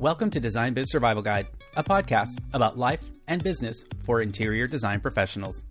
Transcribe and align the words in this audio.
Welcome 0.00 0.30
to 0.30 0.40
Design 0.40 0.72
Biz 0.72 0.92
Survival 0.92 1.22
Guide, 1.22 1.46
a 1.76 1.84
podcast 1.84 2.38
about 2.54 2.78
life 2.78 3.02
and 3.28 3.44
business 3.44 3.84
for 4.06 4.22
interior 4.22 4.66
design 4.66 4.98
professionals. 4.98 5.66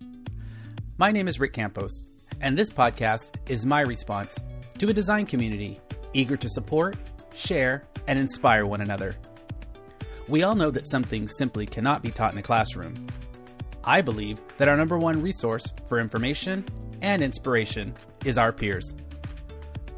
My 0.98 1.10
name 1.10 1.26
is 1.26 1.40
Rick 1.40 1.52
Campos, 1.52 2.06
and 2.40 2.56
this 2.56 2.70
podcast 2.70 3.32
is 3.48 3.66
my 3.66 3.80
response 3.80 4.38
to 4.78 4.88
a 4.88 4.92
design 4.92 5.26
community 5.26 5.80
eager 6.12 6.36
to 6.36 6.48
support, 6.48 6.96
share, 7.34 7.88
and 8.06 8.20
inspire 8.20 8.66
one 8.66 8.82
another. 8.82 9.16
We 10.28 10.44
all 10.44 10.54
know 10.54 10.70
that 10.70 10.88
some 10.88 11.02
things 11.02 11.32
simply 11.36 11.66
cannot 11.66 12.00
be 12.00 12.12
taught 12.12 12.32
in 12.32 12.38
a 12.38 12.42
classroom. 12.42 13.08
I 13.82 14.00
believe 14.00 14.40
that 14.58 14.68
our 14.68 14.76
number 14.76 14.96
one 14.96 15.20
resource 15.20 15.64
for 15.88 15.98
information 15.98 16.64
and 17.02 17.20
inspiration 17.20 17.96
is 18.24 18.38
our 18.38 18.52
peers. 18.52 18.94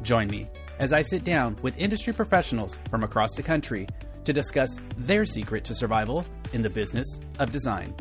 Join 0.01 0.27
me 0.27 0.49
as 0.79 0.91
I 0.91 1.01
sit 1.01 1.23
down 1.23 1.55
with 1.61 1.77
industry 1.77 2.13
professionals 2.13 2.79
from 2.89 3.03
across 3.03 3.35
the 3.35 3.43
country 3.43 3.87
to 4.25 4.33
discuss 4.33 4.77
their 4.97 5.25
secret 5.25 5.63
to 5.65 5.75
survival 5.75 6.25
in 6.53 6.61
the 6.61 6.69
business 6.69 7.19
of 7.39 7.51
design. 7.51 7.95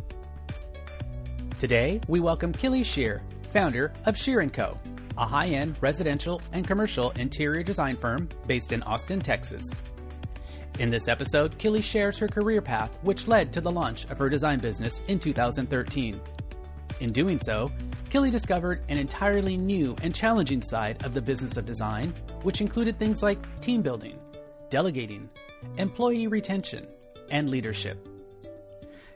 Today, 1.58 2.00
we 2.08 2.20
welcome 2.20 2.52
Killy 2.52 2.82
Scheer, 2.82 3.22
founder 3.52 3.92
of 4.06 4.16
Scheer 4.16 4.46
& 4.46 4.50
Co., 4.50 4.78
a 5.18 5.26
high-end 5.26 5.76
residential 5.80 6.40
and 6.52 6.66
commercial 6.66 7.10
interior 7.12 7.62
design 7.62 7.96
firm 7.96 8.28
based 8.46 8.72
in 8.72 8.82
Austin, 8.82 9.20
Texas. 9.20 9.64
In 10.78 10.90
this 10.90 11.06
episode, 11.06 11.58
Killy 11.58 11.82
shares 11.82 12.16
her 12.18 12.28
career 12.28 12.62
path, 12.62 12.90
which 13.02 13.28
led 13.28 13.52
to 13.52 13.60
the 13.60 13.70
launch 13.70 14.06
of 14.06 14.18
her 14.18 14.28
design 14.28 14.58
business 14.58 15.00
in 15.08 15.18
2013. 15.18 16.20
In 17.00 17.12
doing 17.12 17.38
so, 17.44 17.70
Killy 18.08 18.30
discovered 18.30 18.82
an 18.88 18.98
entirely 18.98 19.56
new 19.56 19.94
and 20.02 20.14
challenging 20.14 20.62
side 20.62 21.04
of 21.04 21.14
the 21.14 21.22
business 21.22 21.56
of 21.56 21.66
design, 21.66 22.14
which 22.42 22.60
included 22.60 22.98
things 22.98 23.22
like 23.22 23.60
team 23.60 23.82
building, 23.82 24.18
delegating, 24.70 25.28
employee 25.76 26.26
retention, 26.26 26.86
and 27.30 27.50
leadership. 27.50 28.08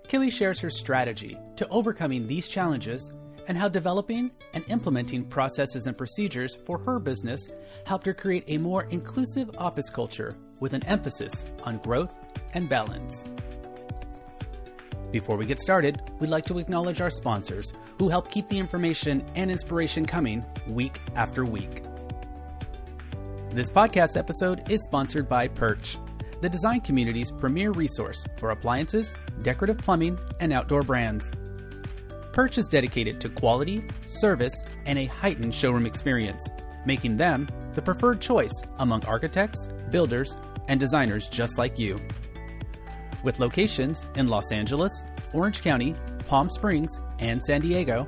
Killy 0.09 0.31
shares 0.31 0.61
her 0.61 0.71
strategy 0.71 1.39
to 1.57 1.69
overcoming 1.69 2.27
these 2.27 2.49
challenges 2.49 3.11
and 3.49 3.57
how 3.57 3.69
developing 3.69 4.31
and 4.55 4.65
implementing 4.69 5.25
processes 5.25 5.87
and 5.87 5.97
procedures 5.97 6.57
for 6.65 6.79
her 6.79 6.99
business 6.99 7.49
helped 7.85 8.07
her 8.07 8.15
create 8.15 8.45
a 8.49 8.59
more 8.59 8.85
inclusive 8.91 9.51
office 9.59 9.91
culture 9.91 10.35
with 10.61 10.73
an 10.73 10.85
emphasis 10.87 11.45
on 11.65 11.79
growth 11.79 12.13
and 12.55 12.69
balance. 12.69 13.25
Before 15.13 15.37
we 15.37 15.47
get 15.47 15.61
started, 15.61 16.01
we'd 16.19 16.31
like 16.31 16.45
to 16.47 16.59
acknowledge 16.59 17.01
our 17.01 17.11
sponsors 17.11 17.73
who 17.99 18.09
help 18.09 18.31
keep 18.31 18.49
the 18.49 18.59
information 18.59 19.25
and 19.35 19.51
inspiration 19.51 20.05
coming 20.05 20.45
week 20.67 21.01
after 21.15 21.45
week. 21.45 21.83
This 23.51 23.71
podcast 23.71 24.17
episode 24.17 24.71
is 24.71 24.83
sponsored 24.85 25.29
by 25.29 25.49
Perch, 25.49 25.97
the 26.41 26.49
design 26.49 26.81
community's 26.81 27.31
premier 27.31 27.73
resource 27.73 28.25
for 28.39 28.51
appliances, 28.51 29.13
decorative 29.43 29.79
plumbing, 29.79 30.19
and 30.41 30.53
outdoor 30.53 30.83
brands. 30.83 31.31
Perch 32.33 32.59
is 32.59 32.69
dedicated 32.69 33.21
to 33.21 33.31
quality, 33.31 33.83
service, 34.07 34.55
and 34.85 34.99
a 34.99 35.07
heightened 35.07 35.55
showroom 35.55 35.87
experience, 35.87 36.47
making 36.85 37.17
them 37.17 37.49
the 37.75 37.83
preferred 37.83 38.21
choice 38.21 38.53
among 38.79 39.05
architects, 39.07 39.69
builders, 39.91 40.37
and 40.69 40.79
designers 40.79 41.29
just 41.29 41.59
like 41.59 41.79
you. 41.79 42.01
With 43.23 43.39
locations 43.39 44.05
in 44.17 44.29
Los 44.29 44.53
Angeles, 44.53 44.93
Orange 45.33 45.63
County, 45.63 45.95
Palm 46.27 46.51
Springs, 46.51 47.01
and 47.19 47.43
San 47.43 47.61
Diego, 47.61 48.07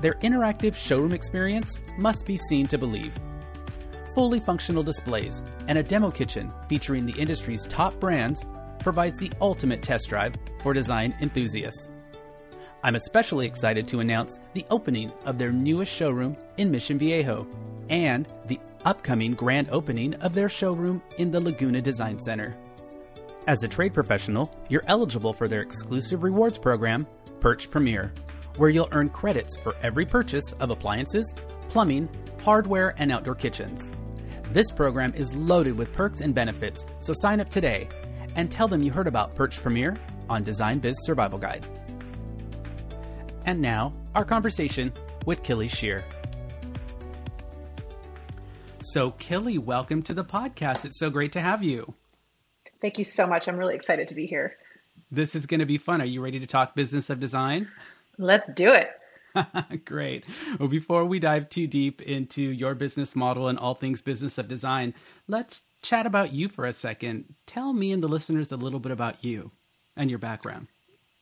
their 0.00 0.14
interactive 0.14 0.74
showroom 0.74 1.12
experience 1.12 1.78
must 1.98 2.24
be 2.24 2.36
seen 2.36 2.66
to 2.68 2.78
believe. 2.78 3.14
Fully 4.18 4.40
functional 4.40 4.82
displays 4.82 5.42
and 5.68 5.78
a 5.78 5.82
demo 5.84 6.10
kitchen 6.10 6.52
featuring 6.68 7.06
the 7.06 7.12
industry's 7.12 7.64
top 7.66 7.94
brands 8.00 8.44
provides 8.80 9.16
the 9.20 9.30
ultimate 9.40 9.80
test 9.80 10.08
drive 10.08 10.34
for 10.60 10.72
design 10.72 11.14
enthusiasts. 11.20 11.88
I'm 12.82 12.96
especially 12.96 13.46
excited 13.46 13.86
to 13.86 14.00
announce 14.00 14.40
the 14.54 14.66
opening 14.70 15.12
of 15.24 15.38
their 15.38 15.52
newest 15.52 15.92
showroom 15.92 16.36
in 16.56 16.68
Mission 16.68 16.98
Viejo 16.98 17.46
and 17.90 18.26
the 18.46 18.58
upcoming 18.84 19.34
grand 19.34 19.68
opening 19.70 20.14
of 20.14 20.34
their 20.34 20.48
showroom 20.48 21.00
in 21.18 21.30
the 21.30 21.38
Laguna 21.38 21.80
Design 21.80 22.18
Center. 22.18 22.56
As 23.46 23.62
a 23.62 23.68
trade 23.68 23.94
professional, 23.94 24.52
you're 24.68 24.82
eligible 24.88 25.32
for 25.32 25.46
their 25.46 25.62
exclusive 25.62 26.24
rewards 26.24 26.58
program, 26.58 27.06
Perch 27.38 27.70
Premier, 27.70 28.12
where 28.56 28.68
you'll 28.68 28.88
earn 28.90 29.10
credits 29.10 29.56
for 29.56 29.76
every 29.84 30.04
purchase 30.04 30.50
of 30.58 30.70
appliances, 30.70 31.32
plumbing, 31.68 32.08
hardware, 32.42 32.96
and 32.98 33.12
outdoor 33.12 33.36
kitchens. 33.36 33.88
This 34.50 34.70
program 34.70 35.12
is 35.12 35.34
loaded 35.34 35.76
with 35.76 35.92
perks 35.92 36.22
and 36.22 36.34
benefits, 36.34 36.82
so 37.00 37.12
sign 37.14 37.38
up 37.38 37.50
today 37.50 37.86
and 38.34 38.50
tell 38.50 38.66
them 38.66 38.82
you 38.82 38.90
heard 38.90 39.06
about 39.06 39.34
Perch 39.34 39.60
Premier 39.60 39.94
on 40.30 40.42
Design 40.42 40.78
Biz 40.78 40.96
Survival 41.04 41.38
Guide. 41.38 41.66
And 43.44 43.60
now, 43.60 43.92
our 44.14 44.24
conversation 44.24 44.90
with 45.26 45.42
Killy 45.42 45.68
Scheer. 45.68 46.02
So, 48.82 49.10
Killy, 49.12 49.58
welcome 49.58 50.02
to 50.04 50.14
the 50.14 50.24
podcast. 50.24 50.86
It's 50.86 50.98
so 50.98 51.10
great 51.10 51.32
to 51.32 51.42
have 51.42 51.62
you. 51.62 51.92
Thank 52.80 52.96
you 52.96 53.04
so 53.04 53.26
much. 53.26 53.48
I'm 53.48 53.58
really 53.58 53.74
excited 53.74 54.08
to 54.08 54.14
be 54.14 54.24
here. 54.24 54.56
This 55.10 55.34
is 55.34 55.44
going 55.44 55.60
to 55.60 55.66
be 55.66 55.76
fun. 55.76 56.00
Are 56.00 56.06
you 56.06 56.22
ready 56.22 56.40
to 56.40 56.46
talk 56.46 56.74
business 56.74 57.10
of 57.10 57.20
design? 57.20 57.68
Let's 58.16 58.48
do 58.54 58.72
it. 58.72 58.88
Great. 59.84 60.24
Well, 60.58 60.68
before 60.68 61.04
we 61.04 61.18
dive 61.18 61.48
too 61.48 61.66
deep 61.66 62.02
into 62.02 62.42
your 62.42 62.74
business 62.74 63.14
model 63.16 63.48
and 63.48 63.58
all 63.58 63.74
things 63.74 64.00
business 64.00 64.38
of 64.38 64.48
design, 64.48 64.94
let's 65.26 65.64
chat 65.82 66.06
about 66.06 66.32
you 66.32 66.48
for 66.48 66.64
a 66.64 66.72
second. 66.72 67.34
Tell 67.46 67.72
me 67.72 67.92
and 67.92 68.02
the 68.02 68.08
listeners 68.08 68.52
a 68.52 68.56
little 68.56 68.80
bit 68.80 68.92
about 68.92 69.24
you 69.24 69.50
and 69.96 70.10
your 70.10 70.18
background. 70.18 70.68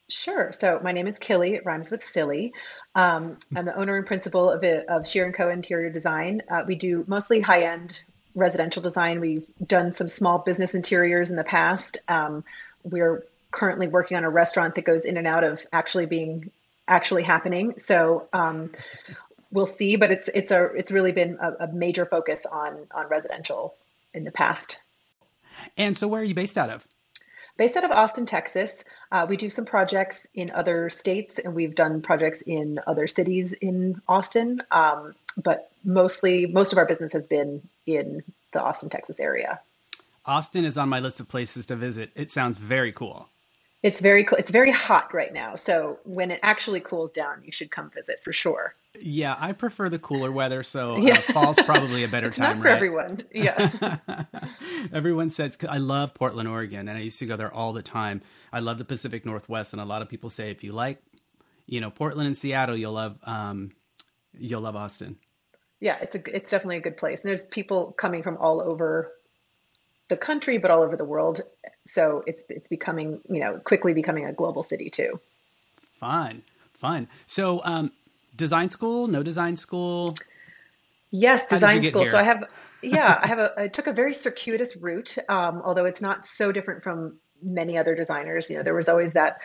Sure. 0.09 0.53
So 0.53 0.81
my 0.83 0.93
name 0.93 1.09
is 1.09 1.19
Killy. 1.19 1.55
It 1.55 1.65
rhymes 1.65 1.91
with 1.91 2.05
silly. 2.05 2.53
Um, 2.95 3.39
I'm 3.55 3.65
the 3.65 3.77
owner 3.77 3.97
and 3.97 4.07
principal 4.07 4.51
of, 4.51 4.63
it, 4.63 4.89
of 4.89 5.09
Scheer 5.09 5.31
& 5.33 5.33
Co. 5.33 5.51
Interior 5.51 5.91
Design. 5.91 6.43
Uh, 6.49 6.63
we 6.67 6.77
do 6.77 7.05
mostly 7.09 7.41
high-end 7.41 7.99
residential 8.37 8.83
design. 8.83 9.21
We've 9.21 9.47
done 9.65 9.95
some 9.95 10.09
small 10.09 10.39
business 10.39 10.75
interiors 10.75 11.31
in 11.31 11.37
the 11.37 11.45
past. 11.45 11.99
Um, 12.07 12.45
we're 12.85 13.25
currently 13.51 13.89
working 13.89 14.17
on 14.17 14.25
a 14.25 14.31
restaurant 14.31 14.77
that 14.77 14.85
goes 14.85 15.05
in 15.05 15.17
and 15.17 15.27
out 15.27 15.43
of 15.43 15.67
actually 15.73 16.07
being 16.07 16.51
actually 16.89 17.23
happening. 17.23 17.79
So 17.79 18.29
um, 18.33 18.71
we'll 19.51 19.67
see, 19.67 19.97
but 19.97 20.11
it's 20.11 20.29
it's 20.29 20.51
a 20.51 20.65
it's 20.77 20.91
really 20.91 21.13
been 21.13 21.39
a, 21.41 21.65
a, 21.65 21.73
major 21.73 22.07
focus 22.07 22.47
on 22.51 22.87
on 22.95 23.09
residential 23.09 23.75
in 24.15 24.25
the 24.25 24.31
past. 24.31 24.81
And 25.77 25.97
so, 25.97 26.09
where 26.09 26.21
are 26.21 26.25
you 26.25 26.35
based 26.35 26.59
out 26.59 26.71
of? 26.71 26.87
Based 27.57 27.77
out 27.77 27.85
of 27.85 27.91
Austin, 27.91 28.27
Texas. 28.27 28.85
Uh, 29.11 29.27
we 29.29 29.37
do 29.37 29.49
some 29.49 29.65
projects 29.65 30.27
in 30.35 30.51
other 30.51 30.91
states, 30.91 31.39
and 31.39 31.55
we've 31.55 31.75
done 31.75 32.03
projects 32.03 32.43
in 32.43 32.81
other 32.87 33.07
cities 33.07 33.55
in 33.55 34.03
Austin. 34.07 34.63
Um, 34.71 35.15
but 35.43 35.71
mostly, 35.85 36.47
most 36.47 36.73
of 36.73 36.79
our 36.79 36.87
business 36.87 37.13
has 37.13 37.27
been 37.27 37.67
in 37.87 38.23
the 38.53 38.61
Austin, 38.61 38.91
Texas 38.91 39.21
area. 39.21 39.61
Austin 40.27 40.65
is 40.65 40.77
on 40.77 40.89
my 40.89 40.99
list 40.99 41.21
of 41.21 41.29
places 41.29 41.67
to 41.67 41.77
visit. 41.77 42.11
It 42.15 42.31
sounds 42.31 42.59
very 42.59 42.93
cool. 42.93 43.29
It's 43.83 44.01
very 44.01 44.25
cool. 44.25 44.39
It's 44.39 44.51
very 44.51 44.73
hot 44.73 45.13
right 45.13 45.33
now. 45.33 45.55
So 45.55 45.99
when 46.05 46.31
it 46.31 46.41
actually 46.43 46.81
cools 46.81 47.13
down, 47.13 47.43
you 47.45 47.53
should 47.53 47.71
come 47.71 47.91
visit 47.91 48.21
for 48.25 48.33
sure. 48.33 48.75
Yeah, 49.01 49.37
I 49.39 49.53
prefer 49.53 49.89
the 49.89 49.99
cooler 49.99 50.33
weather, 50.33 50.63
so 50.63 51.07
uh, 51.07 51.15
fall's 51.17 51.61
probably 51.63 52.03
a 52.03 52.09
better 52.17 52.31
time. 52.31 52.57
Not 52.57 52.63
for 52.63 52.69
right? 52.69 52.77
everyone. 52.77 53.25
Yeah. 53.33 53.97
everyone 54.93 55.29
says 55.29 55.59
I 55.69 55.79
love 55.79 56.15
Portland, 56.15 56.49
Oregon, 56.49 56.89
and 56.89 56.97
I 56.97 57.03
used 57.03 57.19
to 57.19 57.27
go 57.27 57.37
there 57.37 57.53
all 57.53 57.73
the 57.73 57.83
time. 57.83 58.23
I 58.53 58.61
love 58.61 58.79
the 58.79 58.85
Pacific 58.85 59.27
Northwest, 59.27 59.73
and 59.73 59.83
a 59.83 59.85
lot 59.85 60.01
of 60.03 60.09
people 60.09 60.31
say 60.31 60.51
if 60.51 60.65
you 60.65 60.73
like, 60.73 61.03
you 61.67 61.81
know, 61.81 61.91
Portland 61.91 62.27
and 62.27 62.37
Seattle, 62.37 62.77
you'll 62.77 62.95
love 62.95 63.19
um, 63.25 63.73
you'll 64.33 64.63
love 64.63 64.77
Austin. 64.77 65.17
Yeah, 65.81 65.99
it's 66.01 66.15
a 66.15 66.35
it's 66.35 66.51
definitely 66.51 66.79
a 66.79 66.81
good 66.81 66.97
place, 66.97 67.21
and 67.21 67.29
there's 67.29 67.45
people 67.45 67.93
coming 67.93 68.23
from 68.23 68.39
all 68.39 68.63
over 68.63 69.13
the 70.09 70.17
country, 70.17 70.59
but 70.59 70.71
all 70.71 70.83
over 70.83 70.97
the 70.97 71.05
world. 71.05 71.41
So 71.87 72.23
it's 72.27 72.43
it's 72.49 72.69
becoming 72.69 73.21
you 73.29 73.41
know 73.41 73.59
quickly 73.59 73.95
becoming 73.95 74.27
a 74.27 74.33
global 74.33 74.63
city 74.63 74.91
too. 74.91 75.21
Fun, 75.99 76.43
fun. 76.75 77.09
So 77.27 77.63
um, 77.65 77.93
design 78.35 78.71
school, 78.71 79.09
no 79.09 79.23
design 79.23 79.57
school. 79.57 80.17
Yes, 81.11 81.47
design 81.47 81.83
school. 81.85 82.03
Here? 82.03 82.11
So 82.11 82.19
I 82.19 82.25
have 82.25 82.45
yeah, 82.83 83.19
I 83.23 83.27
have 83.27 83.39
a 83.39 83.53
I 83.57 83.69
took 83.69 83.87
a 83.87 83.93
very 83.93 84.15
circuitous 84.15 84.77
route, 84.77 85.17
um, 85.29 85.63
although 85.65 85.87
it's 85.87 86.03
not 86.03 86.27
so 86.27 86.53
different 86.53 86.83
from 86.83 87.19
many 87.43 87.79
other 87.79 87.95
designers. 87.95 88.51
You 88.51 88.59
know, 88.59 88.63
there 88.63 88.75
was 88.75 88.89
always 88.89 89.15
that 89.15 89.39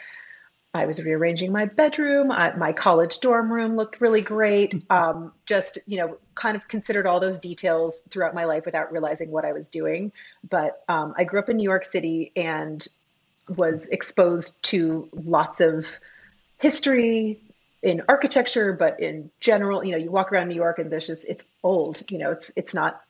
I 0.74 0.86
was 0.86 1.04
rearranging 1.04 1.52
my 1.52 1.66
bedroom. 1.66 2.32
I, 2.32 2.54
my 2.56 2.72
college 2.72 3.20
dorm 3.20 3.52
room 3.52 3.76
looked 3.76 4.00
really 4.00 4.22
great. 4.22 4.84
Um, 4.90 5.34
just, 5.46 5.80
you 5.86 5.98
know, 5.98 6.18
kind 6.34 6.56
of 6.56 6.66
considered 6.68 7.06
all 7.06 7.20
those 7.20 7.38
details 7.38 8.02
throughout 8.10 8.34
my 8.34 8.46
life 8.46 8.66
without 8.66 8.92
realizing 8.92 9.32
what 9.32 9.44
I 9.44 9.52
was 9.52 9.68
doing. 9.68 10.14
But 10.50 10.82
um, 10.88 11.14
I 11.18 11.26
grew 11.26 11.40
up 11.40 11.50
in 11.50 11.58
New 11.58 11.70
York 11.70 11.84
City 11.84 12.32
and 12.38 12.86
was 13.50 13.88
exposed 13.88 14.62
to 14.64 15.10
lots 15.12 15.60
of 15.60 15.86
history 16.58 17.42
in 17.84 18.04
architecture, 18.08 18.72
but 18.72 19.02
in 19.02 19.30
general, 19.42 19.84
you 19.84 19.92
know, 19.92 19.98
you 19.98 20.10
walk 20.10 20.32
around 20.32 20.48
New 20.48 20.56
York 20.56 20.80
and 20.80 20.90
there's 20.90 21.08
just, 21.08 21.26
it's 21.26 21.44
old, 21.64 22.02
you 22.10 22.18
know, 22.18 22.32
it's, 22.32 22.52
it's 22.56 22.74
not 22.74 23.02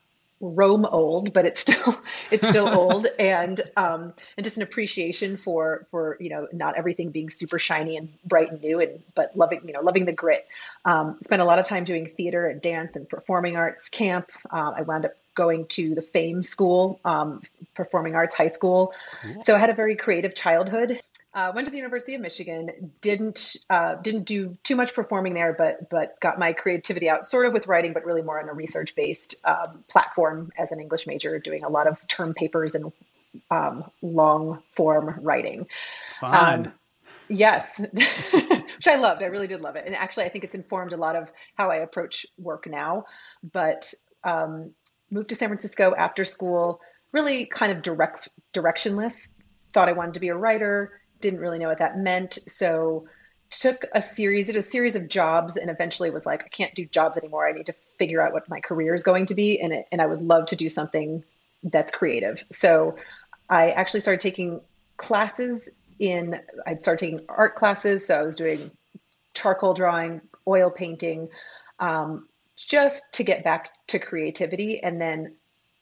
Rome 0.41 0.85
old, 0.85 1.33
but 1.33 1.45
it's 1.45 1.59
still 1.59 1.97
it's 2.31 2.47
still 2.47 2.67
old, 2.79 3.07
and 3.19 3.61
um, 3.77 4.13
and 4.35 4.43
just 4.43 4.57
an 4.57 4.63
appreciation 4.63 5.37
for 5.37 5.85
for 5.91 6.17
you 6.19 6.29
know 6.29 6.47
not 6.51 6.77
everything 6.77 7.11
being 7.11 7.29
super 7.29 7.59
shiny 7.59 7.97
and 7.97 8.09
bright 8.25 8.51
and 8.51 8.61
new, 8.61 8.79
and 8.81 9.01
but 9.15 9.35
loving 9.35 9.61
you 9.65 9.73
know 9.73 9.81
loving 9.81 10.05
the 10.05 10.11
grit. 10.11 10.47
Um, 10.83 11.17
spent 11.21 11.41
a 11.41 11.45
lot 11.45 11.59
of 11.59 11.67
time 11.67 11.83
doing 11.83 12.07
theater 12.07 12.47
and 12.47 12.61
dance 12.61 12.95
and 12.95 13.07
performing 13.07 13.55
arts 13.55 13.87
camp. 13.89 14.31
Uh, 14.49 14.73
I 14.75 14.81
wound 14.81 15.05
up 15.05 15.13
going 15.35 15.65
to 15.67 15.95
the 15.95 16.01
Fame 16.01 16.43
School, 16.43 16.99
um, 17.05 17.41
Performing 17.73 18.15
Arts 18.15 18.35
High 18.35 18.49
School. 18.49 18.93
So 19.41 19.55
I 19.55 19.59
had 19.59 19.69
a 19.69 19.73
very 19.73 19.95
creative 19.95 20.35
childhood 20.35 20.99
uh, 21.33 21.51
went 21.55 21.65
to 21.65 21.71
the 21.71 21.77
University 21.77 22.13
of 22.13 22.21
Michigan. 22.21 22.91
Didn't 22.99 23.55
uh, 23.69 23.95
didn't 23.95 24.23
do 24.23 24.57
too 24.63 24.75
much 24.75 24.93
performing 24.93 25.33
there, 25.33 25.53
but 25.53 25.89
but 25.89 26.19
got 26.19 26.37
my 26.37 26.51
creativity 26.51 27.09
out 27.09 27.25
sort 27.25 27.45
of 27.45 27.53
with 27.53 27.67
writing, 27.67 27.93
but 27.93 28.05
really 28.05 28.21
more 28.21 28.41
on 28.41 28.49
a 28.49 28.53
research 28.53 28.95
based 28.95 29.35
um, 29.45 29.83
platform 29.87 30.51
as 30.57 30.71
an 30.71 30.81
English 30.81 31.07
major, 31.07 31.39
doing 31.39 31.63
a 31.63 31.69
lot 31.69 31.87
of 31.87 32.05
term 32.07 32.33
papers 32.33 32.75
and 32.75 32.91
um, 33.49 33.89
long 34.01 34.61
form 34.75 35.19
writing. 35.21 35.67
Fun. 36.19 36.65
Um, 36.65 36.73
yes, 37.29 37.79
which 38.31 38.87
I 38.87 38.97
loved. 38.97 39.23
I 39.23 39.27
really 39.27 39.47
did 39.47 39.61
love 39.61 39.77
it, 39.77 39.85
and 39.85 39.95
actually, 39.95 40.25
I 40.25 40.29
think 40.29 40.43
it's 40.43 40.55
informed 40.55 40.91
a 40.91 40.97
lot 40.97 41.15
of 41.15 41.31
how 41.55 41.71
I 41.71 41.77
approach 41.77 42.25
work 42.37 42.67
now. 42.67 43.05
But 43.53 43.93
um, 44.25 44.71
moved 45.09 45.29
to 45.29 45.35
San 45.35 45.47
Francisco 45.47 45.95
after 45.97 46.25
school, 46.25 46.81
really 47.13 47.45
kind 47.45 47.71
of 47.71 47.81
direct 47.81 48.27
directionless. 48.53 49.29
Thought 49.71 49.87
I 49.87 49.93
wanted 49.93 50.15
to 50.15 50.19
be 50.19 50.27
a 50.27 50.35
writer 50.35 51.00
didn't 51.21 51.39
really 51.39 51.59
know 51.59 51.67
what 51.67 51.79
that 51.79 51.97
meant. 51.97 52.39
So 52.47 53.07
took 53.51 53.85
a 53.93 54.01
series, 54.01 54.47
did 54.47 54.57
a 54.57 54.63
series 54.63 54.95
of 54.95 55.07
jobs, 55.07 55.57
and 55.57 55.69
eventually 55.69 56.09
was 56.09 56.25
like, 56.25 56.43
I 56.43 56.47
can't 56.47 56.73
do 56.73 56.85
jobs 56.85 57.17
anymore. 57.17 57.47
I 57.47 57.51
need 57.51 57.65
to 57.67 57.75
figure 57.99 58.21
out 58.21 58.33
what 58.33 58.49
my 58.49 58.61
career 58.61 58.95
is 58.95 59.03
going 59.03 59.27
to 59.27 59.35
be, 59.35 59.59
and 59.59 59.73
it, 59.73 59.87
and 59.91 60.01
I 60.01 60.05
would 60.05 60.21
love 60.21 60.47
to 60.47 60.55
do 60.55 60.69
something 60.69 61.23
that's 61.63 61.91
creative. 61.91 62.43
So 62.49 62.95
I 63.49 63.71
actually 63.71 63.99
started 63.99 64.21
taking 64.21 64.61
classes 64.97 65.69
in. 65.99 66.39
I'd 66.65 66.79
start 66.79 66.99
taking 66.99 67.21
art 67.27 67.55
classes, 67.55 68.07
so 68.07 68.17
I 68.17 68.23
was 68.23 68.35
doing 68.35 68.71
charcoal 69.33 69.73
drawing, 69.73 70.21
oil 70.47 70.71
painting, 70.71 71.29
um, 71.79 72.27
just 72.55 73.03
to 73.13 73.23
get 73.23 73.43
back 73.43 73.71
to 73.87 73.99
creativity, 73.99 74.81
and 74.81 74.99
then 74.99 75.35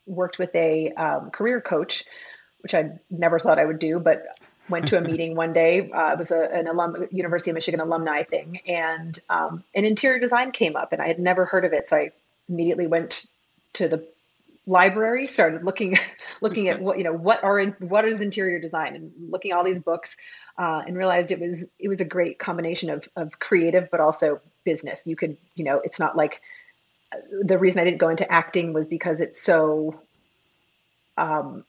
worked 0.07 0.39
with 0.39 0.53
a 0.55 0.91
um, 0.93 1.29
career 1.29 1.61
coach, 1.61 2.03
which 2.61 2.73
I 2.73 2.99
never 3.11 3.37
thought 3.37 3.59
I 3.59 3.65
would 3.65 3.79
do, 3.79 3.99
but 3.99 4.25
went 4.69 4.87
to 4.89 4.97
a 4.97 5.01
meeting 5.01 5.35
one 5.35 5.53
day. 5.53 5.89
Uh, 5.91 6.13
it 6.13 6.17
was 6.17 6.31
a, 6.31 6.41
an 6.53 6.67
alum, 6.67 7.07
University 7.11 7.51
of 7.51 7.55
Michigan 7.55 7.79
alumni 7.79 8.23
thing, 8.23 8.59
and 8.67 9.17
um, 9.29 9.63
an 9.75 9.85
interior 9.85 10.19
design 10.19 10.51
came 10.51 10.75
up, 10.75 10.93
and 10.93 11.01
I 11.01 11.07
had 11.07 11.19
never 11.19 11.45
heard 11.45 11.65
of 11.65 11.73
it. 11.73 11.87
So 11.87 11.97
I 11.97 12.11
immediately 12.47 12.87
went 12.87 13.25
to 13.73 13.87
the 13.87 14.05
library, 14.65 15.27
started 15.27 15.63
looking 15.63 15.97
looking 16.41 16.69
at 16.69 16.81
what 16.81 16.97
you 16.97 17.03
know 17.03 17.13
what 17.13 17.43
are 17.43 17.59
in, 17.59 17.71
what 17.79 18.05
is 18.05 18.21
interior 18.21 18.59
design, 18.59 18.95
and 18.95 19.11
looking 19.29 19.51
at 19.51 19.57
all 19.57 19.63
these 19.63 19.81
books, 19.81 20.15
uh, 20.57 20.83
and 20.85 20.97
realized 20.97 21.31
it 21.31 21.39
was 21.39 21.65
it 21.79 21.87
was 21.87 22.01
a 22.01 22.05
great 22.05 22.39
combination 22.39 22.89
of 22.89 23.07
of 23.15 23.39
creative 23.39 23.89
but 23.91 23.99
also 23.99 24.39
business. 24.63 25.07
You 25.07 25.15
could 25.15 25.37
you 25.55 25.63
know 25.63 25.81
it's 25.83 25.99
not 25.99 26.15
like 26.15 26.41
the 27.41 27.57
reason 27.57 27.81
I 27.81 27.85
didn't 27.85 27.97
go 27.97 28.09
into 28.09 28.31
acting 28.31 28.73
was 28.73 28.87
because 28.87 29.19
it's 29.19 29.41
so 29.41 29.99
um, 31.17 31.65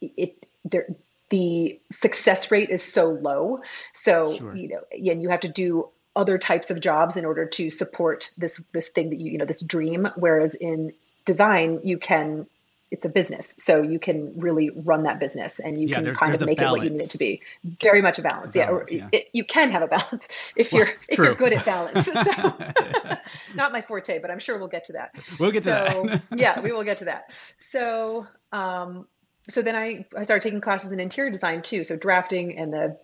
it 0.00 0.46
there 0.64 0.86
the 1.30 1.80
success 1.90 2.50
rate 2.50 2.70
is 2.70 2.82
so 2.82 3.10
low. 3.10 3.60
So, 3.94 4.36
sure. 4.36 4.54
you 4.54 4.68
know, 4.68 4.80
and 4.92 5.22
you 5.22 5.30
have 5.30 5.40
to 5.40 5.48
do 5.48 5.88
other 6.14 6.38
types 6.38 6.70
of 6.70 6.80
jobs 6.80 7.16
in 7.16 7.24
order 7.24 7.46
to 7.46 7.70
support 7.70 8.30
this 8.36 8.60
this 8.72 8.88
thing 8.88 9.10
that 9.10 9.16
you 9.16 9.32
you 9.32 9.38
know 9.38 9.46
this 9.46 9.62
dream. 9.62 10.08
Whereas 10.16 10.54
in 10.54 10.92
design 11.24 11.80
you 11.84 11.98
can 11.98 12.46
it's 12.90 13.04
a 13.04 13.08
business. 13.08 13.54
So 13.58 13.82
you 13.82 14.00
can 14.00 14.36
really 14.36 14.70
run 14.70 15.04
that 15.04 15.20
business 15.20 15.60
and 15.60 15.80
you 15.80 15.86
yeah, 15.86 16.02
can 16.02 16.14
kind 16.16 16.34
of 16.34 16.40
make 16.40 16.60
it 16.60 16.68
what 16.68 16.82
you 16.82 16.90
need 16.90 17.02
it 17.02 17.10
to 17.10 17.18
be. 17.18 17.40
Very 17.62 18.02
much 18.02 18.18
a 18.18 18.22
balance, 18.22 18.56
a 18.56 18.58
balance 18.58 18.90
yeah, 18.90 19.08
yeah. 19.12 19.20
It, 19.20 19.28
you 19.32 19.44
can 19.44 19.70
have 19.70 19.82
a 19.82 19.86
balance 19.86 20.26
if 20.56 20.72
well, 20.72 20.82
you're 20.84 20.94
if 21.08 21.18
you're 21.18 21.34
good 21.34 21.52
at 21.52 21.64
balance. 21.64 22.08
So, 22.20 23.54
not 23.54 23.72
my 23.72 23.80
forte 23.80 24.18
but 24.18 24.30
i'm 24.30 24.38
sure 24.38 24.58
we'll 24.58 24.68
get 24.68 24.84
to 24.84 24.92
that. 24.94 25.14
We'll 25.38 25.52
get 25.52 25.62
to 25.64 25.90
so, 25.92 26.04
that. 26.06 26.22
yeah 26.36 26.60
we 26.60 26.72
will 26.72 26.84
get 26.84 26.98
to 26.98 27.04
that. 27.06 27.32
So 27.70 28.26
um, 28.52 29.06
so 29.50 29.62
then 29.62 29.76
I, 29.76 30.06
I 30.16 30.22
started 30.22 30.42
taking 30.42 30.60
classes 30.60 30.92
in 30.92 31.00
interior 31.00 31.30
design 31.30 31.62
too. 31.62 31.84
So 31.84 31.96
drafting 31.96 32.56
and 32.58 32.72
the 32.72 32.96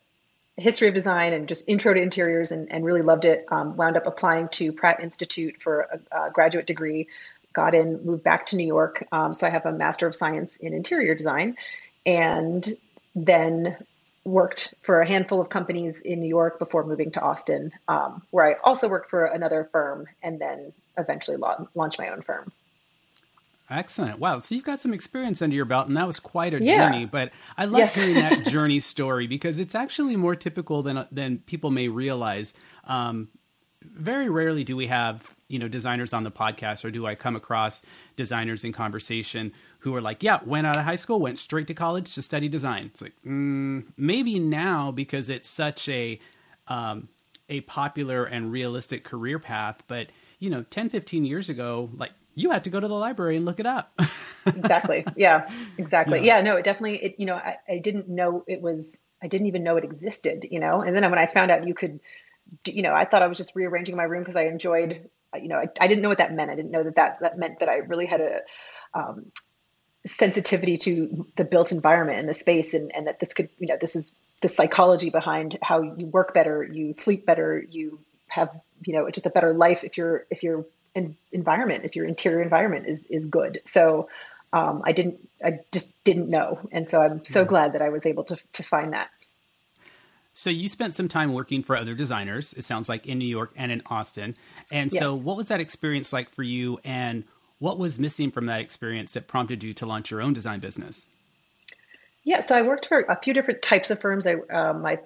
history 0.56 0.88
of 0.88 0.94
design 0.94 1.32
and 1.32 1.48
just 1.48 1.69
intro 1.69 1.93
to 1.93 2.00
interiors 2.00 2.50
and, 2.50 2.72
and 2.72 2.84
really 2.84 3.02
loved 3.02 3.25
it. 3.25 3.46
Um, 3.50 3.76
wound 3.76 3.96
up 3.96 4.06
applying 4.06 4.48
to 4.50 4.72
Pratt 4.72 5.00
Institute 5.02 5.56
for 5.62 6.00
a, 6.10 6.26
a, 6.26 6.31
graduate 6.31 6.66
degree, 6.66 7.08
got 7.52 7.75
in, 7.75 8.04
moved 8.04 8.25
back 8.25 8.46
to 8.46 8.56
New 8.56 8.66
York. 8.66 9.06
Um, 9.12 9.34
so 9.34 9.46
I 9.46 9.50
have 9.50 9.66
a 9.66 9.72
Master 9.72 10.06
of 10.06 10.16
Science 10.16 10.56
in 10.56 10.72
Interior 10.72 11.14
Design 11.14 11.56
and 12.06 12.66
then 13.14 13.76
worked 14.25 14.75
for 14.82 15.00
a 15.00 15.06
handful 15.06 15.40
of 15.40 15.49
companies 15.49 16.00
in 16.00 16.20
New 16.20 16.28
York 16.28 16.58
before 16.58 16.84
moving 16.84 17.12
to 17.12 17.20
Austin, 17.20 17.72
um, 17.87 18.22
where 18.31 18.46
I 18.46 18.56
also 18.64 18.88
worked 18.88 19.10
for 19.10 19.25
another 19.26 19.69
firm 19.70 20.06
and 20.22 20.40
then 20.40 20.72
eventually 20.99 21.37
launched 21.37 21.99
my 21.99 22.08
own 22.08 22.22
firm. 22.22 22.50
Excellent. 23.68 24.20
Wow. 24.20 24.38
So 24.38 24.54
you've 24.54 24.64
got 24.64 24.80
some 24.80 24.94
experience 24.94 25.42
under 25.42 25.56
your 25.56 25.64
belt, 25.64 25.88
and 25.88 25.96
that 25.96 26.06
was 26.06 26.20
quite 26.20 26.54
a 26.54 26.62
yeah. 26.62 26.76
journey. 26.76 27.04
But 27.04 27.32
I 27.58 27.64
love 27.64 27.80
yes. 27.80 27.94
hearing 27.94 28.14
that 28.14 28.46
journey 28.50 28.80
story 28.80 29.26
because 29.26 29.58
it's 29.58 29.74
actually 29.74 30.16
more 30.16 30.36
typical 30.36 30.82
than 30.82 31.06
than 31.10 31.38
people 31.38 31.70
may 31.70 31.88
realize. 31.88 32.54
Um, 32.84 33.28
very 33.82 34.28
rarely 34.28 34.64
do 34.64 34.76
we 34.76 34.86
have 34.86 35.34
you 35.48 35.58
know 35.58 35.68
designers 35.68 36.12
on 36.12 36.22
the 36.22 36.30
podcast, 36.30 36.84
or 36.84 36.90
do 36.90 37.06
I 37.06 37.16
come 37.16 37.34
across 37.34 37.82
designers 38.14 38.64
in 38.64 38.72
conversation 38.72 39.52
who 39.80 39.94
are 39.96 40.00
like, 40.00 40.22
"Yeah, 40.22 40.38
went 40.44 40.66
out 40.66 40.76
of 40.76 40.84
high 40.84 40.94
school, 40.94 41.18
went 41.18 41.38
straight 41.38 41.66
to 41.66 41.74
college 41.74 42.14
to 42.14 42.22
study 42.22 42.48
design." 42.48 42.86
It's 42.86 43.02
like 43.02 43.14
mm, 43.26 43.84
maybe 43.96 44.38
now 44.38 44.92
because 44.92 45.28
it's 45.28 45.48
such 45.48 45.88
a 45.88 46.20
um, 46.68 47.08
a 47.48 47.62
popular 47.62 48.24
and 48.24 48.52
realistic 48.52 49.04
career 49.04 49.38
path, 49.38 49.82
but 49.88 50.08
you 50.38 50.50
know, 50.50 50.62
10, 50.64 50.90
15 50.90 51.24
years 51.24 51.48
ago, 51.48 51.90
like 51.96 52.12
you 52.36 52.50
had 52.50 52.64
to 52.64 52.70
go 52.70 52.78
to 52.78 52.86
the 52.86 52.94
library 52.94 53.36
and 53.36 53.44
look 53.44 53.58
it 53.58 53.66
up. 53.66 53.98
exactly. 54.46 55.04
Yeah, 55.16 55.50
exactly. 55.78 56.18
Yeah. 56.18 56.36
yeah, 56.36 56.42
no, 56.42 56.56
it 56.56 56.64
definitely, 56.64 57.02
it, 57.02 57.14
you 57.18 57.26
know, 57.26 57.34
I, 57.34 57.56
I 57.68 57.78
didn't 57.78 58.08
know 58.08 58.44
it 58.46 58.60
was, 58.60 58.96
I 59.22 59.26
didn't 59.26 59.46
even 59.48 59.64
know 59.64 59.78
it 59.78 59.84
existed, 59.84 60.46
you 60.50 60.60
know? 60.60 60.82
And 60.82 60.94
then 60.94 61.02
when 61.10 61.18
I 61.18 61.26
found 61.26 61.50
out 61.50 61.66
you 61.66 61.74
could, 61.74 61.98
you 62.66 62.82
know, 62.82 62.94
I 62.94 63.06
thought 63.06 63.22
I 63.22 63.26
was 63.26 63.38
just 63.38 63.56
rearranging 63.56 63.96
my 63.96 64.04
room 64.04 64.20
because 64.22 64.36
I 64.36 64.44
enjoyed, 64.44 65.08
you 65.34 65.48
know, 65.48 65.56
I, 65.56 65.68
I, 65.80 65.87
didn't 65.88 66.02
know 66.02 66.11
what 66.11 66.18
that 66.18 66.34
meant. 66.34 66.50
I 66.50 66.54
didn't 66.54 66.70
know 66.70 66.84
that 66.84 66.96
that, 66.96 67.20
that 67.20 67.38
meant 67.38 67.61
that 67.61 67.70
I 67.70 67.76
really 67.76 68.06
had 68.06 68.20
a, 68.20 68.40
um, 68.92 69.32
sensitivity 70.04 70.76
to 70.76 71.26
the 71.37 71.44
built 71.44 71.72
environment 71.72 72.20
and 72.20 72.28
the 72.28 72.34
space 72.34 72.75
and, 72.75 72.94
and 72.94 73.06
that 73.06 73.18
this 73.18 73.32
could, 73.32 73.49
you 73.58 73.66
know, 73.66 73.76
this 73.80 73.96
is 73.96 74.12
the 74.42 74.49
psychology 74.49 75.08
behind 75.08 75.58
how 75.62 75.80
you 75.80 76.06
work 76.06 76.34
better, 76.34 76.62
you 76.62 76.92
sleep 76.92 77.25
better, 77.25 77.64
you 77.70 77.99
have, 78.28 78.50
you 78.87 78.92
know, 78.92 79.11
just 79.11 79.26
a 79.26 79.30
better 79.30 79.54
life 79.54 79.82
if 79.82 79.96
you're, 79.96 80.26
if 80.30 80.42
you're 80.42 80.66
environment, 81.32 81.84
if 81.84 81.96
your 81.96 82.06
interior 82.06 82.42
environment 82.42 82.86
is 82.86 83.06
is 83.06 83.26
good. 83.26 83.60
So 83.64 84.08
um, 84.52 84.82
I 84.84 84.92
didn't, 84.92 85.28
I 85.44 85.60
just 85.72 85.92
didn't 86.04 86.28
know, 86.28 86.58
and 86.72 86.88
so 86.88 87.00
I'm 87.00 87.24
so 87.24 87.44
glad 87.44 87.74
that 87.74 87.82
I 87.82 87.90
was 87.90 88.06
able 88.06 88.24
to 88.24 88.38
to 88.54 88.62
find 88.62 88.92
that. 88.92 89.10
So 90.34 90.50
you 90.50 90.68
spent 90.68 90.94
some 90.94 91.08
time 91.08 91.32
working 91.32 91.62
for 91.62 91.76
other 91.76 91.94
designers. 91.94 92.52
It 92.52 92.64
sounds 92.64 92.90
like 92.90 93.06
in 93.06 93.18
New 93.18 93.28
York 93.28 93.52
and 93.56 93.72
in 93.72 93.82
Austin. 93.86 94.36
And 94.70 94.92
yes. 94.92 95.00
so, 95.00 95.14
what 95.14 95.36
was 95.36 95.46
that 95.48 95.60
experience 95.60 96.12
like 96.12 96.30
for 96.30 96.42
you? 96.42 96.78
And 96.84 97.24
what 97.58 97.78
was 97.78 97.98
missing 97.98 98.30
from 98.30 98.46
that 98.46 98.60
experience 98.60 99.14
that 99.14 99.28
prompted 99.28 99.64
you 99.64 99.72
to 99.74 99.86
launch 99.86 100.10
your 100.10 100.20
own 100.20 100.34
design 100.34 100.60
business? 100.60 101.06
Yeah, 102.24 102.44
so 102.44 102.54
I 102.54 102.62
worked 102.62 102.88
for 102.88 103.00
a 103.00 103.18
few 103.18 103.32
different 103.32 103.62
types 103.62 103.90
of 103.90 103.98
firms. 103.98 104.26
I 104.26 104.34
um, 104.50 104.84
I 104.84 104.98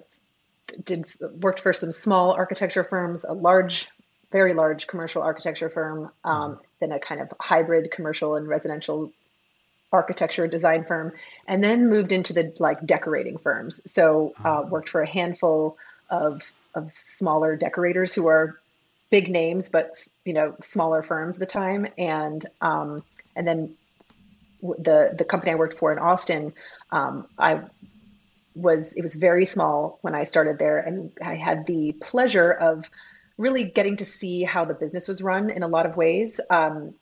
did 0.83 1.05
worked 1.21 1.61
for 1.61 1.71
some 1.71 1.93
small 1.93 2.31
architecture 2.31 2.83
firms, 2.83 3.23
a 3.23 3.33
large 3.33 3.87
very 4.31 4.53
large 4.53 4.87
commercial 4.87 5.21
architecture 5.21 5.69
firm, 5.69 6.11
um, 6.23 6.53
mm-hmm. 6.53 6.61
then 6.79 6.91
a 6.91 6.99
kind 6.99 7.21
of 7.21 7.31
hybrid 7.39 7.91
commercial 7.91 8.35
and 8.35 8.47
residential 8.47 9.11
architecture 9.91 10.47
design 10.47 10.85
firm, 10.85 11.11
and 11.47 11.63
then 11.63 11.89
moved 11.89 12.11
into 12.11 12.33
the 12.33 12.53
like 12.59 12.85
decorating 12.85 13.37
firms. 13.37 13.81
So 13.91 14.33
uh, 14.39 14.61
mm-hmm. 14.61 14.69
worked 14.69 14.89
for 14.89 15.01
a 15.01 15.09
handful 15.09 15.77
of 16.09 16.41
of 16.73 16.91
smaller 16.95 17.55
decorators 17.55 18.13
who 18.13 18.27
are 18.27 18.57
big 19.09 19.29
names, 19.29 19.69
but 19.69 19.95
you 20.25 20.33
know 20.33 20.55
smaller 20.61 21.03
firms 21.03 21.35
at 21.35 21.39
the 21.39 21.45
time, 21.45 21.87
and 21.97 22.45
um, 22.61 23.03
and 23.35 23.47
then 23.47 23.75
the 24.61 25.13
the 25.17 25.25
company 25.25 25.51
I 25.51 25.55
worked 25.55 25.77
for 25.77 25.91
in 25.91 25.99
Austin, 25.99 26.53
um, 26.91 27.27
I 27.37 27.61
was 28.55 28.93
it 28.93 29.01
was 29.01 29.15
very 29.15 29.45
small 29.45 29.99
when 30.01 30.15
I 30.15 30.23
started 30.23 30.57
there, 30.57 30.79
and 30.79 31.11
I 31.23 31.35
had 31.35 31.65
the 31.65 31.91
pleasure 31.93 32.51
of 32.51 32.89
really 33.41 33.63
getting 33.63 33.97
to 33.97 34.05
see 34.05 34.43
how 34.43 34.65
the 34.65 34.73
business 34.73 35.07
was 35.07 35.21
run 35.21 35.49
in 35.49 35.63
a 35.63 35.67
lot 35.67 35.85
of 35.85 35.97
ways. 35.97 36.39
Um, 36.49 36.93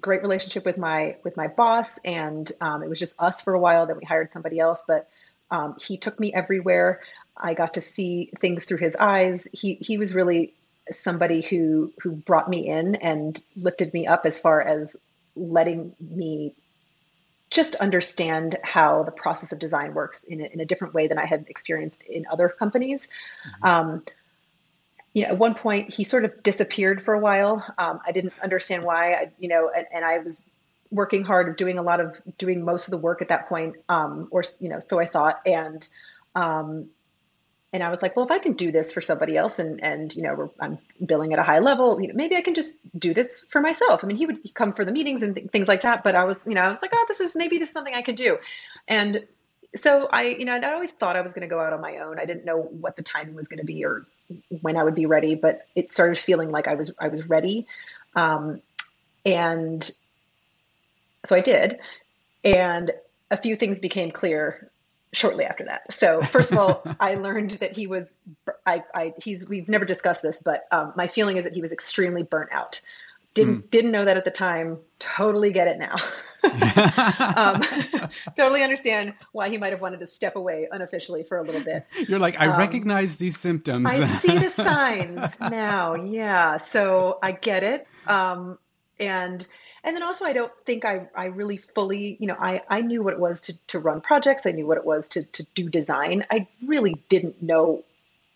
great 0.00 0.22
relationship 0.22 0.64
with 0.64 0.78
my 0.78 1.16
with 1.24 1.36
my 1.36 1.48
boss, 1.48 1.98
and 2.04 2.50
um, 2.60 2.82
it 2.82 2.88
was 2.88 2.98
just 2.98 3.14
us 3.18 3.42
for 3.42 3.52
a 3.52 3.58
while. 3.58 3.86
Then 3.86 3.98
we 3.98 4.04
hired 4.04 4.30
somebody 4.30 4.58
else, 4.60 4.84
but 4.86 5.08
um, 5.50 5.76
he 5.80 5.98
took 5.98 6.18
me 6.18 6.32
everywhere. 6.32 7.00
I 7.36 7.54
got 7.54 7.74
to 7.74 7.80
see 7.80 8.30
things 8.38 8.64
through 8.64 8.78
his 8.78 8.94
eyes. 8.96 9.48
He 9.52 9.74
he 9.74 9.98
was 9.98 10.14
really 10.14 10.54
somebody 10.90 11.42
who 11.42 11.92
who 11.98 12.12
brought 12.12 12.48
me 12.48 12.68
in 12.68 12.94
and 12.96 13.42
lifted 13.56 13.92
me 13.92 14.06
up 14.06 14.24
as 14.24 14.38
far 14.38 14.62
as 14.62 14.96
letting 15.34 15.94
me 16.00 16.54
just 17.50 17.74
understand 17.74 18.56
how 18.62 19.02
the 19.02 19.10
process 19.10 19.52
of 19.52 19.58
design 19.58 19.92
works 19.92 20.24
in 20.24 20.40
a, 20.40 20.44
in 20.44 20.60
a 20.60 20.64
different 20.64 20.94
way 20.94 21.06
than 21.06 21.18
I 21.18 21.26
had 21.26 21.46
experienced 21.48 22.02
in 22.04 22.24
other 22.30 22.48
companies. 22.48 23.08
Mm-hmm. 23.46 23.66
Um, 23.66 24.02
you 25.14 25.22
know, 25.22 25.28
at 25.28 25.38
one 25.38 25.54
point 25.54 25.92
he 25.92 26.04
sort 26.04 26.24
of 26.24 26.42
disappeared 26.42 27.02
for 27.02 27.14
a 27.14 27.18
while. 27.18 27.64
Um, 27.78 28.00
I 28.06 28.12
didn't 28.12 28.32
understand 28.42 28.82
why. 28.82 29.12
I, 29.12 29.30
you 29.38 29.48
know, 29.48 29.70
and, 29.74 29.86
and, 29.92 30.04
I 30.04 30.18
was 30.18 30.42
working 30.90 31.22
hard, 31.22 31.56
doing 31.56 31.78
a 31.78 31.82
lot 31.82 32.00
of 32.00 32.20
doing 32.38 32.64
most 32.64 32.86
of 32.86 32.92
the 32.92 32.98
work 32.98 33.22
at 33.22 33.28
that 33.28 33.48
point, 33.48 33.76
um, 33.88 34.28
or 34.30 34.42
you 34.60 34.68
know, 34.68 34.80
so 34.80 34.98
I 34.98 35.06
thought, 35.06 35.40
and 35.44 35.86
um, 36.34 36.88
and 37.74 37.82
I 37.82 37.90
was 37.90 38.02
like, 38.02 38.16
well, 38.16 38.26
if 38.26 38.30
I 38.30 38.38
can 38.38 38.52
do 38.52 38.70
this 38.70 38.92
for 38.92 39.00
somebody 39.00 39.36
else, 39.36 39.58
and 39.58 39.82
and 39.82 40.14
you 40.14 40.22
know, 40.22 40.52
I'm 40.58 40.78
billing 41.04 41.32
at 41.34 41.38
a 41.38 41.42
high 41.42 41.60
level, 41.60 42.00
you 42.00 42.08
know, 42.08 42.14
maybe 42.14 42.36
I 42.36 42.42
can 42.42 42.54
just 42.54 42.74
do 42.98 43.12
this 43.12 43.40
for 43.50 43.60
myself. 43.60 44.04
I 44.04 44.06
mean, 44.06 44.16
he 44.16 44.26
would 44.26 44.54
come 44.54 44.72
for 44.72 44.84
the 44.84 44.92
meetings 44.92 45.22
and 45.22 45.34
th- 45.34 45.50
things 45.50 45.68
like 45.68 45.82
that, 45.82 46.04
but 46.04 46.14
I 46.14 46.24
was, 46.24 46.38
you 46.46 46.54
know, 46.54 46.62
I 46.62 46.68
was 46.70 46.78
like, 46.80 46.92
oh, 46.94 47.04
this 47.08 47.20
is 47.20 47.34
maybe 47.34 47.58
this 47.58 47.68
is 47.68 47.74
something 47.74 47.94
I 47.94 48.02
could 48.02 48.16
do, 48.16 48.38
and 48.88 49.26
so 49.74 50.06
I, 50.10 50.24
you 50.24 50.44
know, 50.44 50.54
I 50.54 50.72
always 50.72 50.90
thought 50.90 51.16
I 51.16 51.22
was 51.22 51.32
going 51.32 51.48
to 51.48 51.48
go 51.48 51.60
out 51.60 51.72
on 51.72 51.80
my 51.80 51.98
own. 51.98 52.18
I 52.18 52.26
didn't 52.26 52.44
know 52.44 52.60
what 52.60 52.96
the 52.96 53.02
timing 53.02 53.34
was 53.34 53.48
going 53.48 53.58
to 53.58 53.64
be 53.64 53.84
or 53.84 54.06
when 54.60 54.76
I 54.76 54.84
would 54.84 54.94
be 54.94 55.06
ready, 55.06 55.34
but 55.34 55.66
it 55.74 55.92
started 55.92 56.18
feeling 56.18 56.50
like 56.50 56.68
I 56.68 56.74
was 56.74 56.92
I 56.98 57.08
was 57.08 57.28
ready, 57.28 57.66
um, 58.14 58.60
and 59.24 59.88
so 61.24 61.36
I 61.36 61.40
did, 61.40 61.78
and 62.44 62.92
a 63.30 63.36
few 63.36 63.56
things 63.56 63.80
became 63.80 64.10
clear 64.10 64.70
shortly 65.12 65.44
after 65.44 65.64
that. 65.64 65.92
So 65.92 66.22
first 66.22 66.52
of 66.52 66.58
all, 66.58 66.82
I 67.00 67.14
learned 67.14 67.52
that 67.52 67.72
he 67.72 67.86
was, 67.86 68.08
I, 68.66 68.82
I, 68.94 69.14
he's, 69.22 69.46
we've 69.46 69.68
never 69.68 69.84
discussed 69.84 70.22
this, 70.22 70.40
but 70.42 70.66
um, 70.70 70.92
my 70.96 71.06
feeling 71.06 71.36
is 71.36 71.44
that 71.44 71.52
he 71.52 71.62
was 71.62 71.72
extremely 71.72 72.22
burnt 72.22 72.50
out. 72.52 72.80
Didn't, 73.34 73.56
mm. 73.56 73.70
didn't 73.70 73.92
know 73.92 74.04
that 74.04 74.16
at 74.16 74.24
the 74.24 74.30
time. 74.30 74.78
Totally 74.98 75.52
get 75.52 75.68
it 75.68 75.78
now. 75.78 75.96
um, 76.44 77.62
totally 78.36 78.62
understand 78.62 79.14
why 79.32 79.48
he 79.48 79.58
might 79.58 79.72
have 79.72 79.80
wanted 79.80 80.00
to 80.00 80.06
step 80.06 80.36
away 80.36 80.68
unofficially 80.70 81.22
for 81.22 81.38
a 81.38 81.42
little 81.42 81.62
bit. 81.62 81.86
You're 82.08 82.18
like, 82.18 82.36
I 82.38 82.48
um, 82.48 82.58
recognize 82.58 83.18
these 83.18 83.38
symptoms. 83.38 83.86
I 83.88 84.04
see 84.18 84.38
the 84.38 84.50
signs 84.50 85.38
now. 85.40 85.94
Yeah. 85.94 86.58
So 86.58 87.18
I 87.22 87.32
get 87.32 87.62
it. 87.64 87.86
Um, 88.06 88.58
and, 88.98 89.46
and 89.84 89.96
then 89.96 90.02
also 90.02 90.24
I 90.24 90.32
don't 90.32 90.52
think 90.64 90.84
I, 90.84 91.08
I 91.14 91.26
really 91.26 91.58
fully, 91.58 92.16
you 92.20 92.26
know, 92.26 92.36
I, 92.38 92.62
I 92.68 92.80
knew 92.82 93.02
what 93.02 93.14
it 93.14 93.20
was 93.20 93.42
to, 93.42 93.66
to 93.68 93.78
run 93.78 94.00
projects. 94.00 94.46
I 94.46 94.52
knew 94.52 94.66
what 94.66 94.78
it 94.78 94.84
was 94.84 95.08
to, 95.08 95.24
to 95.24 95.46
do 95.54 95.68
design. 95.68 96.24
I 96.30 96.46
really 96.66 97.02
didn't 97.08 97.42
know 97.42 97.84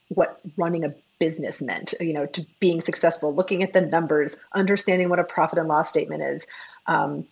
what 0.09 0.41
running 0.57 0.85
a 0.85 0.95
business 1.19 1.63
meant, 1.63 1.95
you 2.01 2.13
know, 2.13 2.27
to 2.27 2.47
being 2.61 2.81
successful, 2.81 3.35
looking 3.35 3.63
at 3.63 3.73
the 3.73 3.81
numbers, 3.81 4.37
understanding 4.53 5.09
what 5.09 5.19
a 5.19 5.25
profit 5.25 5.59
and 5.59 5.69
loss 5.69 5.89
statement 5.89 6.23
is, 6.23 6.47
um, 6.87 7.27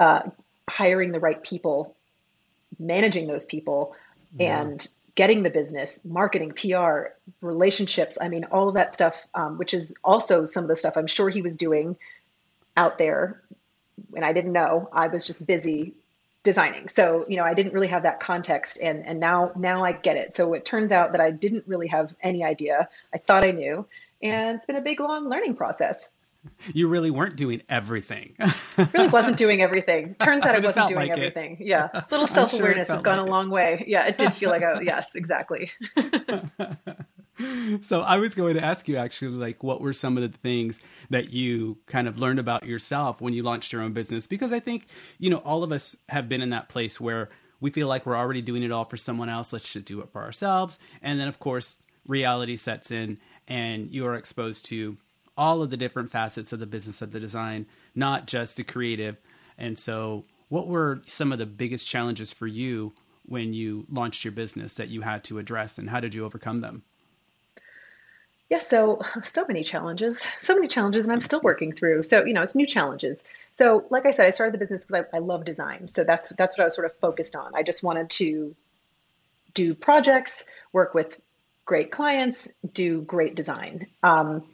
uh, 0.00 0.22
hiring 0.68 1.12
the 1.12 1.20
right 1.20 1.42
people, 1.42 1.96
managing 2.78 3.26
those 3.26 3.44
people, 3.44 3.94
yeah. 4.38 4.60
and 4.60 4.88
getting 5.14 5.42
the 5.42 5.50
business, 5.50 6.00
marketing, 6.04 6.52
PR, 6.52 7.12
relationships. 7.40 8.16
I 8.20 8.28
mean, 8.28 8.44
all 8.44 8.68
of 8.68 8.74
that 8.74 8.94
stuff, 8.94 9.26
um, 9.34 9.58
which 9.58 9.74
is 9.74 9.94
also 10.02 10.44
some 10.44 10.64
of 10.64 10.68
the 10.68 10.76
stuff 10.76 10.96
I'm 10.96 11.06
sure 11.06 11.28
he 11.28 11.42
was 11.42 11.56
doing 11.56 11.96
out 12.76 12.96
there 12.96 13.42
and 14.14 14.24
I 14.24 14.32
didn't 14.32 14.52
know. 14.52 14.88
I 14.92 15.08
was 15.08 15.26
just 15.26 15.46
busy 15.46 15.94
designing. 16.42 16.88
So, 16.88 17.24
you 17.28 17.36
know, 17.36 17.44
I 17.44 17.54
didn't 17.54 17.72
really 17.72 17.88
have 17.88 18.02
that 18.02 18.20
context 18.20 18.78
and 18.82 19.06
and 19.06 19.20
now 19.20 19.52
now 19.56 19.84
I 19.84 19.92
get 19.92 20.16
it. 20.16 20.34
So 20.34 20.54
it 20.54 20.64
turns 20.64 20.92
out 20.92 21.12
that 21.12 21.20
I 21.20 21.30
didn't 21.30 21.64
really 21.66 21.88
have 21.88 22.14
any 22.20 22.44
idea. 22.44 22.88
I 23.14 23.18
thought 23.18 23.44
I 23.44 23.52
knew. 23.52 23.86
And 24.22 24.56
it's 24.56 24.66
been 24.66 24.76
a 24.76 24.80
big 24.82 25.00
long 25.00 25.28
learning 25.28 25.56
process. 25.56 26.10
You 26.74 26.88
really 26.88 27.10
weren't 27.10 27.36
doing 27.36 27.62
everything. 27.68 28.36
really 28.92 29.08
wasn't 29.08 29.36
doing 29.36 29.62
everything. 29.62 30.14
Turns 30.14 30.44
out 30.44 30.54
I 30.54 30.60
wasn't 30.60 30.88
doing 30.88 31.08
like 31.08 31.10
everything. 31.10 31.56
It. 31.60 31.66
Yeah. 31.66 31.88
A 31.92 32.06
little 32.10 32.28
self-awareness 32.28 32.86
sure 32.86 32.96
has 32.96 33.02
gone 33.02 33.18
like 33.18 33.26
a 33.26 33.30
long 33.30 33.50
way. 33.50 33.84
Yeah, 33.86 34.06
it 34.06 34.18
did 34.18 34.32
feel 34.32 34.50
like 34.50 34.62
a 34.62 34.80
yes, 34.82 35.06
exactly. 35.14 35.70
so 37.82 38.00
I 38.00 38.18
was 38.18 38.34
going 38.34 38.54
to 38.54 38.64
ask 38.64 38.88
you 38.88 38.96
actually, 38.96 39.32
like, 39.32 39.62
what 39.62 39.80
were 39.80 39.92
some 39.92 40.16
of 40.16 40.22
the 40.22 40.38
things 40.38 40.80
that 41.10 41.32
you 41.32 41.78
kind 41.86 42.06
of 42.06 42.18
learned 42.18 42.38
about 42.38 42.64
yourself 42.64 43.20
when 43.20 43.34
you 43.34 43.42
launched 43.42 43.72
your 43.72 43.82
own 43.82 43.92
business? 43.92 44.26
Because 44.26 44.52
I 44.52 44.60
think, 44.60 44.86
you 45.18 45.30
know, 45.30 45.38
all 45.38 45.64
of 45.64 45.72
us 45.72 45.96
have 46.08 46.28
been 46.28 46.42
in 46.42 46.50
that 46.50 46.68
place 46.68 47.00
where 47.00 47.28
we 47.60 47.70
feel 47.70 47.88
like 47.88 48.06
we're 48.06 48.16
already 48.16 48.42
doing 48.42 48.62
it 48.62 48.72
all 48.72 48.84
for 48.84 48.96
someone 48.96 49.28
else. 49.28 49.52
Let's 49.52 49.72
just 49.72 49.86
do 49.86 50.00
it 50.00 50.10
for 50.12 50.22
ourselves. 50.22 50.78
And 51.02 51.18
then, 51.18 51.28
of 51.28 51.38
course, 51.38 51.78
reality 52.06 52.56
sets 52.56 52.90
in 52.90 53.18
and 53.48 53.90
you 53.90 54.06
are 54.06 54.14
exposed 54.14 54.66
to 54.66 54.96
all 55.36 55.62
of 55.62 55.70
the 55.70 55.76
different 55.76 56.10
facets 56.10 56.52
of 56.52 56.60
the 56.60 56.66
business 56.66 57.02
of 57.02 57.12
the 57.12 57.20
design, 57.20 57.66
not 57.94 58.26
just 58.26 58.56
the 58.56 58.64
creative. 58.64 59.16
And 59.58 59.78
so, 59.78 60.24
what 60.48 60.66
were 60.68 61.02
some 61.06 61.32
of 61.32 61.38
the 61.38 61.46
biggest 61.46 61.86
challenges 61.88 62.32
for 62.32 62.46
you 62.46 62.92
when 63.26 63.54
you 63.54 63.86
launched 63.90 64.24
your 64.24 64.32
business 64.32 64.74
that 64.74 64.88
you 64.88 65.00
had 65.00 65.24
to 65.24 65.38
address, 65.38 65.78
and 65.78 65.88
how 65.88 66.00
did 66.00 66.14
you 66.14 66.24
overcome 66.24 66.60
them? 66.60 66.82
yeah, 68.52 68.58
so 68.58 69.00
so 69.24 69.46
many 69.48 69.64
challenges, 69.64 70.20
so 70.40 70.54
many 70.54 70.68
challenges, 70.68 71.04
and 71.04 71.12
I'm 71.12 71.20
still 71.20 71.40
working 71.40 71.72
through. 71.72 72.02
So 72.02 72.22
you 72.26 72.34
know, 72.34 72.42
it's 72.42 72.54
new 72.54 72.66
challenges. 72.66 73.24
So 73.56 73.86
like 73.88 74.04
I 74.04 74.10
said, 74.10 74.26
I 74.26 74.30
started 74.30 74.52
the 74.52 74.58
business 74.58 74.84
because 74.84 75.06
I, 75.10 75.16
I 75.16 75.20
love 75.20 75.46
design. 75.46 75.88
So 75.88 76.04
that's 76.04 76.28
that's 76.30 76.58
what 76.58 76.64
I 76.64 76.66
was 76.66 76.74
sort 76.74 76.84
of 76.84 76.94
focused 76.98 77.34
on. 77.34 77.52
I 77.54 77.62
just 77.62 77.82
wanted 77.82 78.10
to 78.10 78.54
do 79.54 79.74
projects, 79.74 80.44
work 80.70 80.92
with 80.92 81.18
great 81.64 81.90
clients, 81.90 82.46
do 82.74 83.00
great 83.00 83.34
design. 83.36 83.86
Um, 84.02 84.44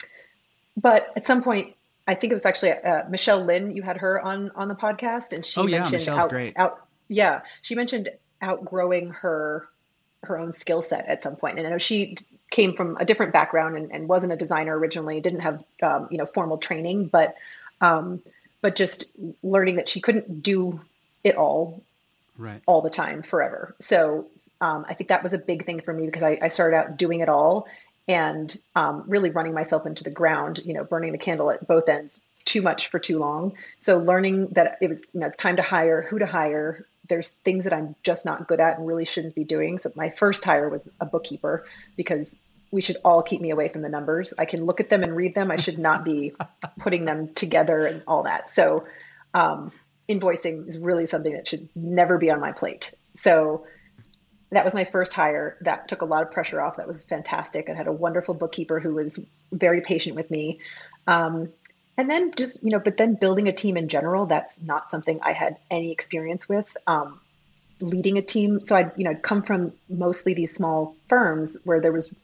but 0.80 1.12
at 1.16 1.26
some 1.26 1.42
point, 1.42 1.74
I 2.06 2.14
think 2.14 2.30
it 2.30 2.34
was 2.34 2.46
actually 2.46 2.72
uh, 2.72 3.02
Michelle 3.08 3.44
Lynn. 3.44 3.76
You 3.76 3.82
had 3.82 3.98
her 3.98 4.20
on 4.20 4.50
on 4.54 4.68
the 4.68 4.74
podcast, 4.74 5.32
and 5.32 5.44
she 5.44 5.60
oh, 5.60 5.66
yeah, 5.66 5.78
mentioned 5.78 6.02
Michelle's 6.02 6.20
out, 6.20 6.30
great. 6.30 6.56
out. 6.56 6.86
Yeah, 7.08 7.42
she 7.62 7.74
mentioned 7.74 8.10
outgrowing 8.40 9.10
her 9.10 9.68
her 10.24 10.38
own 10.38 10.52
skill 10.52 10.82
set 10.82 11.06
at 11.06 11.22
some 11.22 11.36
point. 11.36 11.58
And 11.58 11.66
I 11.66 11.70
know 11.70 11.78
she 11.78 12.16
came 12.50 12.74
from 12.74 12.96
a 12.98 13.04
different 13.04 13.32
background 13.32 13.76
and, 13.76 13.92
and 13.92 14.08
wasn't 14.08 14.32
a 14.32 14.36
designer 14.36 14.76
originally, 14.76 15.20
didn't 15.20 15.40
have 15.40 15.62
um, 15.82 16.08
you 16.10 16.18
know 16.18 16.26
formal 16.26 16.58
training, 16.58 17.06
but 17.06 17.36
um, 17.80 18.22
but 18.60 18.76
just 18.76 19.12
learning 19.42 19.76
that 19.76 19.88
she 19.88 20.00
couldn't 20.00 20.42
do 20.42 20.80
it 21.24 21.36
all 21.36 21.82
right. 22.36 22.62
all 22.66 22.82
the 22.82 22.90
time 22.90 23.22
forever. 23.22 23.74
So 23.80 24.26
um, 24.60 24.86
I 24.88 24.94
think 24.94 25.08
that 25.08 25.22
was 25.22 25.32
a 25.32 25.38
big 25.38 25.64
thing 25.66 25.80
for 25.80 25.92
me 25.92 26.06
because 26.06 26.22
I, 26.22 26.38
I 26.40 26.48
started 26.48 26.76
out 26.76 26.96
doing 26.96 27.20
it 27.20 27.28
all 27.28 27.66
and 28.08 28.56
um, 28.74 29.04
really 29.06 29.30
running 29.30 29.52
myself 29.52 29.86
into 29.86 30.02
the 30.02 30.10
ground, 30.10 30.60
you 30.64 30.72
know, 30.72 30.82
burning 30.82 31.12
the 31.12 31.18
candle 31.18 31.50
at 31.50 31.66
both 31.66 31.88
ends 31.88 32.22
too 32.44 32.62
much 32.62 32.88
for 32.88 32.98
too 32.98 33.18
long. 33.18 33.52
So 33.82 33.98
learning 33.98 34.48
that 34.52 34.78
it 34.80 34.88
was, 34.88 35.02
you 35.12 35.20
know, 35.20 35.26
it's 35.26 35.36
time 35.36 35.56
to 35.56 35.62
hire, 35.62 36.00
who 36.00 36.18
to 36.18 36.26
hire, 36.26 36.86
there's 37.08 37.30
things 37.30 37.64
that 37.64 37.74
I'm 37.74 37.94
just 38.02 38.24
not 38.24 38.48
good 38.48 38.60
at 38.60 38.78
and 38.78 38.86
really 38.86 39.04
shouldn't 39.04 39.34
be 39.34 39.44
doing. 39.44 39.78
So 39.78 39.92
my 39.94 40.10
first 40.10 40.44
hire 40.44 40.68
was 40.68 40.86
a 41.00 41.06
bookkeeper 41.06 41.66
because 41.96 42.36
we 42.70 42.80
should 42.80 42.96
all 43.04 43.22
keep 43.22 43.40
me 43.40 43.50
away 43.50 43.68
from 43.68 43.82
the 43.82 43.88
numbers. 43.88 44.32
I 44.38 44.46
can 44.46 44.64
look 44.64 44.80
at 44.80 44.88
them 44.88 45.02
and 45.02 45.14
read 45.14 45.34
them. 45.34 45.50
I 45.50 45.56
should 45.56 45.78
not 45.78 46.04
be 46.04 46.32
putting 46.78 47.04
them 47.04 47.34
together 47.34 47.86
and 47.86 48.02
all 48.06 48.22
that. 48.22 48.48
So 48.48 48.86
um, 49.34 49.72
invoicing 50.08 50.68
is 50.68 50.78
really 50.78 51.06
something 51.06 51.34
that 51.34 51.48
should 51.48 51.68
never 51.74 52.16
be 52.18 52.30
on 52.30 52.40
my 52.40 52.52
plate. 52.52 52.94
So 53.14 53.66
that 54.50 54.64
was 54.64 54.74
my 54.74 54.84
first 54.84 55.12
hire. 55.12 55.56
That 55.60 55.88
took 55.88 56.02
a 56.02 56.06
lot 56.06 56.22
of 56.22 56.30
pressure 56.30 56.60
off. 56.60 56.76
That 56.76 56.88
was 56.88 57.04
fantastic. 57.04 57.68
I 57.68 57.74
had 57.74 57.86
a 57.86 57.92
wonderful 57.92 58.34
bookkeeper 58.34 58.80
who 58.80 58.94
was 58.94 59.24
very 59.52 59.80
patient 59.80 60.16
with 60.16 60.30
me. 60.30 60.60
Um, 61.06 61.50
and 61.98 62.08
then 62.08 62.32
just 62.34 62.62
you 62.62 62.70
know 62.70 62.78
but 62.78 62.96
then 62.96 63.14
building 63.14 63.48
a 63.48 63.52
team 63.52 63.76
in 63.76 63.88
general 63.88 64.24
that's 64.24 64.58
not 64.62 64.88
something 64.88 65.20
i 65.22 65.32
had 65.32 65.58
any 65.70 65.92
experience 65.92 66.48
with 66.48 66.74
um, 66.86 67.20
leading 67.80 68.16
a 68.16 68.22
team 68.22 68.60
so 68.60 68.74
i 68.74 68.90
you 68.96 69.04
know 69.04 69.14
come 69.14 69.42
from 69.42 69.72
mostly 69.90 70.32
these 70.32 70.54
small 70.54 70.96
firms 71.08 71.58
where 71.64 71.80
there 71.80 71.92
was 71.92 72.14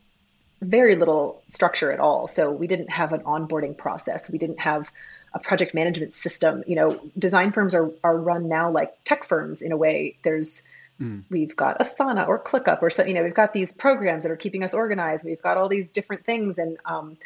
very 0.62 0.96
little 0.96 1.42
structure 1.48 1.92
at 1.92 2.00
all 2.00 2.26
so 2.26 2.50
we 2.50 2.66
didn't 2.66 2.88
have 2.88 3.12
an 3.12 3.20
onboarding 3.20 3.76
process 3.76 4.30
we 4.30 4.38
didn't 4.38 4.60
have 4.60 4.90
a 5.34 5.38
project 5.38 5.74
management 5.74 6.14
system 6.14 6.62
you 6.66 6.76
know 6.76 7.00
design 7.18 7.52
firms 7.52 7.74
are, 7.74 7.90
are 8.02 8.16
run 8.16 8.48
now 8.48 8.70
like 8.70 8.94
tech 9.04 9.24
firms 9.24 9.60
in 9.60 9.72
a 9.72 9.76
way 9.76 10.16
there's 10.22 10.62
mm. 11.00 11.22
we've 11.30 11.56
got 11.56 11.78
asana 11.78 12.26
or 12.26 12.38
clickup 12.38 12.82
or 12.82 12.90
so 12.90 13.04
you 13.04 13.14
know 13.14 13.22
we've 13.22 13.34
got 13.34 13.52
these 13.52 13.72
programs 13.72 14.24
that 14.24 14.32
are 14.32 14.36
keeping 14.36 14.62
us 14.62 14.74
organized 14.74 15.24
we've 15.24 15.42
got 15.42 15.56
all 15.56 15.68
these 15.68 15.90
different 15.90 16.24
things 16.24 16.58
and 16.58 16.78
um, 16.84 17.16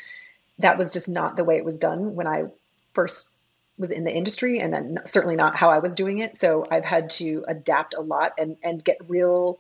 that 0.59 0.79
was 0.79 0.91
just 0.91 1.09
not 1.09 1.37
the 1.37 1.45
way 1.45 1.57
it 1.57 1.65
was 1.65 1.79
done 1.79 2.15
when 2.15 2.27
I 2.27 2.47
first 2.95 3.31
was 3.79 3.91
in 3.91 4.05
the 4.05 4.13
industry 4.13 4.59
and 4.59 4.73
then 4.73 4.99
certainly 5.05 5.37
not 5.37 5.55
how 5.55 5.71
I 5.71 5.79
was 5.79 5.95
doing 5.95 6.19
it. 6.19 6.37
So 6.37 6.67
I've 6.69 6.85
had 6.85 7.11
to 7.11 7.45
adapt 7.47 7.95
a 7.95 8.01
lot 8.01 8.35
and, 8.39 8.57
and 8.63 8.83
get 8.83 8.99
real 9.09 9.59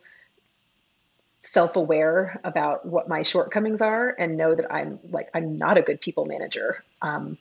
self-aware 1.45 2.41
about 2.43 2.85
what 2.85 3.09
my 3.09 3.23
shortcomings 3.23 3.81
are 3.81 4.15
and 4.19 4.37
know 4.37 4.55
that 4.55 4.73
I'm 4.73 4.99
like, 5.11 5.31
I'm 5.35 5.57
not 5.57 5.79
a 5.79 5.83
good 5.83 6.01
people 6.01 6.27
manager. 6.27 6.83
Um, 7.01 7.39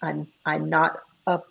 I'm, 0.00 0.26
I'm 0.44 0.70
not 0.70 1.00
a, 1.26 1.42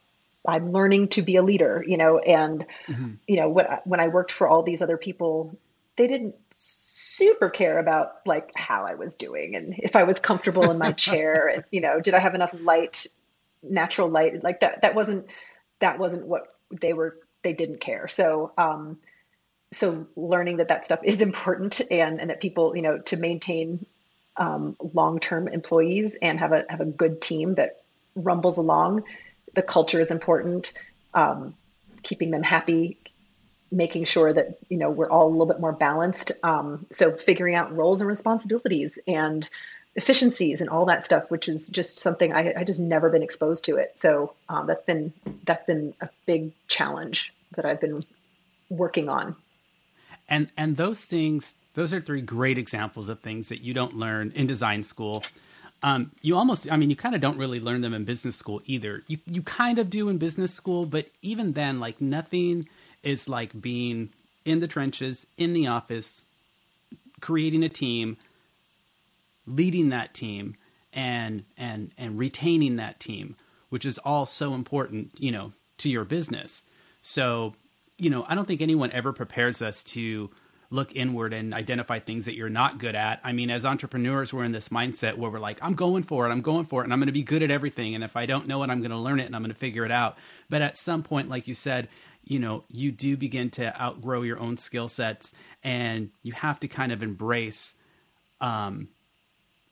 I'm 0.47 0.71
learning 0.71 1.09
to 1.09 1.21
be 1.21 1.35
a 1.35 1.43
leader, 1.43 1.83
you 1.85 1.97
know, 1.97 2.19
and, 2.19 2.65
mm-hmm. 2.87 3.11
you 3.27 3.37
know, 3.37 3.49
when 3.49 3.67
I, 3.67 3.79
when 3.83 3.99
I 3.99 4.07
worked 4.07 4.31
for 4.31 4.47
all 4.47 4.63
these 4.63 4.81
other 4.81 4.97
people, 4.97 5.57
they 5.95 6.07
didn't 6.07 6.35
super 6.55 7.49
care 7.49 7.79
about 7.79 8.21
like 8.25 8.51
how 8.55 8.85
I 8.85 8.95
was 8.95 9.17
doing 9.17 9.55
and 9.55 9.75
if 9.77 9.97
I 9.97 10.03
was 10.03 10.21
comfortable 10.21 10.71
in 10.71 10.77
my 10.77 10.91
chair 11.07 11.49
and 11.49 11.65
you 11.69 11.81
know 11.81 11.99
did 11.99 12.13
I 12.13 12.19
have 12.19 12.33
enough 12.33 12.55
light 12.57 13.07
natural 13.61 14.07
light 14.07 14.41
like 14.41 14.61
that 14.61 14.83
that 14.83 14.95
wasn't 14.95 15.29
that 15.79 15.99
wasn't 15.99 16.25
what 16.25 16.55
they 16.71 16.93
were 16.93 17.17
they 17.43 17.51
didn't 17.51 17.81
care 17.81 18.07
so 18.07 18.53
um 18.57 18.99
so 19.73 20.07
learning 20.15 20.57
that 20.57 20.69
that 20.69 20.85
stuff 20.85 21.01
is 21.03 21.19
important 21.19 21.81
and 21.91 22.21
and 22.21 22.29
that 22.29 22.39
people 22.39 22.73
you 22.73 22.81
know 22.81 22.99
to 22.99 23.17
maintain 23.17 23.85
um, 24.37 24.77
long-term 24.79 25.49
employees 25.49 26.15
and 26.21 26.39
have 26.39 26.53
a 26.53 26.63
have 26.69 26.79
a 26.79 26.85
good 26.85 27.21
team 27.21 27.55
that 27.55 27.81
rumbles 28.15 28.57
along 28.57 29.03
the 29.53 29.61
culture 29.61 29.99
is 29.99 30.11
important 30.11 30.73
um, 31.13 31.55
keeping 32.03 32.31
them 32.31 32.43
happy 32.43 32.97
making 33.71 34.03
sure 34.05 34.31
that 34.33 34.57
you 34.69 34.77
know 34.77 34.89
we're 34.89 35.09
all 35.09 35.27
a 35.27 35.29
little 35.29 35.45
bit 35.45 35.59
more 35.59 35.71
balanced. 35.73 36.31
Um, 36.43 36.85
so 36.91 37.11
figuring 37.15 37.55
out 37.55 37.75
roles 37.75 38.01
and 38.01 38.07
responsibilities 38.07 38.97
and 39.07 39.47
efficiencies 39.95 40.61
and 40.61 40.69
all 40.69 40.85
that 40.85 41.03
stuff 41.03 41.29
which 41.31 41.49
is 41.49 41.67
just 41.67 41.97
something 41.97 42.31
i, 42.31 42.53
I 42.55 42.63
just 42.63 42.79
never 42.79 43.09
been 43.09 43.23
exposed 43.23 43.65
to 43.65 43.77
it. 43.77 43.97
So 43.97 44.33
um, 44.47 44.67
that's 44.67 44.83
been 44.83 45.13
that's 45.43 45.65
been 45.65 45.93
a 45.99 46.09
big 46.25 46.51
challenge 46.67 47.33
that 47.55 47.65
i've 47.65 47.81
been 47.81 47.99
working 48.69 49.09
on. 49.09 49.35
And 50.27 50.49
and 50.57 50.77
those 50.77 51.05
things 51.05 51.55
those 51.73 51.93
are 51.93 52.01
three 52.01 52.21
great 52.21 52.57
examples 52.57 53.09
of 53.09 53.19
things 53.19 53.49
that 53.49 53.61
you 53.61 53.73
don't 53.73 53.95
learn 53.95 54.31
in 54.35 54.47
design 54.47 54.83
school 54.83 55.23
um, 55.81 56.11
you 56.21 56.35
almost 56.35 56.69
i 56.71 56.75
mean 56.77 56.89
you 56.89 56.95
kind 56.95 57.15
of 57.15 57.21
don't 57.21 57.37
really 57.37 57.59
learn 57.59 57.81
them 57.81 57.93
in 57.93 58.03
business 58.05 58.35
school 58.35 58.61
either. 58.65 59.03
You 59.07 59.17
you 59.25 59.41
kind 59.41 59.79
of 59.79 59.89
do 59.89 60.09
in 60.09 60.17
business 60.17 60.53
school 60.53 60.85
but 60.85 61.07
even 61.21 61.53
then 61.53 61.79
like 61.79 62.01
nothing 62.01 62.67
is 63.03 63.29
like 63.29 63.59
being 63.59 64.09
in 64.45 64.59
the 64.59 64.67
trenches 64.67 65.25
in 65.37 65.53
the 65.53 65.67
office 65.67 66.23
creating 67.21 67.63
a 67.63 67.69
team 67.69 68.17
leading 69.45 69.89
that 69.89 70.13
team 70.13 70.55
and 70.93 71.43
and 71.57 71.91
and 71.97 72.17
retaining 72.19 72.77
that 72.77 72.99
team 72.99 73.35
which 73.69 73.85
is 73.85 73.97
all 73.99 74.25
so 74.25 74.53
important 74.53 75.11
you 75.17 75.31
know 75.31 75.53
to 75.77 75.89
your 75.89 76.03
business. 76.03 76.63
So 77.01 77.55
you 77.99 78.09
know 78.09 78.25
i 78.27 78.33
don't 78.33 78.47
think 78.47 78.61
anyone 78.61 78.91
ever 78.91 79.13
prepares 79.13 79.61
us 79.61 79.83
to 79.83 80.29
look 80.71 80.95
inward 80.95 81.33
and 81.33 81.53
identify 81.53 81.99
things 81.99 82.25
that 82.25 82.35
you're 82.35 82.49
not 82.49 82.77
good 82.77 82.95
at 82.95 83.19
i 83.23 83.31
mean 83.31 83.49
as 83.49 83.65
entrepreneurs 83.65 84.33
we're 84.33 84.43
in 84.43 84.51
this 84.51 84.69
mindset 84.69 85.17
where 85.17 85.31
we're 85.31 85.39
like 85.39 85.59
i'm 85.61 85.73
going 85.73 86.03
for 86.03 86.27
it 86.27 86.31
i'm 86.31 86.41
going 86.41 86.65
for 86.65 86.81
it 86.81 86.83
and 86.85 86.93
i'm 86.93 86.99
going 86.99 87.07
to 87.07 87.13
be 87.13 87.23
good 87.23 87.41
at 87.41 87.51
everything 87.51 87.95
and 87.95 88.03
if 88.03 88.15
i 88.15 88.25
don't 88.25 88.47
know 88.47 88.61
it 88.63 88.69
i'm 88.69 88.79
going 88.79 88.91
to 88.91 88.97
learn 88.97 89.19
it 89.19 89.25
and 89.25 89.35
i'm 89.35 89.41
going 89.41 89.53
to 89.53 89.59
figure 89.59 89.85
it 89.85 89.91
out 89.91 90.17
but 90.49 90.61
at 90.61 90.77
some 90.77 91.01
point 91.03 91.29
like 91.29 91.47
you 91.47 91.53
said 91.53 91.87
you 92.23 92.39
know 92.39 92.63
you 92.69 92.91
do 92.91 93.17
begin 93.17 93.49
to 93.49 93.81
outgrow 93.81 94.21
your 94.21 94.39
own 94.39 94.57
skill 94.57 94.87
sets 94.87 95.33
and 95.63 96.09
you 96.23 96.33
have 96.33 96.59
to 96.59 96.67
kind 96.67 96.91
of 96.91 97.01
embrace 97.01 97.73
um, 98.41 98.87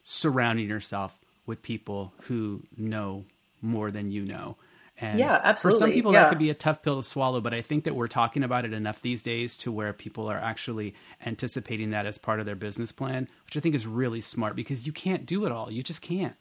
surrounding 0.04 0.68
yourself 0.68 1.18
with 1.46 1.62
people 1.62 2.13
who 2.24 2.63
know 2.75 3.25
more 3.62 3.92
than 3.92 4.12
you 4.12 4.25
know. 4.25 4.58
And 5.00 5.20
yeah, 5.20 5.39
absolutely. 5.44 5.80
For 5.80 5.86
some 5.86 5.92
people, 5.94 6.13
yeah. 6.13 6.24
that 6.24 6.30
could 6.30 6.39
be 6.39 6.50
a 6.50 6.56
tough 6.56 6.82
pill 6.82 6.96
to 6.96 7.08
swallow, 7.08 7.39
but 7.39 7.54
I 7.54 7.62
think 7.62 7.84
that 7.84 7.96
we're 7.96 8.08
talking 8.08 8.44
about 8.44 8.66
it 8.66 8.74
enough 8.74 9.01
these 9.01 9.22
days 9.22 9.56
to 9.58 9.72
where 9.72 9.94
people 9.94 10.27
are 10.30 10.39
actually 10.39 10.96
anticipating 11.25 11.92
that 11.92 12.08
as 12.08 12.18
part 12.18 12.39
of 12.39 12.48
their 12.48 12.56
business 12.56 12.92
plan, 12.92 13.27
which 13.46 13.56
I 13.58 13.60
think 13.60 13.75
is 13.75 13.86
really 13.86 14.22
smart 14.22 14.56
because 14.56 14.88
you 14.88 14.94
can't 14.94 15.25
do 15.25 15.46
it 15.46 15.51
all. 15.51 15.72
You 15.72 15.84
just 15.84 16.01
can't. 16.01 16.36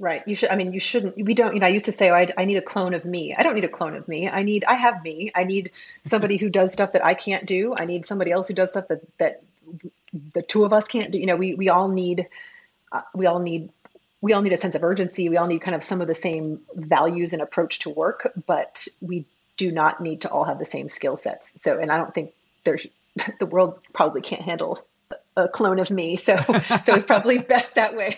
Right. 0.00 0.22
You 0.26 0.34
should, 0.34 0.50
I 0.50 0.56
mean, 0.56 0.72
you 0.72 0.80
shouldn't, 0.80 1.14
we 1.16 1.32
don't, 1.32 1.54
you 1.54 1.60
know, 1.60 1.66
I 1.66 1.70
used 1.70 1.84
to 1.84 1.92
say, 1.92 2.10
oh, 2.10 2.14
I, 2.14 2.28
I 2.36 2.44
need 2.44 2.56
a 2.56 2.62
clone 2.62 2.92
of 2.92 3.04
me. 3.04 3.36
I 3.36 3.44
don't 3.44 3.54
need 3.54 3.64
a 3.64 3.68
clone 3.68 3.94
of 3.94 4.08
me. 4.08 4.28
I 4.28 4.42
need, 4.42 4.64
I 4.64 4.74
have 4.74 5.00
me. 5.04 5.30
I 5.32 5.44
need 5.44 5.70
somebody 6.04 6.38
who 6.38 6.48
does 6.48 6.72
stuff 6.72 6.92
that 6.92 7.04
I 7.04 7.14
can't 7.14 7.46
do. 7.46 7.72
I 7.76 7.84
need 7.84 8.04
somebody 8.04 8.32
else 8.32 8.48
who 8.48 8.54
does 8.54 8.70
stuff 8.70 8.88
that, 8.88 9.02
that 9.18 9.42
the 10.34 10.42
two 10.42 10.64
of 10.64 10.72
us 10.72 10.88
can't 10.88 11.12
do. 11.12 11.18
You 11.18 11.26
know, 11.26 11.36
we, 11.36 11.54
we 11.54 11.68
all 11.68 11.86
need 11.86 12.26
uh, 12.90 13.02
we 13.14 13.26
all 13.26 13.38
need 13.38 13.70
we 14.22 14.32
all 14.32 14.40
need 14.40 14.52
a 14.52 14.56
sense 14.56 14.74
of 14.74 14.82
urgency. 14.84 15.28
We 15.28 15.36
all 15.36 15.48
need 15.48 15.60
kind 15.60 15.74
of 15.74 15.84
some 15.84 16.00
of 16.00 16.06
the 16.08 16.14
same 16.14 16.60
values 16.74 17.34
and 17.34 17.42
approach 17.42 17.80
to 17.80 17.90
work, 17.90 18.32
but 18.46 18.86
we 19.02 19.26
do 19.58 19.70
not 19.70 20.00
need 20.00 20.22
to 20.22 20.30
all 20.30 20.44
have 20.44 20.58
the 20.58 20.64
same 20.64 20.88
skill 20.88 21.16
sets. 21.16 21.52
So, 21.60 21.78
and 21.78 21.92
I 21.92 21.98
don't 21.98 22.14
think 22.14 22.32
there's 22.64 22.86
the 23.38 23.46
world 23.46 23.78
probably 23.92 24.22
can't 24.22 24.40
handle 24.40 24.86
a 25.36 25.48
clone 25.48 25.78
of 25.78 25.90
me. 25.90 26.16
So, 26.16 26.36
so 26.36 26.94
it's 26.94 27.04
probably 27.04 27.38
best 27.54 27.74
that 27.74 27.96
way. 27.96 28.16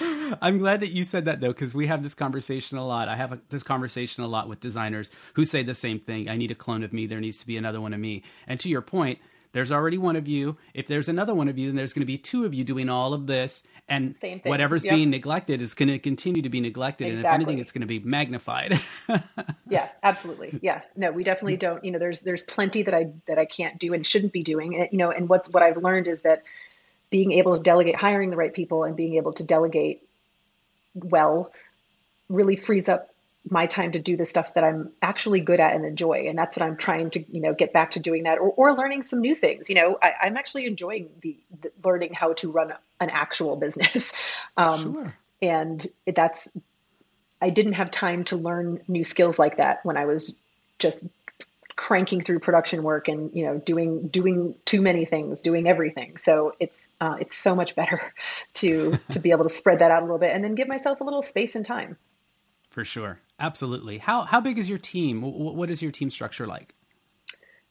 I'm 0.42 0.58
glad 0.58 0.80
that 0.80 0.88
you 0.88 1.04
said 1.04 1.26
that 1.26 1.40
though, 1.40 1.52
because 1.52 1.74
we 1.74 1.86
have 1.86 2.02
this 2.02 2.14
conversation 2.14 2.78
a 2.78 2.86
lot. 2.86 3.08
I 3.08 3.16
have 3.16 3.32
a, 3.32 3.40
this 3.50 3.62
conversation 3.62 4.24
a 4.24 4.26
lot 4.26 4.48
with 4.48 4.60
designers 4.60 5.10
who 5.34 5.44
say 5.44 5.62
the 5.62 5.74
same 5.74 6.00
thing. 6.00 6.28
I 6.28 6.36
need 6.36 6.50
a 6.50 6.54
clone 6.54 6.82
of 6.82 6.92
me. 6.92 7.06
There 7.06 7.20
needs 7.20 7.38
to 7.40 7.46
be 7.46 7.56
another 7.56 7.80
one 7.80 7.94
of 7.94 8.00
me. 8.00 8.22
And 8.46 8.58
to 8.60 8.68
your 8.68 8.82
point, 8.82 9.18
there's 9.52 9.70
already 9.70 9.98
one 9.98 10.16
of 10.16 10.26
you. 10.26 10.56
If 10.74 10.86
there's 10.86 11.08
another 11.08 11.34
one 11.34 11.48
of 11.48 11.58
you, 11.58 11.66
then 11.68 11.76
there's 11.76 11.92
going 11.92 12.00
to 12.02 12.06
be 12.06 12.18
two 12.18 12.44
of 12.44 12.54
you 12.54 12.64
doing 12.64 12.88
all 12.88 13.12
of 13.12 13.26
this. 13.26 13.62
And 13.92 14.16
whatever's 14.44 14.84
yep. 14.84 14.94
being 14.94 15.10
neglected 15.10 15.60
is 15.60 15.74
going 15.74 15.90
to 15.90 15.98
continue 15.98 16.40
to 16.40 16.48
be 16.48 16.60
neglected. 16.60 17.08
Exactly. 17.08 17.18
And 17.18 17.26
if 17.26 17.32
anything, 17.34 17.58
it's 17.58 17.72
going 17.72 17.82
to 17.82 17.86
be 17.86 17.98
magnified. 18.00 18.80
yeah, 19.68 19.90
absolutely. 20.02 20.58
Yeah. 20.62 20.80
No, 20.96 21.12
we 21.12 21.24
definitely 21.24 21.58
don't, 21.58 21.84
you 21.84 21.90
know, 21.90 21.98
there's, 21.98 22.22
there's 22.22 22.42
plenty 22.42 22.82
that 22.84 22.94
I, 22.94 23.10
that 23.26 23.38
I 23.38 23.44
can't 23.44 23.78
do 23.78 23.92
and 23.92 24.06
shouldn't 24.06 24.32
be 24.32 24.42
doing. 24.42 24.76
And, 24.76 24.88
you 24.92 24.98
know, 24.98 25.10
and 25.10 25.28
what's, 25.28 25.50
what 25.50 25.62
I've 25.62 25.76
learned 25.76 26.08
is 26.08 26.22
that 26.22 26.42
being 27.10 27.32
able 27.32 27.54
to 27.54 27.62
delegate, 27.62 27.94
hiring 27.94 28.30
the 28.30 28.36
right 28.36 28.54
people 28.54 28.84
and 28.84 28.96
being 28.96 29.16
able 29.16 29.34
to 29.34 29.44
delegate 29.44 30.02
well 30.94 31.52
really 32.30 32.56
frees 32.56 32.88
up 32.88 33.11
my 33.48 33.66
time 33.66 33.92
to 33.92 33.98
do 33.98 34.16
the 34.16 34.24
stuff 34.24 34.54
that 34.54 34.64
I'm 34.64 34.92
actually 35.00 35.40
good 35.40 35.60
at 35.60 35.74
and 35.74 35.84
enjoy. 35.84 36.26
And 36.28 36.38
that's 36.38 36.56
what 36.56 36.64
I'm 36.64 36.76
trying 36.76 37.10
to, 37.10 37.24
you 37.32 37.40
know, 37.40 37.54
get 37.54 37.72
back 37.72 37.92
to 37.92 38.00
doing 38.00 38.24
that 38.24 38.38
or, 38.38 38.50
or 38.50 38.74
learning 38.74 39.02
some 39.02 39.20
new 39.20 39.34
things. 39.34 39.68
You 39.68 39.76
know, 39.76 39.98
I, 40.00 40.26
am 40.26 40.36
actually 40.36 40.66
enjoying 40.66 41.10
the, 41.20 41.36
the, 41.60 41.72
learning 41.84 42.14
how 42.14 42.34
to 42.34 42.50
run 42.50 42.72
an 43.00 43.10
actual 43.10 43.56
business. 43.56 44.12
Um, 44.54 44.92
sure. 44.92 45.16
And 45.40 45.86
that's, 46.06 46.46
I 47.40 47.48
didn't 47.48 47.72
have 47.72 47.90
time 47.90 48.24
to 48.24 48.36
learn 48.36 48.82
new 48.86 49.02
skills 49.02 49.38
like 49.38 49.56
that 49.56 49.82
when 49.82 49.96
I 49.96 50.04
was 50.04 50.36
just 50.78 51.04
cranking 51.74 52.22
through 52.22 52.38
production 52.38 52.82
work 52.82 53.08
and 53.08 53.34
you 53.34 53.44
know 53.44 53.58
doing 53.58 54.08
doing 54.08 54.54
too 54.64 54.82
many 54.82 55.04
things 55.04 55.40
doing 55.40 55.66
everything 55.66 56.16
so 56.16 56.54
it's 56.60 56.86
uh, 57.00 57.16
it's 57.20 57.36
so 57.36 57.56
much 57.56 57.74
better 57.74 58.12
to 58.54 58.98
to 59.10 59.20
be 59.20 59.30
able 59.30 59.44
to 59.44 59.50
spread 59.50 59.78
that 59.78 59.90
out 59.90 60.02
a 60.02 60.04
little 60.04 60.18
bit 60.18 60.34
and 60.34 60.44
then 60.44 60.54
give 60.54 60.68
myself 60.68 61.00
a 61.00 61.04
little 61.04 61.22
space 61.22 61.56
and 61.56 61.64
time 61.64 61.96
for 62.70 62.84
sure 62.84 63.18
Absolutely. 63.42 63.98
How 63.98 64.22
how 64.22 64.40
big 64.40 64.56
is 64.56 64.68
your 64.68 64.78
team? 64.78 65.20
What 65.20 65.68
is 65.68 65.82
your 65.82 65.90
team 65.90 66.10
structure 66.10 66.46
like? 66.46 66.74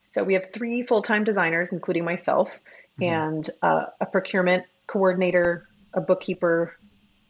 So 0.00 0.22
we 0.22 0.34
have 0.34 0.52
three 0.52 0.82
full 0.82 1.00
time 1.00 1.24
designers, 1.24 1.72
including 1.72 2.04
myself, 2.04 2.60
mm-hmm. 3.00 3.04
and 3.04 3.50
uh, 3.62 3.86
a 3.98 4.04
procurement 4.04 4.66
coordinator, 4.86 5.66
a 5.94 6.02
bookkeeper, 6.02 6.76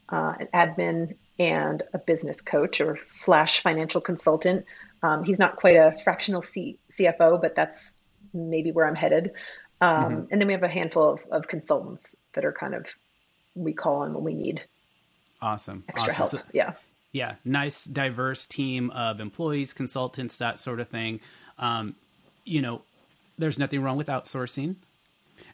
uh, 0.08 0.34
an 0.40 0.48
admin, 0.52 1.14
and 1.38 1.84
a 1.94 1.98
business 1.98 2.40
coach 2.40 2.80
or 2.80 2.98
slash 3.00 3.60
financial 3.60 4.00
consultant. 4.00 4.66
Um, 5.04 5.22
he's 5.22 5.38
not 5.38 5.54
quite 5.54 5.76
a 5.76 5.96
fractional 6.02 6.42
C- 6.42 6.78
CFO, 6.90 7.40
but 7.40 7.54
that's 7.54 7.94
maybe 8.34 8.72
where 8.72 8.86
I'm 8.86 8.96
headed. 8.96 9.32
Um, 9.80 10.02
mm-hmm. 10.04 10.24
And 10.32 10.40
then 10.40 10.48
we 10.48 10.52
have 10.52 10.62
a 10.64 10.68
handful 10.68 11.10
of, 11.10 11.20
of, 11.30 11.48
consultants 11.48 12.08
that 12.34 12.44
are 12.44 12.52
kind 12.52 12.74
of 12.74 12.86
we 13.54 13.72
call 13.72 14.02
on 14.02 14.14
when 14.14 14.22
we 14.22 14.34
need 14.34 14.62
awesome 15.40 15.82
extra 15.88 16.12
awesome. 16.12 16.16
help. 16.16 16.30
So, 16.30 16.50
yeah 16.52 16.72
yeah, 17.12 17.34
nice 17.44 17.84
diverse 17.84 18.46
team 18.46 18.90
of 18.90 19.20
employees, 19.20 19.72
consultants, 19.72 20.38
that 20.38 20.58
sort 20.58 20.80
of 20.80 20.88
thing. 20.88 21.20
Um, 21.58 21.94
you 22.44 22.62
know, 22.62 22.82
there's 23.38 23.58
nothing 23.58 23.82
wrong 23.82 23.96
with 23.96 24.08
outsourcing. 24.08 24.76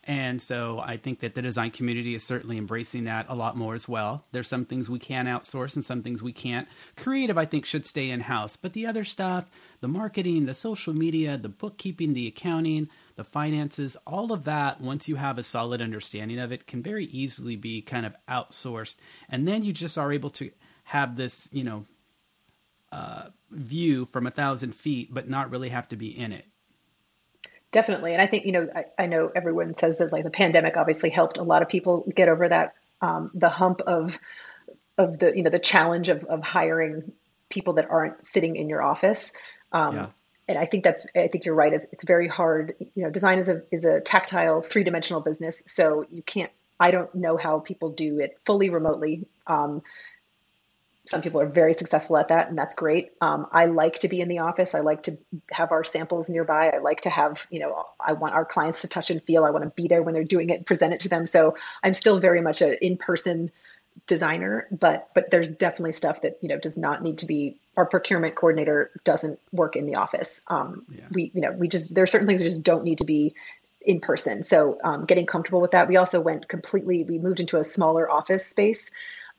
And 0.04 0.40
so 0.40 0.78
I 0.78 0.96
think 0.96 1.20
that 1.20 1.34
the 1.34 1.42
design 1.42 1.70
community 1.70 2.14
is 2.14 2.24
certainly 2.24 2.56
embracing 2.56 3.04
that 3.04 3.26
a 3.28 3.34
lot 3.34 3.58
more 3.58 3.74
as 3.74 3.86
well. 3.86 4.24
There's 4.32 4.48
some 4.48 4.64
things 4.64 4.88
we 4.88 4.98
can 4.98 5.26
outsource 5.26 5.74
and 5.74 5.84
some 5.84 6.02
things 6.02 6.22
we 6.22 6.32
can't. 6.32 6.66
Creative, 6.96 7.36
I 7.36 7.44
think, 7.44 7.66
should 7.66 7.84
stay 7.84 8.08
in 8.08 8.20
house. 8.20 8.56
But 8.56 8.72
the 8.72 8.86
other 8.86 9.04
stuff, 9.04 9.50
the 9.80 9.88
marketing, 9.88 10.46
the 10.46 10.54
social 10.54 10.94
media, 10.94 11.36
the 11.36 11.50
bookkeeping, 11.50 12.14
the 12.14 12.26
accounting, 12.26 12.88
the 13.16 13.24
finances, 13.24 13.98
all 14.06 14.32
of 14.32 14.44
that, 14.44 14.80
once 14.80 15.08
you 15.08 15.16
have 15.16 15.36
a 15.36 15.42
solid 15.42 15.82
understanding 15.82 16.38
of 16.38 16.52
it, 16.52 16.66
can 16.66 16.82
very 16.82 17.04
easily 17.06 17.56
be 17.56 17.82
kind 17.82 18.06
of 18.06 18.16
outsourced. 18.28 18.96
And 19.28 19.46
then 19.46 19.62
you 19.62 19.74
just 19.74 19.98
are 19.98 20.12
able 20.12 20.30
to 20.30 20.50
have 20.88 21.16
this, 21.16 21.50
you 21.52 21.64
know, 21.64 21.84
uh, 22.92 23.26
view 23.50 24.06
from 24.06 24.26
a 24.26 24.30
thousand 24.30 24.74
feet, 24.74 25.12
but 25.12 25.28
not 25.28 25.50
really 25.50 25.68
have 25.68 25.86
to 25.88 25.96
be 25.96 26.08
in 26.08 26.32
it. 26.32 26.46
Definitely. 27.72 28.14
And 28.14 28.22
I 28.22 28.26
think, 28.26 28.46
you 28.46 28.52
know, 28.52 28.68
I, 28.74 28.84
I 29.02 29.06
know 29.06 29.30
everyone 29.34 29.74
says 29.74 29.98
that 29.98 30.10
like 30.12 30.24
the 30.24 30.30
pandemic 30.30 30.78
obviously 30.78 31.10
helped 31.10 31.36
a 31.36 31.42
lot 31.42 31.60
of 31.60 31.68
people 31.68 32.10
get 32.16 32.30
over 32.30 32.48
that, 32.48 32.72
um, 33.02 33.30
the 33.34 33.50
hump 33.50 33.82
of, 33.82 34.18
of 34.96 35.18
the, 35.18 35.36
you 35.36 35.42
know, 35.42 35.50
the 35.50 35.58
challenge 35.58 36.08
of, 36.08 36.24
of 36.24 36.42
hiring 36.42 37.12
people 37.50 37.74
that 37.74 37.90
aren't 37.90 38.26
sitting 38.26 38.56
in 38.56 38.70
your 38.70 38.82
office. 38.82 39.30
Um, 39.70 39.94
yeah. 39.94 40.06
And 40.48 40.56
I 40.56 40.64
think 40.64 40.84
that's, 40.84 41.04
I 41.14 41.28
think 41.28 41.44
you're 41.44 41.54
right. 41.54 41.74
It's, 41.74 41.86
it's 41.92 42.04
very 42.04 42.28
hard. 42.28 42.74
You 42.94 43.04
know, 43.04 43.10
design 43.10 43.38
is 43.38 43.50
a, 43.50 43.62
is 43.70 43.84
a 43.84 44.00
tactile 44.00 44.62
three 44.62 44.84
dimensional 44.84 45.20
business. 45.20 45.62
So 45.66 46.06
you 46.08 46.22
can't, 46.22 46.50
I 46.80 46.90
don't 46.90 47.14
know 47.14 47.36
how 47.36 47.58
people 47.58 47.90
do 47.90 48.20
it 48.20 48.38
fully 48.46 48.70
remotely. 48.70 49.26
Um, 49.46 49.82
some 51.08 51.22
people 51.22 51.40
are 51.40 51.46
very 51.46 51.74
successful 51.74 52.16
at 52.16 52.28
that 52.28 52.48
and 52.48 52.58
that's 52.58 52.74
great 52.74 53.12
um, 53.20 53.46
i 53.52 53.66
like 53.66 53.98
to 53.98 54.08
be 54.08 54.20
in 54.20 54.28
the 54.28 54.40
office 54.40 54.74
i 54.74 54.80
like 54.80 55.02
to 55.02 55.16
have 55.50 55.72
our 55.72 55.84
samples 55.84 56.28
nearby 56.28 56.70
i 56.70 56.78
like 56.78 57.00
to 57.00 57.10
have 57.10 57.46
you 57.50 57.60
know 57.60 57.84
i 57.98 58.12
want 58.12 58.34
our 58.34 58.44
clients 58.44 58.82
to 58.82 58.88
touch 58.88 59.10
and 59.10 59.22
feel 59.22 59.44
i 59.44 59.50
want 59.50 59.64
to 59.64 59.70
be 59.70 59.88
there 59.88 60.02
when 60.02 60.14
they're 60.14 60.24
doing 60.24 60.50
it 60.50 60.58
and 60.58 60.66
present 60.66 60.92
it 60.92 61.00
to 61.00 61.08
them 61.08 61.26
so 61.26 61.56
i'm 61.82 61.94
still 61.94 62.20
very 62.20 62.40
much 62.40 62.62
an 62.62 62.76
in-person 62.80 63.50
designer, 64.06 64.66
but 64.70 65.08
but 65.14 65.30
there's 65.30 65.48
definitely 65.48 65.92
stuff 65.92 66.22
that 66.22 66.38
you 66.40 66.48
know 66.48 66.58
does 66.58 66.78
not 66.78 67.02
need 67.02 67.18
to 67.18 67.26
be. 67.26 67.56
Our 67.76 67.86
procurement 67.86 68.34
coordinator 68.34 68.90
doesn't 69.04 69.38
work 69.52 69.76
in 69.76 69.86
the 69.86 69.96
office. 69.96 70.40
Um, 70.48 70.84
yeah. 70.90 71.04
We 71.10 71.30
you 71.34 71.40
know 71.40 71.52
we 71.52 71.68
just 71.68 71.94
there 71.94 72.02
are 72.02 72.08
certain 72.08 72.26
things 72.26 72.40
that 72.40 72.48
just 72.48 72.62
don't 72.62 72.84
need 72.84 72.98
to 72.98 73.04
be 73.04 73.34
in 73.80 74.00
person. 74.00 74.44
So 74.44 74.78
um, 74.82 75.04
getting 75.04 75.26
comfortable 75.26 75.60
with 75.60 75.70
that. 75.72 75.88
We 75.88 75.96
also 75.96 76.20
went 76.20 76.48
completely. 76.48 77.04
We 77.04 77.18
moved 77.18 77.40
into 77.40 77.56
a 77.58 77.64
smaller 77.64 78.10
office 78.10 78.44
space. 78.46 78.90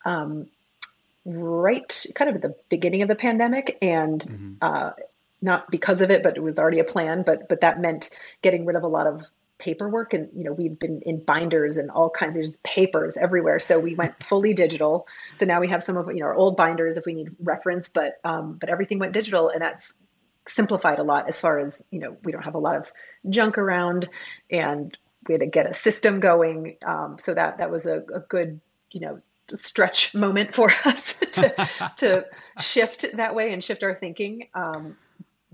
Um, 0.05 0.47
right 1.25 2.05
kind 2.15 2.29
of 2.29 2.35
at 2.35 2.41
the 2.41 2.55
beginning 2.69 3.01
of 3.01 3.07
the 3.07 3.15
pandemic 3.15 3.77
and 3.81 4.21
mm-hmm. 4.21 4.53
uh, 4.61 4.91
not 5.41 5.69
because 5.69 6.01
of 6.01 6.11
it 6.11 6.23
but 6.23 6.37
it 6.37 6.41
was 6.41 6.59
already 6.59 6.79
a 6.79 6.83
plan 6.83 7.23
but 7.23 7.47
but 7.49 7.61
that 7.61 7.79
meant 7.79 8.09
getting 8.41 8.65
rid 8.65 8.75
of 8.75 8.83
a 8.83 8.87
lot 8.87 9.07
of 9.07 9.23
paperwork 9.59 10.13
and 10.13 10.29
you 10.33 10.45
know 10.45 10.53
we've 10.53 10.79
been 10.79 11.01
in 11.01 11.19
binders 11.19 11.77
and 11.77 11.91
all 11.91 12.09
kinds 12.09 12.35
of 12.35 12.41
just 12.41 12.63
papers 12.63 13.17
everywhere. 13.17 13.59
So 13.59 13.77
we 13.77 13.93
went 13.93 14.23
fully 14.23 14.53
digital. 14.53 15.05
So 15.37 15.45
now 15.45 15.59
we 15.59 15.67
have 15.67 15.83
some 15.83 15.97
of 15.97 16.07
you 16.07 16.21
know 16.21 16.27
our 16.27 16.33
old 16.33 16.57
binders 16.57 16.97
if 16.97 17.05
we 17.05 17.13
need 17.13 17.35
reference 17.39 17.89
but 17.89 18.19
um, 18.23 18.53
but 18.53 18.69
everything 18.69 18.97
went 18.97 19.13
digital 19.13 19.49
and 19.49 19.61
that's 19.61 19.93
simplified 20.47 20.97
a 20.97 21.03
lot 21.03 21.27
as 21.27 21.39
far 21.39 21.59
as 21.59 21.83
you 21.91 21.99
know 21.99 22.17
we 22.23 22.31
don't 22.31 22.43
have 22.43 22.55
a 22.55 22.59
lot 22.59 22.77
of 22.77 22.85
junk 23.29 23.57
around 23.57 24.09
and 24.49 24.97
we 25.27 25.33
had 25.33 25.41
to 25.41 25.47
get 25.47 25.69
a 25.69 25.73
system 25.73 26.21
going. 26.21 26.77
Um, 26.83 27.17
so 27.19 27.33
that 27.33 27.57
that 27.57 27.69
was 27.69 27.85
a, 27.85 28.01
a 28.15 28.21
good 28.21 28.61
you 28.91 29.01
know 29.01 29.21
stretch 29.57 30.13
moment 30.15 30.53
for 30.53 30.71
us 30.85 31.15
to, 31.15 31.67
to 31.97 32.25
shift 32.59 33.05
that 33.13 33.35
way 33.35 33.53
and 33.53 33.63
shift 33.63 33.83
our 33.83 33.95
thinking 33.95 34.47
um, 34.53 34.95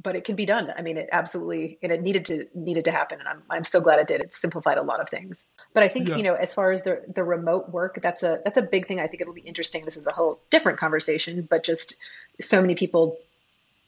but 0.05 0.15
it 0.15 0.23
can 0.23 0.35
be 0.35 0.45
done. 0.45 0.71
I 0.77 0.83
mean, 0.83 0.97
it 0.97 1.09
absolutely 1.11 1.79
and 1.81 1.91
it 1.91 2.01
needed 2.01 2.25
to 2.27 2.47
needed 2.53 2.85
to 2.85 2.91
happen, 2.91 3.19
and 3.19 3.27
I'm 3.27 3.41
I'm 3.49 3.63
so 3.63 3.81
glad 3.81 3.99
it 3.99 4.07
did. 4.07 4.21
It 4.21 4.33
simplified 4.33 4.77
a 4.77 4.83
lot 4.83 4.99
of 5.01 5.09
things. 5.09 5.37
But 5.73 5.83
I 5.83 5.87
think 5.87 6.09
yeah. 6.09 6.15
you 6.17 6.23
know, 6.23 6.35
as 6.35 6.53
far 6.53 6.71
as 6.71 6.83
the 6.83 7.03
the 7.07 7.23
remote 7.23 7.69
work, 7.69 7.99
that's 8.01 8.21
a 8.21 8.39
that's 8.43 8.57
a 8.57 8.61
big 8.61 8.87
thing. 8.87 8.99
I 8.99 9.07
think 9.07 9.21
it'll 9.21 9.33
be 9.33 9.41
interesting. 9.41 9.83
This 9.83 9.97
is 9.97 10.05
a 10.05 10.11
whole 10.11 10.39
different 10.51 10.77
conversation, 10.77 11.47
but 11.49 11.63
just 11.63 11.95
so 12.39 12.61
many 12.61 12.75
people 12.75 13.17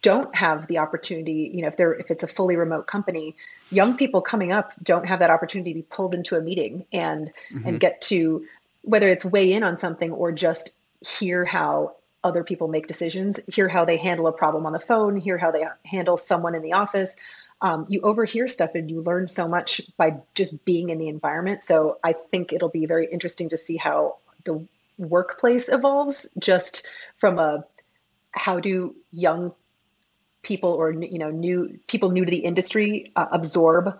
don't 0.01 0.33
have 0.35 0.67
the 0.67 0.79
opportunity. 0.79 1.51
You 1.53 1.61
know, 1.61 1.67
if 1.67 1.77
they're 1.77 1.93
if 1.93 2.09
it's 2.09 2.23
a 2.23 2.27
fully 2.27 2.55
remote 2.55 2.87
company, 2.87 3.35
young 3.69 3.95
people 3.95 4.21
coming 4.21 4.51
up 4.51 4.73
don't 4.81 5.05
have 5.05 5.19
that 5.19 5.29
opportunity 5.29 5.71
to 5.73 5.75
be 5.75 5.83
pulled 5.83 6.15
into 6.15 6.35
a 6.35 6.41
meeting 6.41 6.85
and 6.91 7.31
mm-hmm. 7.51 7.67
and 7.67 7.79
get 7.79 8.01
to 8.01 8.45
whether 8.87 9.09
it's 9.09 9.25
weigh 9.25 9.51
in 9.51 9.63
on 9.63 9.77
something 9.77 10.11
or 10.11 10.31
just 10.31 10.73
hear 11.05 11.43
how 11.43 11.95
other 12.23 12.43
people 12.43 12.67
make 12.69 12.87
decisions, 12.87 13.39
hear 13.47 13.67
how 13.67 13.85
they 13.85 13.97
handle 13.97 14.27
a 14.27 14.31
problem 14.31 14.65
on 14.65 14.71
the 14.71 14.79
phone, 14.79 15.17
hear 15.17 15.37
how 15.37 15.51
they 15.51 15.65
handle 15.85 16.15
someone 16.15 16.55
in 16.55 16.61
the 16.61 16.73
office. 16.73 17.15
Um, 17.61 17.85
you 17.89 18.01
overhear 18.01 18.47
stuff 18.47 18.75
and 18.75 18.89
you 18.89 19.01
learn 19.01 19.27
so 19.27 19.47
much 19.47 19.81
by 19.97 20.21
just 20.35 20.63
being 20.63 20.89
in 20.89 20.99
the 20.99 21.09
environment. 21.09 21.63
So 21.63 21.99
I 22.03 22.13
think 22.13 22.53
it'll 22.53 22.69
be 22.69 22.85
very 22.85 23.07
interesting 23.11 23.49
to 23.49 23.57
see 23.57 23.75
how 23.75 24.17
the 24.45 24.65
workplace 24.97 25.67
evolves 25.67 26.25
just 26.39 26.87
from 27.17 27.39
a 27.39 27.65
how 28.31 28.59
do 28.59 28.95
young 29.11 29.53
people 30.43 30.71
or 30.71 30.91
you 30.91 31.19
know 31.19 31.29
new 31.29 31.77
people 31.87 32.11
new 32.11 32.23
to 32.23 32.31
the 32.31 32.37
industry 32.37 33.11
uh, 33.15 33.25
absorb 33.31 33.97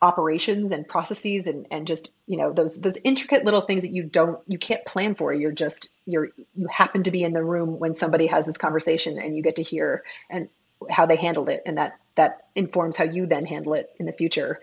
operations 0.00 0.70
and 0.70 0.86
processes 0.86 1.46
and 1.46 1.66
and 1.70 1.86
just 1.86 2.10
you 2.26 2.36
know 2.36 2.52
those 2.52 2.80
those 2.80 2.96
intricate 3.02 3.44
little 3.44 3.62
things 3.62 3.82
that 3.82 3.92
you 3.92 4.04
don't 4.04 4.38
you 4.46 4.58
can't 4.58 4.84
plan 4.84 5.14
for. 5.14 5.32
You're 5.32 5.52
just 5.52 5.88
you're 6.06 6.30
you 6.54 6.68
happen 6.68 7.02
to 7.04 7.10
be 7.10 7.24
in 7.24 7.32
the 7.32 7.42
room 7.42 7.78
when 7.78 7.94
somebody 7.94 8.26
has 8.28 8.46
this 8.46 8.56
conversation 8.56 9.18
and 9.18 9.36
you 9.36 9.42
get 9.42 9.56
to 9.56 9.62
hear 9.62 10.04
and 10.30 10.48
how 10.88 11.06
they 11.06 11.16
handled 11.16 11.48
it. 11.48 11.62
And 11.66 11.78
that 11.78 11.98
that 12.14 12.46
informs 12.54 12.96
how 12.96 13.04
you 13.04 13.26
then 13.26 13.44
handle 13.44 13.74
it 13.74 13.90
in 13.98 14.06
the 14.06 14.12
future. 14.12 14.60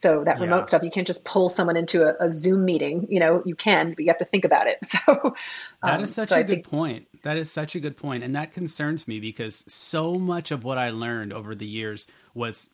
So 0.00 0.22
that 0.24 0.38
remote 0.38 0.60
yeah. 0.60 0.66
stuff 0.66 0.82
you 0.84 0.90
can't 0.90 1.06
just 1.06 1.24
pull 1.24 1.48
someone 1.48 1.76
into 1.76 2.04
a, 2.04 2.26
a, 2.26 2.30
zoom 2.30 2.64
meeting. 2.64 3.08
You 3.10 3.20
know 3.20 3.42
you 3.44 3.56
can 3.56 3.90
but 3.90 4.00
you 4.00 4.06
have 4.06 4.18
to 4.18 4.24
think 4.24 4.46
about 4.46 4.68
it. 4.68 4.78
So 5.06 5.34
that 5.82 6.00
is 6.00 6.08
um, 6.08 6.14
such 6.14 6.28
so 6.30 6.36
a 6.36 6.38
I 6.38 6.42
good 6.44 6.54
think, 6.54 6.66
point. 6.70 7.08
That 7.24 7.36
is 7.36 7.52
such 7.52 7.74
a 7.74 7.80
good 7.80 7.96
point. 7.96 8.24
And 8.24 8.34
that 8.36 8.52
concerns 8.52 9.06
me 9.06 9.20
because 9.20 9.64
so 9.70 10.14
much 10.14 10.50
of 10.50 10.64
what 10.64 10.78
i 10.78 10.90
learned 10.90 11.32
over 11.32 11.54
the 11.54 11.66
years 11.66 12.06
was 12.34 12.70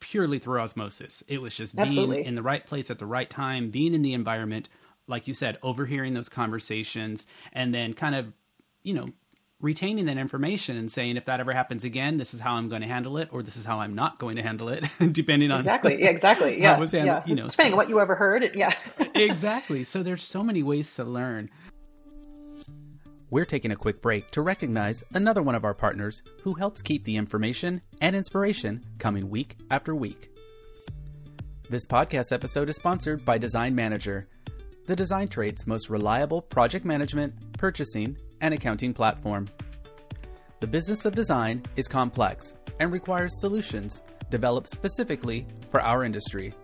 purely 0.00 0.38
through 0.38 0.60
osmosis. 0.60 1.22
It 1.28 1.40
was 1.42 1.54
just 1.54 1.78
Absolutely. 1.78 2.16
being 2.16 2.26
in 2.26 2.34
the 2.34 2.42
right 2.42 2.64
place 2.64 2.90
at 2.90 2.98
the 2.98 3.06
right 3.06 3.28
time, 3.28 3.70
being 3.70 3.94
in 3.94 4.02
the 4.02 4.14
environment, 4.14 4.68
like 5.06 5.26
you 5.26 5.34
said, 5.34 5.58
overhearing 5.62 6.12
those 6.12 6.28
conversations, 6.28 7.26
and 7.52 7.74
then 7.74 7.94
kind 7.94 8.14
of, 8.14 8.32
you 8.82 8.94
know, 8.94 9.06
retaining 9.60 10.06
that 10.06 10.18
information 10.18 10.76
and 10.76 10.90
saying 10.90 11.16
if 11.16 11.24
that 11.24 11.40
ever 11.40 11.52
happens 11.52 11.82
again, 11.84 12.16
this 12.16 12.32
is 12.32 12.40
how 12.40 12.54
I'm 12.54 12.68
going 12.68 12.82
to 12.82 12.88
handle 12.88 13.18
it, 13.18 13.28
or 13.32 13.42
this 13.42 13.56
is 13.56 13.64
how 13.64 13.80
I'm 13.80 13.94
not 13.94 14.18
going 14.18 14.36
to 14.36 14.42
handle 14.42 14.68
it, 14.68 14.84
depending 15.12 15.50
on 15.50 15.60
exactly, 15.60 16.00
yeah, 16.00 16.10
exactly, 16.10 16.52
yeah, 16.62 16.78
yeah. 16.92 17.22
you 17.26 17.34
know, 17.34 17.48
depending 17.48 17.72
so, 17.72 17.72
on 17.72 17.76
what 17.76 17.88
you 17.88 18.00
ever 18.00 18.14
heard, 18.14 18.50
yeah, 18.54 18.72
exactly. 19.14 19.84
So 19.84 20.02
there's 20.02 20.22
so 20.22 20.42
many 20.42 20.62
ways 20.62 20.94
to 20.94 21.04
learn. 21.04 21.50
We're 23.30 23.44
taking 23.44 23.72
a 23.72 23.76
quick 23.76 24.00
break 24.00 24.30
to 24.30 24.40
recognize 24.40 25.04
another 25.12 25.42
one 25.42 25.54
of 25.54 25.64
our 25.64 25.74
partners 25.74 26.22
who 26.42 26.54
helps 26.54 26.80
keep 26.80 27.04
the 27.04 27.16
information 27.16 27.82
and 28.00 28.16
inspiration 28.16 28.82
coming 28.98 29.28
week 29.28 29.58
after 29.70 29.94
week. 29.94 30.30
This 31.68 31.84
podcast 31.84 32.32
episode 32.32 32.70
is 32.70 32.76
sponsored 32.76 33.26
by 33.26 33.36
Design 33.36 33.74
Manager, 33.74 34.28
the 34.86 34.96
design 34.96 35.28
trade's 35.28 35.66
most 35.66 35.90
reliable 35.90 36.40
project 36.40 36.86
management, 36.86 37.34
purchasing, 37.58 38.16
and 38.40 38.54
accounting 38.54 38.94
platform. 38.94 39.46
The 40.60 40.66
business 40.66 41.04
of 41.04 41.14
design 41.14 41.64
is 41.76 41.86
complex 41.86 42.54
and 42.80 42.90
requires 42.90 43.38
solutions 43.40 44.00
developed 44.30 44.70
specifically 44.70 45.46
for 45.70 45.82
our 45.82 46.02
industry. 46.02 46.54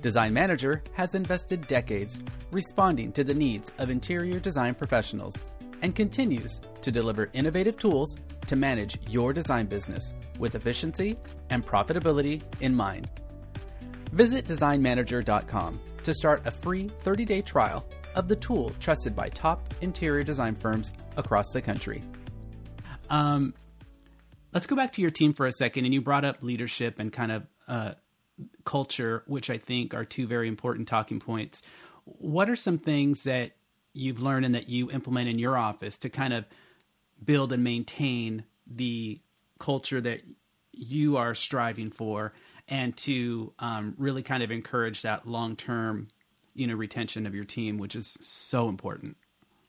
Design 0.00 0.34
Manager 0.34 0.82
has 0.94 1.14
invested 1.14 1.64
decades 1.68 2.18
responding 2.50 3.12
to 3.12 3.22
the 3.22 3.34
needs 3.34 3.70
of 3.78 3.90
interior 3.90 4.40
design 4.40 4.74
professionals 4.74 5.40
and 5.82 5.94
continues 5.94 6.60
to 6.82 6.90
deliver 6.90 7.30
innovative 7.32 7.76
tools 7.76 8.16
to 8.46 8.56
manage 8.56 8.98
your 9.08 9.32
design 9.32 9.66
business 9.66 10.12
with 10.38 10.54
efficiency 10.54 11.16
and 11.50 11.66
profitability 11.66 12.42
in 12.60 12.74
mind. 12.74 13.08
Visit 14.12 14.46
designmanager.com 14.46 15.80
to 16.02 16.14
start 16.14 16.46
a 16.46 16.50
free 16.50 16.88
30 17.02 17.24
day 17.24 17.42
trial 17.42 17.84
of 18.14 18.28
the 18.28 18.36
tool 18.36 18.72
trusted 18.80 19.14
by 19.14 19.28
top 19.28 19.72
interior 19.80 20.22
design 20.22 20.54
firms 20.56 20.92
across 21.16 21.52
the 21.52 21.62
country. 21.62 22.02
Um, 23.08 23.54
let's 24.52 24.66
go 24.66 24.76
back 24.76 24.92
to 24.94 25.02
your 25.02 25.10
team 25.10 25.32
for 25.32 25.46
a 25.46 25.52
second. 25.52 25.84
And 25.84 25.94
you 25.94 26.00
brought 26.00 26.24
up 26.24 26.42
leadership 26.42 26.98
and 26.98 27.12
kind 27.12 27.32
of 27.32 27.46
uh, 27.68 27.92
culture, 28.64 29.22
which 29.26 29.50
I 29.50 29.58
think 29.58 29.94
are 29.94 30.04
two 30.04 30.26
very 30.26 30.48
important 30.48 30.88
talking 30.88 31.20
points. 31.20 31.62
What 32.04 32.50
are 32.50 32.56
some 32.56 32.78
things 32.78 33.24
that 33.24 33.52
you've 34.00 34.20
learned 34.20 34.46
and 34.46 34.54
that 34.54 34.68
you 34.68 34.90
implement 34.90 35.28
in 35.28 35.38
your 35.38 35.56
office 35.56 35.98
to 35.98 36.08
kind 36.08 36.32
of 36.32 36.44
build 37.22 37.52
and 37.52 37.62
maintain 37.62 38.44
the 38.66 39.20
culture 39.58 40.00
that 40.00 40.22
you 40.72 41.18
are 41.18 41.34
striving 41.34 41.90
for 41.90 42.32
and 42.68 42.96
to 42.96 43.52
um, 43.58 43.94
really 43.98 44.22
kind 44.22 44.42
of 44.42 44.50
encourage 44.50 45.02
that 45.02 45.26
long-term 45.26 46.08
you 46.54 46.66
know 46.66 46.74
retention 46.74 47.26
of 47.26 47.34
your 47.34 47.44
team 47.44 47.78
which 47.78 47.94
is 47.94 48.18
so 48.22 48.68
important 48.68 49.16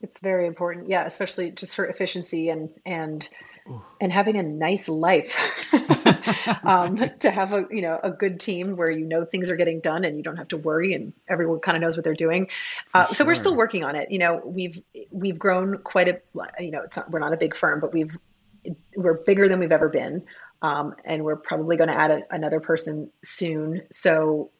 it's 0.01 0.19
very 0.19 0.47
important 0.47 0.89
yeah 0.89 1.05
especially 1.05 1.51
just 1.51 1.75
for 1.75 1.85
efficiency 1.85 2.49
and 2.49 2.69
and 2.85 3.29
Ooh. 3.69 3.81
and 3.99 4.11
having 4.11 4.37
a 4.37 4.43
nice 4.43 4.87
life 4.87 5.37
um, 6.63 6.97
to 7.19 7.29
have 7.29 7.53
a 7.53 7.65
you 7.69 7.81
know 7.81 7.99
a 8.01 8.09
good 8.09 8.39
team 8.39 8.75
where 8.75 8.89
you 8.89 9.05
know 9.05 9.23
things 9.23 9.49
are 9.49 9.55
getting 9.55 9.79
done 9.79 10.03
and 10.03 10.17
you 10.17 10.23
don't 10.23 10.37
have 10.37 10.47
to 10.49 10.57
worry 10.57 10.93
and 10.93 11.13
everyone 11.27 11.59
kind 11.59 11.77
of 11.77 11.81
knows 11.81 11.95
what 11.95 12.03
they're 12.03 12.13
doing. 12.13 12.47
Uh, 12.93 13.05
sure. 13.07 13.15
So 13.15 13.25
we're 13.25 13.35
still 13.35 13.55
working 13.55 13.83
on 13.83 13.95
it. 13.95 14.11
You 14.11 14.19
know, 14.19 14.41
we've 14.43 14.81
we've 15.11 15.37
grown 15.37 15.77
quite 15.79 16.07
a 16.07 16.21
you 16.59 16.71
know 16.71 16.81
it's 16.81 16.97
not 16.97 17.11
we're 17.11 17.19
not 17.19 17.33
a 17.33 17.37
big 17.37 17.55
firm, 17.55 17.79
but 17.79 17.93
we've 17.93 18.17
we're 18.95 19.21
bigger 19.25 19.47
than 19.47 19.59
we've 19.59 19.71
ever 19.71 19.89
been, 19.89 20.23
um, 20.61 20.95
and 21.05 21.23
we're 21.23 21.35
probably 21.35 21.77
going 21.77 21.89
to 21.89 21.97
add 21.97 22.11
a, 22.11 22.21
another 22.31 22.59
person 22.59 23.11
soon. 23.23 23.83
So 23.91 24.51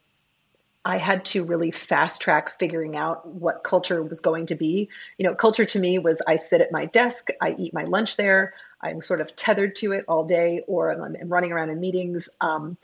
I 0.83 0.97
had 0.97 1.25
to 1.25 1.43
really 1.43 1.71
fast 1.71 2.21
track 2.21 2.57
figuring 2.57 2.95
out 2.95 3.27
what 3.27 3.63
culture 3.63 4.01
was 4.01 4.19
going 4.19 4.47
to 4.47 4.55
be. 4.55 4.89
You 5.17 5.27
know, 5.27 5.35
culture 5.35 5.65
to 5.65 5.79
me 5.79 5.99
was 5.99 6.21
I 6.25 6.37
sit 6.37 6.61
at 6.61 6.71
my 6.71 6.85
desk, 6.85 7.27
I 7.39 7.55
eat 7.57 7.73
my 7.73 7.83
lunch 7.83 8.17
there, 8.17 8.55
I'm 8.81 9.01
sort 9.01 9.21
of 9.21 9.35
tethered 9.35 9.75
to 9.77 9.91
it 9.91 10.05
all 10.07 10.23
day, 10.25 10.63
or 10.67 10.91
I'm, 10.91 11.15
I'm 11.21 11.29
running 11.29 11.51
around 11.51 11.69
in 11.69 11.79
meetings, 11.79 12.29
um, 12.39 12.77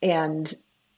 and 0.00 0.52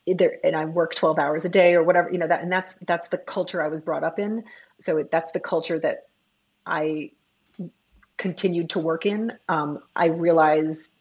there, 0.07 0.39
and 0.45 0.55
I 0.55 0.65
work 0.67 0.95
12 0.95 1.19
hours 1.19 1.45
a 1.45 1.49
day 1.49 1.75
or 1.75 1.83
whatever, 1.83 2.11
you 2.11 2.19
know, 2.19 2.29
that, 2.29 2.43
and 2.43 2.53
that's, 2.53 2.77
that's 2.87 3.09
the 3.09 3.19
culture 3.19 3.61
I 3.61 3.69
was 3.69 3.81
brought 3.81 4.05
up 4.05 4.19
in. 4.21 4.45
So 4.81 4.99
it, 4.99 5.11
that's 5.11 5.33
the 5.33 5.41
culture 5.41 5.79
that 5.81 6.07
I 6.65 7.11
continued 8.17 8.71
to 8.71 8.79
work 8.79 9.07
in. 9.07 9.33
Um, 9.49 9.81
I 9.95 10.07
realized 10.07 10.93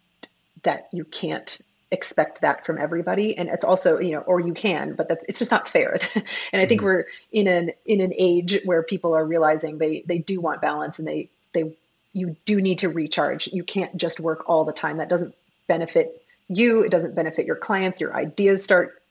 that 0.64 0.90
you 0.94 1.04
can't 1.04 1.60
expect 1.90 2.42
that 2.42 2.66
from 2.66 2.78
everybody 2.78 3.38
and 3.38 3.48
it's 3.48 3.64
also 3.64 3.98
you 4.00 4.12
know 4.12 4.20
or 4.20 4.42
you 4.42 4.54
can 4.54 4.94
but 4.94 5.08
that's 5.08 5.24
it's 5.30 5.40
just 5.40 5.52
not 5.52 5.70
fair 5.70 5.98
and 6.52 6.62
i 6.62 6.66
think 6.66 6.82
mm-hmm. 6.82 6.86
we're 6.86 7.06
in 7.32 7.48
an 7.48 7.72
in 7.86 8.02
an 8.02 8.12
age 8.18 8.60
where 8.66 8.84
people 8.84 9.16
are 9.16 9.26
realizing 9.26 9.78
they 9.78 10.04
they 10.06 10.18
do 10.18 10.42
want 10.42 10.60
balance 10.60 11.00
and 11.00 11.08
they 11.08 11.30
they 11.54 11.72
you 12.18 12.36
do 12.46 12.60
need 12.60 12.80
to 12.80 12.90
recharge. 12.90 13.48
You 13.48 13.64
can't 13.64 13.96
just 13.96 14.20
work 14.20 14.50
all 14.50 14.66
the 14.66 14.74
time. 14.74 14.98
That 14.98 15.08
doesn't 15.08 15.36
benefit 15.68 16.26
you. 16.48 16.82
It 16.82 16.90
doesn't 16.90 17.16
benefit 17.16 17.46
your 17.46 17.56
clients. 17.56 18.02
Your 18.02 18.16
ideas 18.16 18.64
start 18.64 19.02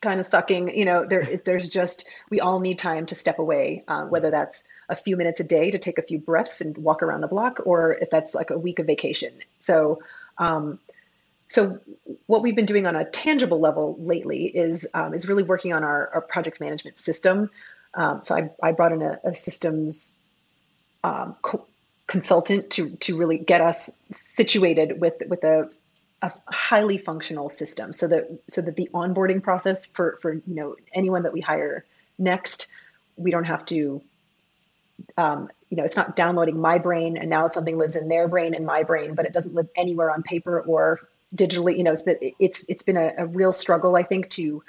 kind 0.00 0.18
of 0.18 0.26
sucking. 0.26 0.76
You 0.76 0.84
know, 0.84 1.04
there 1.04 1.40
there's 1.44 1.70
just 1.70 2.08
we 2.30 2.40
all 2.40 2.58
need 2.58 2.78
time 2.78 3.06
to 3.06 3.14
step 3.14 3.38
away, 3.38 3.84
uh, 3.86 4.04
whether 4.06 4.30
that's 4.30 4.64
a 4.88 4.96
few 4.96 5.16
minutes 5.16 5.40
a 5.40 5.44
day 5.44 5.70
to 5.70 5.78
take 5.78 5.98
a 5.98 6.02
few 6.02 6.18
breaths 6.18 6.60
and 6.60 6.76
walk 6.76 7.02
around 7.02 7.20
the 7.20 7.28
block, 7.28 7.60
or 7.64 7.92
if 7.92 8.10
that's 8.10 8.34
like 8.34 8.50
a 8.50 8.58
week 8.58 8.78
of 8.78 8.86
vacation. 8.86 9.32
So. 9.58 10.00
Um, 10.36 10.80
so 11.48 11.78
what 12.26 12.42
we've 12.42 12.56
been 12.56 12.66
doing 12.66 12.86
on 12.86 12.96
a 12.96 13.04
tangible 13.04 13.60
level 13.60 13.96
lately 13.98 14.46
is 14.46 14.86
um, 14.94 15.14
is 15.14 15.28
really 15.28 15.42
working 15.42 15.72
on 15.72 15.84
our, 15.84 16.10
our 16.14 16.20
project 16.20 16.60
management 16.60 16.98
system. 16.98 17.50
Um, 17.94 18.22
so 18.22 18.34
I, 18.34 18.50
I 18.62 18.72
brought 18.72 18.92
in 18.92 19.02
a, 19.02 19.20
a 19.24 19.34
systems 19.34 20.12
um, 21.04 21.36
co- 21.42 21.66
consultant 22.06 22.70
to 22.70 22.90
to 22.96 23.16
really 23.16 23.38
get 23.38 23.60
us 23.60 23.90
situated 24.10 25.00
with 25.00 25.14
with 25.28 25.44
a, 25.44 25.70
a 26.22 26.32
highly 26.46 26.98
functional 26.98 27.50
system, 27.50 27.92
so 27.92 28.08
that 28.08 28.28
so 28.48 28.62
that 28.62 28.76
the 28.76 28.90
onboarding 28.92 29.42
process 29.42 29.86
for 29.86 30.18
for 30.22 30.32
you 30.32 30.42
know 30.46 30.76
anyone 30.92 31.22
that 31.22 31.32
we 31.32 31.40
hire 31.40 31.84
next, 32.18 32.68
we 33.16 33.30
don't 33.30 33.44
have 33.44 33.64
to. 33.66 34.02
Um, 35.16 35.50
you 35.70 35.76
know, 35.76 35.84
it's 35.84 35.96
not 35.96 36.14
downloading 36.14 36.60
my 36.60 36.78
brain 36.78 37.16
and 37.16 37.28
now 37.28 37.48
something 37.48 37.76
lives 37.76 37.96
in 37.96 38.06
their 38.06 38.28
brain 38.28 38.54
and 38.54 38.64
my 38.64 38.84
brain, 38.84 39.16
but 39.16 39.26
it 39.26 39.32
doesn't 39.32 39.52
live 39.52 39.68
anywhere 39.74 40.08
on 40.08 40.22
paper 40.22 40.60
or 40.60 41.00
digitally. 41.34 41.76
You 41.76 41.84
know, 41.84 41.94
that 41.94 42.18
it's 42.38 42.64
it's 42.68 42.82
been 42.82 42.96
a, 42.96 43.12
a 43.18 43.26
real 43.26 43.52
struggle, 43.52 43.96
I 43.96 44.02
think, 44.02 44.30
to 44.30 44.62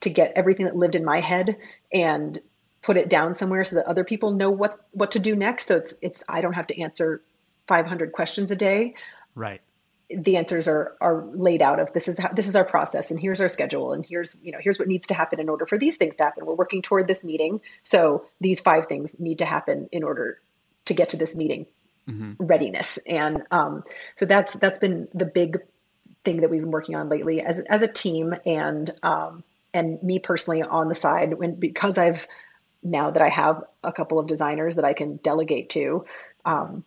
to 0.00 0.10
get 0.10 0.32
everything 0.36 0.66
that 0.66 0.76
lived 0.76 0.94
in 0.94 1.04
my 1.04 1.20
head 1.20 1.56
and 1.92 2.38
put 2.82 2.96
it 2.96 3.08
down 3.08 3.34
somewhere 3.34 3.64
so 3.64 3.76
that 3.76 3.86
other 3.86 4.04
people 4.04 4.30
know 4.30 4.50
what 4.50 4.80
what 4.92 5.12
to 5.12 5.18
do 5.18 5.34
next. 5.34 5.66
So 5.66 5.76
it's 5.76 5.94
it's 6.00 6.24
i 6.28 6.40
don't 6.40 6.52
have 6.52 6.68
to 6.68 6.80
answer 6.80 7.22
500 7.66 8.12
questions 8.12 8.50
a 8.50 8.56
day. 8.56 8.94
Right. 9.34 9.60
The 10.08 10.36
answers 10.36 10.68
are 10.68 10.96
are 11.00 11.24
laid 11.24 11.62
out 11.62 11.80
of 11.80 11.92
this 11.92 12.06
is 12.06 12.16
how, 12.16 12.28
this 12.28 12.46
is 12.46 12.54
our 12.54 12.64
process 12.64 13.10
and 13.10 13.18
here's 13.18 13.40
our 13.40 13.48
schedule 13.48 13.92
and 13.92 14.06
here's 14.06 14.36
you 14.40 14.52
know 14.52 14.58
here's 14.60 14.78
what 14.78 14.86
needs 14.86 15.08
to 15.08 15.14
happen 15.14 15.40
in 15.40 15.48
order 15.48 15.66
for 15.66 15.78
these 15.78 15.96
things 15.96 16.14
to 16.16 16.24
happen. 16.24 16.46
We're 16.46 16.54
working 16.54 16.82
toward 16.82 17.08
this 17.08 17.24
meeting. 17.24 17.60
So 17.82 18.28
these 18.40 18.60
five 18.60 18.86
things 18.86 19.18
need 19.18 19.38
to 19.38 19.44
happen 19.44 19.88
in 19.90 20.04
order 20.04 20.40
to 20.84 20.94
get 20.94 21.10
to 21.10 21.16
this 21.16 21.34
meeting 21.34 21.66
mm-hmm. 22.08 22.34
readiness. 22.38 22.98
And 23.06 23.42
um, 23.50 23.84
so 24.16 24.26
that's 24.26 24.54
that's 24.54 24.78
been 24.78 25.08
the 25.12 25.26
big 25.26 25.58
thing 26.26 26.42
that 26.42 26.50
we've 26.50 26.60
been 26.60 26.70
working 26.70 26.96
on 26.96 27.08
lately 27.08 27.40
as 27.40 27.60
as 27.60 27.80
a 27.80 27.88
team 27.88 28.34
and 28.44 28.90
um, 29.02 29.42
and 29.72 30.02
me 30.02 30.18
personally 30.18 30.62
on 30.62 30.90
the 30.90 30.94
side 30.94 31.32
when 31.32 31.54
because 31.54 31.96
I've 31.96 32.26
now 32.82 33.10
that 33.10 33.22
I 33.22 33.30
have 33.30 33.64
a 33.82 33.92
couple 33.92 34.18
of 34.18 34.26
designers 34.26 34.76
that 34.76 34.84
I 34.84 34.92
can 34.92 35.16
delegate 35.16 35.70
to. 35.70 36.04
Um, 36.44 36.84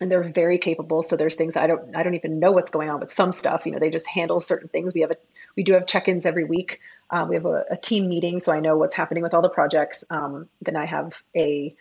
and 0.00 0.10
they're 0.10 0.24
very 0.24 0.58
capable. 0.58 1.02
So 1.02 1.16
there's 1.16 1.36
things 1.36 1.54
I 1.56 1.66
don't 1.66 1.94
I 1.94 2.02
don't 2.02 2.14
even 2.14 2.40
know 2.40 2.52
what's 2.52 2.70
going 2.70 2.90
on 2.90 2.98
with 3.00 3.12
some 3.12 3.30
stuff. 3.30 3.66
You 3.66 3.72
know, 3.72 3.78
they 3.78 3.90
just 3.90 4.08
handle 4.08 4.40
certain 4.40 4.68
things. 4.68 4.94
We 4.94 5.02
have 5.02 5.12
a 5.12 5.16
we 5.56 5.62
do 5.62 5.74
have 5.74 5.86
check-ins 5.86 6.26
every 6.26 6.44
week. 6.44 6.80
Uh, 7.10 7.26
we 7.28 7.34
have 7.34 7.44
a, 7.44 7.64
a, 7.70 7.76
team 7.76 8.08
meeting, 8.08 8.40
so 8.40 8.52
I 8.52 8.60
know 8.60 8.78
what's 8.78 8.94
happening 8.94 9.22
with 9.22 9.34
all 9.34 9.42
the 9.42 9.50
projects. 9.50 10.02
Um, 10.08 10.48
then 10.62 10.76
I 10.76 10.86
have 10.86 11.12
a, 11.36 11.74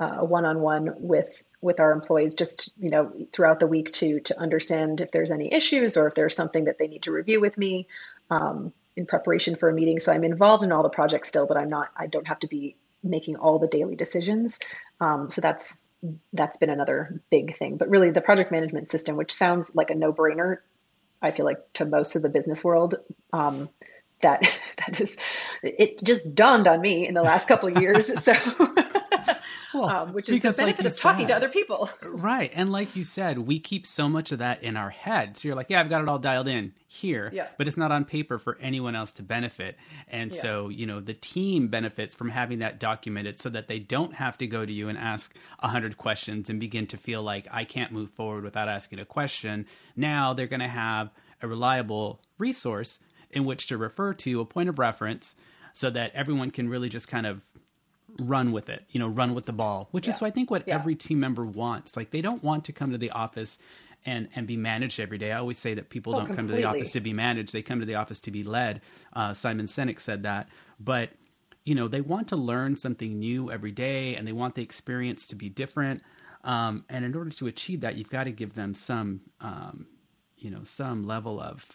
a 0.00 0.24
one-on-one 0.24 0.94
with 0.96 1.42
with 1.60 1.78
our 1.78 1.92
employees, 1.92 2.34
just 2.34 2.72
you 2.80 2.90
know, 2.90 3.12
throughout 3.32 3.60
the 3.60 3.66
week 3.66 3.92
to 3.92 4.20
to 4.20 4.38
understand 4.40 5.00
if 5.00 5.10
there's 5.10 5.30
any 5.30 5.52
issues 5.52 5.96
or 5.96 6.08
if 6.08 6.14
there's 6.14 6.34
something 6.34 6.64
that 6.64 6.78
they 6.78 6.88
need 6.88 7.02
to 7.02 7.12
review 7.12 7.40
with 7.40 7.56
me. 7.56 7.86
Um, 8.30 8.72
in 8.96 9.06
preparation 9.06 9.56
for 9.56 9.68
a 9.68 9.72
meeting. 9.72 9.98
So 10.00 10.12
I'm 10.12 10.24
involved 10.24 10.64
in 10.64 10.72
all 10.72 10.82
the 10.82 10.90
projects 10.90 11.28
still, 11.28 11.46
but 11.46 11.56
I'm 11.56 11.68
not. 11.68 11.88
I 11.96 12.06
don't 12.06 12.26
have 12.26 12.40
to 12.40 12.46
be 12.46 12.76
making 13.02 13.36
all 13.36 13.58
the 13.58 13.68
daily 13.68 13.96
decisions. 13.96 14.58
Um, 15.00 15.30
so 15.30 15.40
that's 15.40 15.76
that's 16.32 16.58
been 16.58 16.70
another 16.70 17.20
big 17.30 17.54
thing. 17.54 17.76
But 17.76 17.88
really, 17.88 18.10
the 18.10 18.20
project 18.20 18.50
management 18.50 18.90
system, 18.90 19.16
which 19.16 19.32
sounds 19.32 19.70
like 19.74 19.90
a 19.90 19.94
no-brainer, 19.94 20.58
I 21.20 21.30
feel 21.30 21.44
like 21.44 21.72
to 21.74 21.84
most 21.84 22.16
of 22.16 22.22
the 22.22 22.28
business 22.28 22.64
world, 22.64 22.96
um, 23.32 23.68
that 24.20 24.60
that 24.78 25.00
is 25.00 25.16
it 25.62 26.02
just 26.02 26.34
dawned 26.34 26.68
on 26.68 26.80
me 26.80 27.06
in 27.06 27.14
the 27.14 27.22
last 27.22 27.48
couple 27.48 27.68
of 27.68 27.80
years. 27.80 28.10
So 28.22 28.34
well, 29.74 29.88
um, 29.88 30.12
which 30.12 30.28
is 30.28 30.36
because, 30.36 30.56
the 30.56 30.62
benefit 30.62 30.84
like 30.84 30.86
of 30.86 30.98
said, 30.98 31.02
talking 31.02 31.26
to 31.28 31.34
other 31.34 31.48
people. 31.48 31.90
right. 32.02 32.50
And 32.54 32.72
like 32.72 32.96
you 32.96 33.04
said, 33.04 33.38
we 33.38 33.58
keep 33.58 33.86
so 33.86 34.08
much 34.08 34.32
of 34.32 34.38
that 34.38 34.62
in 34.62 34.76
our 34.76 34.90
head. 34.90 35.36
So 35.36 35.48
you're 35.48 35.56
like, 35.56 35.70
yeah, 35.70 35.80
I've 35.80 35.88
got 35.88 36.02
it 36.02 36.08
all 36.08 36.18
dialed 36.18 36.48
in 36.48 36.72
here, 36.86 37.30
yeah. 37.32 37.48
but 37.58 37.68
it's 37.68 37.76
not 37.76 37.92
on 37.92 38.04
paper 38.04 38.38
for 38.38 38.58
anyone 38.60 38.96
else 38.96 39.12
to 39.12 39.22
benefit. 39.22 39.76
And 40.08 40.32
yeah. 40.32 40.40
so, 40.40 40.68
you 40.68 40.86
know, 40.86 41.00
the 41.00 41.14
team 41.14 41.68
benefits 41.68 42.14
from 42.14 42.30
having 42.30 42.60
that 42.60 42.80
documented 42.80 43.38
so 43.38 43.48
that 43.50 43.68
they 43.68 43.78
don't 43.78 44.14
have 44.14 44.38
to 44.38 44.46
go 44.46 44.64
to 44.64 44.72
you 44.72 44.88
and 44.88 44.98
ask 44.98 45.34
a 45.60 45.68
hundred 45.68 45.96
questions 45.96 46.50
and 46.50 46.58
begin 46.60 46.86
to 46.88 46.96
feel 46.96 47.22
like 47.22 47.46
I 47.50 47.64
can't 47.64 47.92
move 47.92 48.10
forward 48.10 48.44
without 48.44 48.68
asking 48.68 48.98
a 48.98 49.04
question. 49.04 49.66
Now 49.96 50.34
they're 50.34 50.46
going 50.46 50.60
to 50.60 50.68
have 50.68 51.10
a 51.42 51.48
reliable 51.48 52.20
resource 52.38 52.98
in 53.30 53.44
which 53.44 53.68
to 53.68 53.78
refer 53.78 54.12
to, 54.14 54.40
a 54.40 54.44
point 54.44 54.68
of 54.68 54.78
reference, 54.78 55.34
so 55.72 55.90
that 55.90 56.12
everyone 56.14 56.50
can 56.50 56.68
really 56.68 56.88
just 56.88 57.08
kind 57.08 57.26
of 57.26 57.42
run 58.18 58.52
with 58.52 58.68
it, 58.68 58.84
you 58.90 58.98
know, 58.98 59.08
run 59.08 59.34
with 59.34 59.46
the 59.46 59.52
ball, 59.52 59.88
which 59.90 60.06
yeah. 60.06 60.14
is 60.14 60.22
I 60.22 60.30
think 60.30 60.50
what 60.50 60.66
yeah. 60.66 60.74
every 60.74 60.94
team 60.94 61.20
member 61.20 61.44
wants. 61.44 61.96
Like 61.96 62.10
they 62.10 62.20
don't 62.20 62.42
want 62.42 62.64
to 62.66 62.72
come 62.72 62.92
to 62.92 62.98
the 62.98 63.10
office 63.10 63.58
and 64.06 64.28
and 64.34 64.46
be 64.46 64.56
managed 64.56 64.98
every 65.00 65.18
day. 65.18 65.32
I 65.32 65.38
always 65.38 65.58
say 65.58 65.74
that 65.74 65.90
people 65.90 66.14
oh, 66.14 66.18
don't 66.18 66.26
completely. 66.26 66.48
come 66.48 66.56
to 66.56 66.62
the 66.62 66.68
office 66.78 66.92
to 66.92 67.00
be 67.00 67.12
managed; 67.12 67.52
they 67.52 67.62
come 67.62 67.80
to 67.80 67.86
the 67.86 67.96
office 67.96 68.20
to 68.22 68.30
be 68.30 68.44
led. 68.44 68.80
Uh, 69.12 69.34
Simon 69.34 69.66
Sinek 69.66 70.00
said 70.00 70.22
that, 70.22 70.48
but 70.78 71.10
you 71.64 71.74
know 71.74 71.88
they 71.88 72.00
want 72.00 72.28
to 72.28 72.36
learn 72.36 72.76
something 72.76 73.18
new 73.18 73.50
every 73.50 73.72
day, 73.72 74.16
and 74.16 74.26
they 74.26 74.32
want 74.32 74.54
the 74.54 74.62
experience 74.62 75.26
to 75.28 75.36
be 75.36 75.48
different. 75.48 76.02
Um, 76.44 76.84
and 76.88 77.04
in 77.04 77.14
order 77.14 77.30
to 77.30 77.46
achieve 77.46 77.80
that, 77.82 77.96
you've 77.96 78.10
got 78.10 78.24
to 78.24 78.30
give 78.30 78.54
them 78.54 78.74
some, 78.74 79.20
um, 79.40 79.86
you 80.38 80.50
know, 80.50 80.60
some 80.64 81.06
level 81.06 81.40
of, 81.40 81.66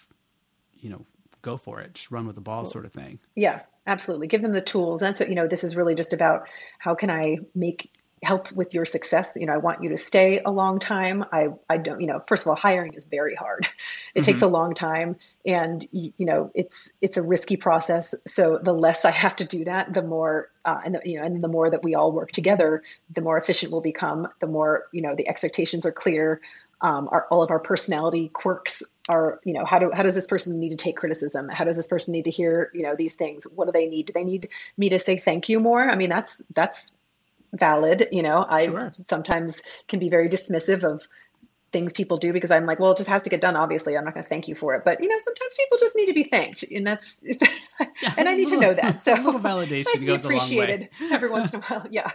you 0.74 0.90
know, 0.90 1.06
go 1.46 1.58
for 1.58 1.80
it, 1.80 1.94
just 1.94 2.12
run 2.12 2.26
with 2.26 2.36
the 2.36 2.42
ball, 2.42 2.66
sort 2.66 2.86
of 2.86 2.92
thing. 2.92 3.20
Yeah, 3.36 3.62
absolutely. 3.86 4.28
Give 4.28 4.42
them 4.42 4.52
the 4.52 4.62
tools. 4.62 5.00
That's 5.00 5.20
what 5.20 5.30
you 5.30 5.36
know. 5.36 5.48
This 5.48 5.64
is 5.64 5.76
really 5.76 5.96
just 5.96 6.12
about 6.12 6.48
how 6.80 6.96
can 6.96 7.12
I 7.12 7.38
make 7.54 7.92
help 8.24 8.52
with 8.52 8.74
your 8.74 8.86
success. 8.86 9.34
You 9.36 9.46
know, 9.46 9.54
I 9.54 9.58
want 9.58 9.84
you 9.84 9.90
to 9.90 9.98
stay 9.98 10.42
a 10.44 10.52
long 10.52 10.80
time. 10.80 11.24
I 11.32 11.50
I 11.70 11.78
don't. 11.78 12.02
You 12.02 12.08
know, 12.08 12.24
first 12.28 12.44
of 12.44 12.48
all, 12.50 12.56
hiring 12.56 12.94
is 12.96 13.06
very 13.06 13.36
hard. 13.36 13.68
It 14.16 14.20
mm-hmm. 14.20 14.26
takes 14.28 14.42
a 14.44 14.48
long 14.48 14.74
time, 14.74 15.18
and 15.46 15.86
you 15.92 16.14
know, 16.20 16.50
it's 16.56 16.90
it's 17.02 17.18
a 17.18 17.22
risky 17.22 17.58
process. 17.58 18.16
So 18.26 18.58
the 18.64 18.72
less 18.72 19.04
I 19.04 19.12
have 19.12 19.36
to 19.38 19.46
do 19.46 19.66
that, 19.66 19.94
the 19.94 20.02
more 20.02 20.50
uh, 20.64 20.80
and 20.86 20.96
the, 20.96 21.02
you 21.04 21.20
know, 21.20 21.26
and 21.26 21.44
the 21.44 21.50
more 21.50 21.70
that 21.70 21.84
we 21.84 21.96
all 21.96 22.14
work 22.14 22.32
together, 22.32 22.82
the 23.10 23.20
more 23.20 23.38
efficient 23.38 23.74
we'll 23.74 23.82
become. 23.82 24.30
The 24.40 24.48
more 24.48 24.86
you 24.94 25.02
know, 25.02 25.16
the 25.16 25.28
expectations 25.28 25.86
are 25.86 25.92
clear. 25.92 26.40
Um, 26.80 27.10
our, 27.12 27.26
all 27.30 27.44
of 27.44 27.52
our 27.52 27.60
personality 27.60 28.30
quirks 28.30 28.84
are 29.08 29.40
you 29.44 29.54
know 29.54 29.66
how 29.66 29.80
do 29.80 29.92
how 29.94 30.04
does 30.04 30.16
this 30.16 30.28
person 30.28 30.60
need 30.60 30.70
to 30.70 30.78
take 30.78 30.98
criticism? 30.98 31.50
How 31.50 31.64
does 31.64 31.78
this 31.78 31.88
person 31.88 32.14
need 32.14 32.26
to 32.26 32.32
hear 32.32 32.72
you 32.74 32.84
know 32.84 32.96
these 32.96 33.16
things? 33.16 33.46
What 33.46 33.66
do 33.66 33.72
they 33.72 33.88
need? 33.88 34.08
Do 34.08 34.14
they 34.14 34.24
need 34.24 34.50
me 34.78 34.90
to 34.90 35.00
say 35.00 35.18
thank 35.18 35.50
you 35.50 35.60
more? 35.60 35.82
I 35.82 35.96
mean 35.96 36.10
that's 36.10 36.42
that's 36.54 36.92
valid 37.54 38.08
you 38.12 38.24
know? 38.24 38.46
I 38.48 38.66
sure. 38.66 38.92
sometimes 38.94 39.64
can 39.88 40.00
be 40.00 40.10
very 40.10 40.30
dismissive 40.30 40.84
of 40.84 41.08
things 41.72 41.92
people 41.92 42.16
do 42.16 42.32
because 42.32 42.52
i'm 42.52 42.66
like 42.66 42.80
well 42.80 42.92
it 42.92 42.98
just 42.98 43.10
has 43.10 43.24
to 43.24 43.30
get 43.30 43.42
done 43.42 43.58
obviously. 43.58 43.98
I'm 43.98 44.06
not 44.06 44.14
going 44.14 44.24
to 44.24 44.30
thank 44.30 44.48
you 44.48 44.56
for 44.56 44.76
it. 44.76 44.84
But 44.86 45.02
you 45.02 45.10
know 45.10 45.18
sometimes 45.18 45.54
people 45.58 45.78
just 45.78 45.96
need 45.96 46.06
to 46.06 46.14
be 46.14 46.24
thanked 46.24 46.64
and 46.64 46.88
that's 46.88 47.22
yeah, 48.02 48.14
and 48.18 48.30
i 48.30 48.34
need 48.34 48.50
little, 48.50 48.62
to 48.62 48.68
know 48.68 48.74
that 48.74 49.04
so 49.04 49.14
a 49.22 49.22
little 49.22 49.42
validation 49.42 50.06
goes 50.06 50.24
appreciated 50.24 50.90
a 51.00 51.04
long 51.04 51.10
way. 51.10 51.16
every 51.16 51.30
once 51.30 51.54
in 51.54 51.60
a 51.60 51.64
while 51.64 51.86
yeah 51.90 52.12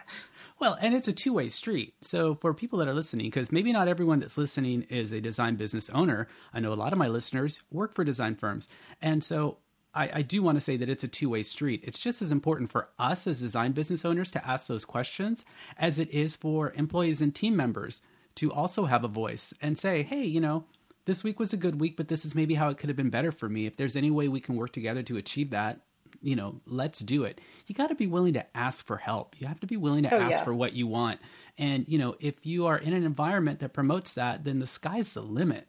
well, 0.61 0.77
and 0.81 0.95
it's 0.95 1.09
a 1.09 1.13
two 1.13 1.33
way 1.33 1.49
street. 1.49 1.95
So 2.03 2.35
for 2.35 2.53
people 2.53 2.79
that 2.79 2.89
are 2.89 2.95
listening, 2.95 3.27
because 3.27 3.51
maybe 3.51 3.73
not 3.73 3.89
everyone 3.89 4.21
that's 4.21 4.37
listening 4.37 4.83
is 4.83 5.11
a 5.11 5.21
design 5.21 5.57
business 5.57 5.89
owner, 5.91 6.29
I 6.53 6.61
know 6.61 6.73
a 6.73 6.75
lot 6.75 6.93
of 6.93 6.99
my 6.99 7.09
listeners 7.09 7.63
work 7.73 7.95
for 7.95 8.05
design 8.05 8.37
firms. 8.37 8.69
And 9.01 9.25
so 9.25 9.57
I, 9.95 10.11
I 10.15 10.23
do 10.23 10.43
want 10.43 10.57
to 10.57 10.61
say 10.61 10.77
that 10.77 10.91
it's 10.91 11.03
a 11.03 11.09
two 11.09 11.31
way 11.31 11.43
street. 11.43 11.81
It's 11.85 11.99
just 11.99 12.21
as 12.21 12.31
important 12.31 12.71
for 12.71 12.91
us 12.99 13.27
as 13.27 13.41
design 13.41 13.73
business 13.73 14.05
owners 14.05 14.31
to 14.33 14.47
ask 14.47 14.67
those 14.67 14.85
questions 14.85 15.45
as 15.79 15.99
it 15.99 16.11
is 16.11 16.37
for 16.37 16.73
employees 16.75 17.23
and 17.23 17.35
team 17.35 17.57
members 17.57 18.03
to 18.37 18.53
also 18.53 18.85
have 18.85 19.03
a 19.03 19.09
voice 19.09 19.53
and 19.63 19.77
say, 19.79 20.03
hey, 20.03 20.25
you 20.25 20.41
know, 20.41 20.65
this 21.07 21.25
week 21.25 21.41
was 21.41 21.55
a 21.55 21.57
good 21.57 21.81
week, 21.81 21.97
but 21.97 22.09
this 22.09 22.25
is 22.25 22.35
maybe 22.35 22.55
how 22.55 22.69
it 22.69 22.77
could 22.77 22.91
have 22.91 22.97
been 22.97 23.11
better 23.11 23.33
for 23.33 23.49
me. 23.49 23.67
If 23.67 23.77
there's 23.77 23.97
any 23.97 24.11
way 24.11 24.29
we 24.29 24.41
can 24.41 24.57
work 24.57 24.73
together 24.73 25.03
to 25.05 25.17
achieve 25.17 25.51
that, 25.51 25.81
you 26.23 26.37
know, 26.37 26.61
let's 26.67 26.99
do 26.99 27.25
it. 27.25 27.41
You 27.67 27.75
got 27.75 27.89
to 27.89 27.95
be 27.95 28.07
willing 28.07 28.35
to 28.35 28.57
ask 28.57 28.87
for 28.87 28.97
help. 28.97 29.37
You 29.39 29.47
have 29.47 29.61
to 29.61 29.67
be 29.67 29.77
willing 29.77 30.03
to 30.05 30.15
oh, 30.15 30.21
ask 30.21 30.33
yeah. 30.33 30.45
for 30.45 30.55
what 30.55 30.75
you 30.75 30.87
want. 30.87 31.21
And, 31.59 31.87
you 31.89 31.99
know, 31.99 32.17
if 32.21 32.35
you 32.45 32.67
are 32.67 32.79
in 32.79 32.93
an 32.93 33.05
environment 33.05 33.61
that 33.61 33.73
promotes 33.73 34.15
that, 34.15 34.45
then 34.45 34.59
the 34.59 34.67
sky's 34.67 35.15
the 35.15 35.23
limit. 35.23 35.67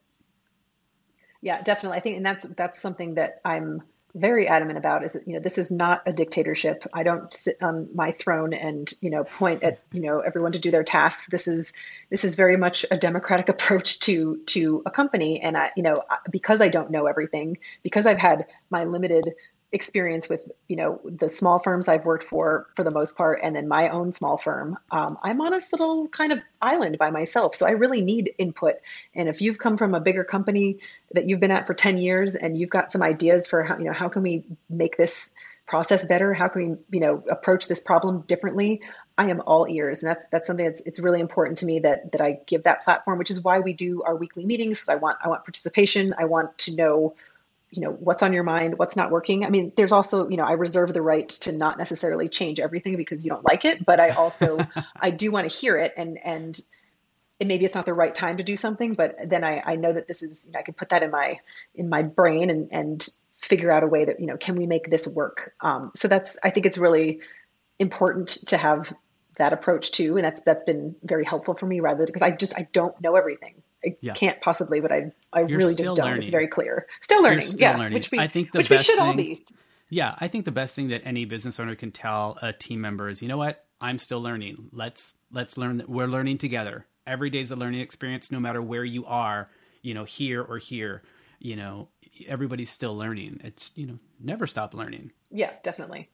Yeah, 1.42 1.62
definitely. 1.62 1.98
I 1.98 2.02
think, 2.02 2.18
and 2.18 2.26
that's, 2.26 2.46
that's 2.56 2.80
something 2.80 3.16
that 3.16 3.42
I'm 3.44 3.82
very 4.14 4.48
adamant 4.48 4.78
about 4.78 5.06
is 5.06 5.14
that, 5.14 5.26
you 5.26 5.36
know, 5.36 5.40
this 5.40 5.58
is 5.58 5.72
not 5.72 6.04
a 6.06 6.12
dictatorship. 6.12 6.86
I 6.94 7.04
don't 7.04 7.34
sit 7.34 7.58
on 7.62 7.88
my 7.96 8.12
throne 8.12 8.54
and, 8.54 8.94
you 9.00 9.10
know, 9.10 9.24
point 9.24 9.64
at, 9.64 9.80
you 9.94 10.02
know, 10.02 10.20
everyone 10.20 10.52
to 10.52 10.60
do 10.60 10.70
their 10.70 10.84
tasks. 10.84 11.28
This 11.32 11.48
is, 11.48 11.72
this 12.10 12.26
is 12.26 12.36
very 12.36 12.58
much 12.58 12.86
a 12.92 12.98
democratic 12.98 13.48
approach 13.48 14.02
to, 14.02 14.42
to 14.48 14.84
a 14.86 14.92
company. 14.92 15.40
And 15.42 15.56
I, 15.56 15.72
you 15.78 15.84
know, 15.84 15.96
because 16.30 16.62
I 16.62 16.68
don't 16.68 16.92
know 16.92 17.06
everything, 17.06 17.58
because 17.84 18.06
I've 18.06 18.18
had 18.18 18.48
my 18.70 18.84
limited 18.84 19.34
experience 19.74 20.28
with 20.28 20.44
you 20.68 20.76
know 20.76 21.00
the 21.06 21.30
small 21.30 21.60
firms 21.60 21.88
I've 21.88 22.06
worked 22.06 22.26
for 22.26 22.68
for 22.76 22.84
the 22.84 22.92
most 22.92 23.16
part, 23.16 23.40
and 23.42 23.56
then 23.56 23.68
my 23.68 23.90
own 23.90 24.14
small 24.14 24.38
firm, 24.38 24.78
um, 24.92 25.18
I'm 25.24 25.40
on 25.42 25.52
this 25.52 25.72
little 25.72 26.08
kind 26.08 26.32
of 26.32 26.40
island 26.62 26.98
by 26.98 27.10
myself. 27.10 27.56
So 27.56 27.66
I 27.66 27.72
really 27.72 28.02
need 28.02 28.34
input. 28.38 28.76
And 29.16 29.30
if 29.30 29.42
you've 29.42 29.58
come 29.58 29.78
from 29.78 29.96
a 29.96 30.00
bigger 30.00 30.24
company 30.24 30.80
that 31.14 31.28
you've 31.28 31.40
been 31.40 31.52
at 31.52 31.68
for 31.68 31.74
10 31.74 31.98
years, 31.98 32.36
and 32.36 32.58
you've 32.58 32.70
got 32.70 32.92
some 32.92 33.02
ideas 33.02 33.48
for 33.48 33.64
how 33.64 33.78
you 33.78 33.86
know 33.86 33.94
how 33.94 34.10
can 34.10 34.24
we 34.24 34.46
make 34.70 34.98
this 34.98 35.32
process 35.68 36.04
better, 36.06 36.34
how 36.34 36.50
can 36.50 36.62
we 36.62 36.98
you 36.98 37.00
know 37.00 37.24
approach 37.30 37.68
this 37.68 37.80
problem 37.80 38.22
differently, 38.22 38.82
I 39.18 39.30
am 39.30 39.42
all 39.46 39.68
ears, 39.70 40.02
and 40.02 40.10
that's 40.10 40.26
that's 40.32 40.48
something 40.48 40.66
that's 40.66 40.82
it's 40.82 41.00
really 41.00 41.20
important 41.20 41.60
to 41.60 41.66
me 41.66 41.80
that 41.80 42.12
that 42.12 42.22
I 42.22 42.40
give 42.46 42.64
that 42.64 42.84
platform, 42.84 43.20
which 43.20 43.30
is 43.30 43.42
why 43.42 43.60
we 43.60 43.74
do 43.74 44.04
our 44.04 44.16
weekly 44.16 44.46
meetings. 44.46 44.86
I 44.90 44.96
want 44.96 45.18
I 45.24 45.30
want 45.30 45.46
participation. 45.46 46.16
I 46.18 46.26
want 46.26 46.58
to 46.60 46.76
know 46.76 47.16
you 47.72 47.82
know 47.82 47.92
what's 47.92 48.22
on 48.22 48.34
your 48.34 48.44
mind 48.44 48.78
what's 48.78 48.96
not 48.96 49.12
working. 49.12 49.46
I 49.46 49.50
mean 49.50 49.72
there's 49.76 49.92
also 49.92 50.30
you 50.30 50.38
know 50.38 50.46
i 50.46 50.54
reserve 50.54 50.94
the 50.94 51.02
right 51.02 51.28
to 51.30 51.52
not 51.52 51.78
necessarily 51.78 52.30
change 52.30 52.60
everything 52.60 52.98
because 52.98 53.26
you 53.26 53.32
don't 53.32 53.46
like 53.46 53.66
it 53.66 53.84
but 53.86 54.00
i 54.00 54.10
also 54.10 54.60
i 54.96 55.10
do 55.10 55.32
want 55.32 55.50
to 55.50 55.56
hear 55.56 55.78
it 55.78 55.94
and 55.98 56.20
and 56.24 56.60
it, 57.40 57.48
maybe 57.48 57.66
it's 57.66 57.74
not 57.74 57.86
the 57.86 57.94
right 57.94 58.14
time 58.14 58.38
to 58.38 58.44
do 58.44 58.56
something 58.56 58.94
but 58.94 59.16
then 59.26 59.44
i 59.44 59.62
i 59.66 59.76
know 59.76 59.94
that 59.94 60.08
this 60.08 60.22
is 60.22 60.46
you 60.46 60.52
know 60.52 60.60
i 60.60 60.64
can 60.64 60.74
put 60.74 60.90
that 60.90 61.02
in 61.02 61.12
my 61.12 61.40
in 61.74 61.90
my 61.90 62.04
brain 62.04 62.50
and 62.50 62.70
and 62.72 63.08
figure 63.42 63.74
out 63.74 63.84
a 63.84 63.88
way 63.88 64.06
that 64.06 64.20
you 64.20 64.28
know 64.28 64.38
can 64.38 64.56
we 64.56 64.66
make 64.66 64.90
this 64.90 65.08
work? 65.08 65.54
Um, 65.62 65.92
so 65.96 66.08
that's 66.08 66.38
i 66.44 66.50
think 66.50 66.66
it's 66.66 66.78
really 66.78 67.20
important 67.80 68.30
to 68.48 68.58
have 68.58 68.94
that 69.38 69.54
approach 69.54 69.92
too 69.92 70.18
and 70.18 70.26
that's 70.26 70.42
that's 70.42 70.64
been 70.64 70.96
very 71.04 71.26
helpful 71.26 71.56
for 71.56 71.66
me 71.66 71.80
rather 71.80 72.06
because 72.06 72.22
i 72.22 72.30
just 72.30 72.56
i 72.58 72.68
don't 72.72 73.00
know 73.02 73.16
everything 73.16 73.64
I 73.86 73.96
yeah. 74.02 74.14
can't 74.14 74.40
possibly, 74.42 74.80
but 74.80 74.92
I 74.92 75.12
I 75.34 75.42
You're 75.42 75.58
really 75.58 75.76
just 75.76 75.96
don't. 75.96 75.98
Learning. 75.98 76.22
It's 76.22 76.32
very 76.32 76.48
clear. 76.48 76.88
Still 77.02 77.24
learning. 77.24 77.42
Still 77.42 77.60
yeah, 77.60 77.78
learning. 77.78 77.94
which 77.94 78.12
we 78.12 78.20
I 78.20 78.28
think 78.28 78.52
the 78.52 78.60
which 78.60 78.70
best 78.70 78.88
we 78.88 78.94
should 78.94 79.00
thing, 79.00 79.08
all 79.08 79.14
be. 79.16 79.46
Yeah, 79.90 80.16
I 80.20 80.28
think 80.28 80.46
the 80.46 80.52
best 80.52 80.76
thing 80.76 80.90
that 80.90 81.02
any 81.04 81.26
business 81.26 81.60
owner 81.60 81.76
can 81.76 81.92
tell 81.92 82.38
a 82.42 82.54
team 82.54 82.80
member 82.80 83.10
is, 83.10 83.22
you 83.22 83.28
know 83.28 83.38
what, 83.38 83.66
I'm 83.82 84.00
still 84.00 84.22
learning. 84.22 84.70
Let's 84.72 85.16
let's 85.32 85.58
learn 85.58 85.78
that 85.78 85.90
we're 85.90 86.08
learning 86.08 86.38
together. 86.38 86.86
Every 87.06 87.30
day 87.30 87.40
is 87.40 87.52
a 87.52 87.56
learning 87.56 87.82
experience, 87.82 88.32
no 88.32 88.40
matter 88.40 88.62
where 88.62 88.86
you 88.86 89.06
are. 89.06 89.50
You 89.82 89.94
know, 89.96 90.04
here 90.04 90.42
or 90.44 90.60
here. 90.60 91.02
You 91.40 91.56
know, 91.56 91.90
everybody's 92.28 92.70
still 92.70 92.96
learning. 92.96 93.42
It's 93.44 93.72
you 93.76 93.88
know, 93.88 94.00
never 94.20 94.48
stop 94.48 94.74
learning. 94.74 95.12
Yeah, 95.32 95.52
definitely, 95.64 96.10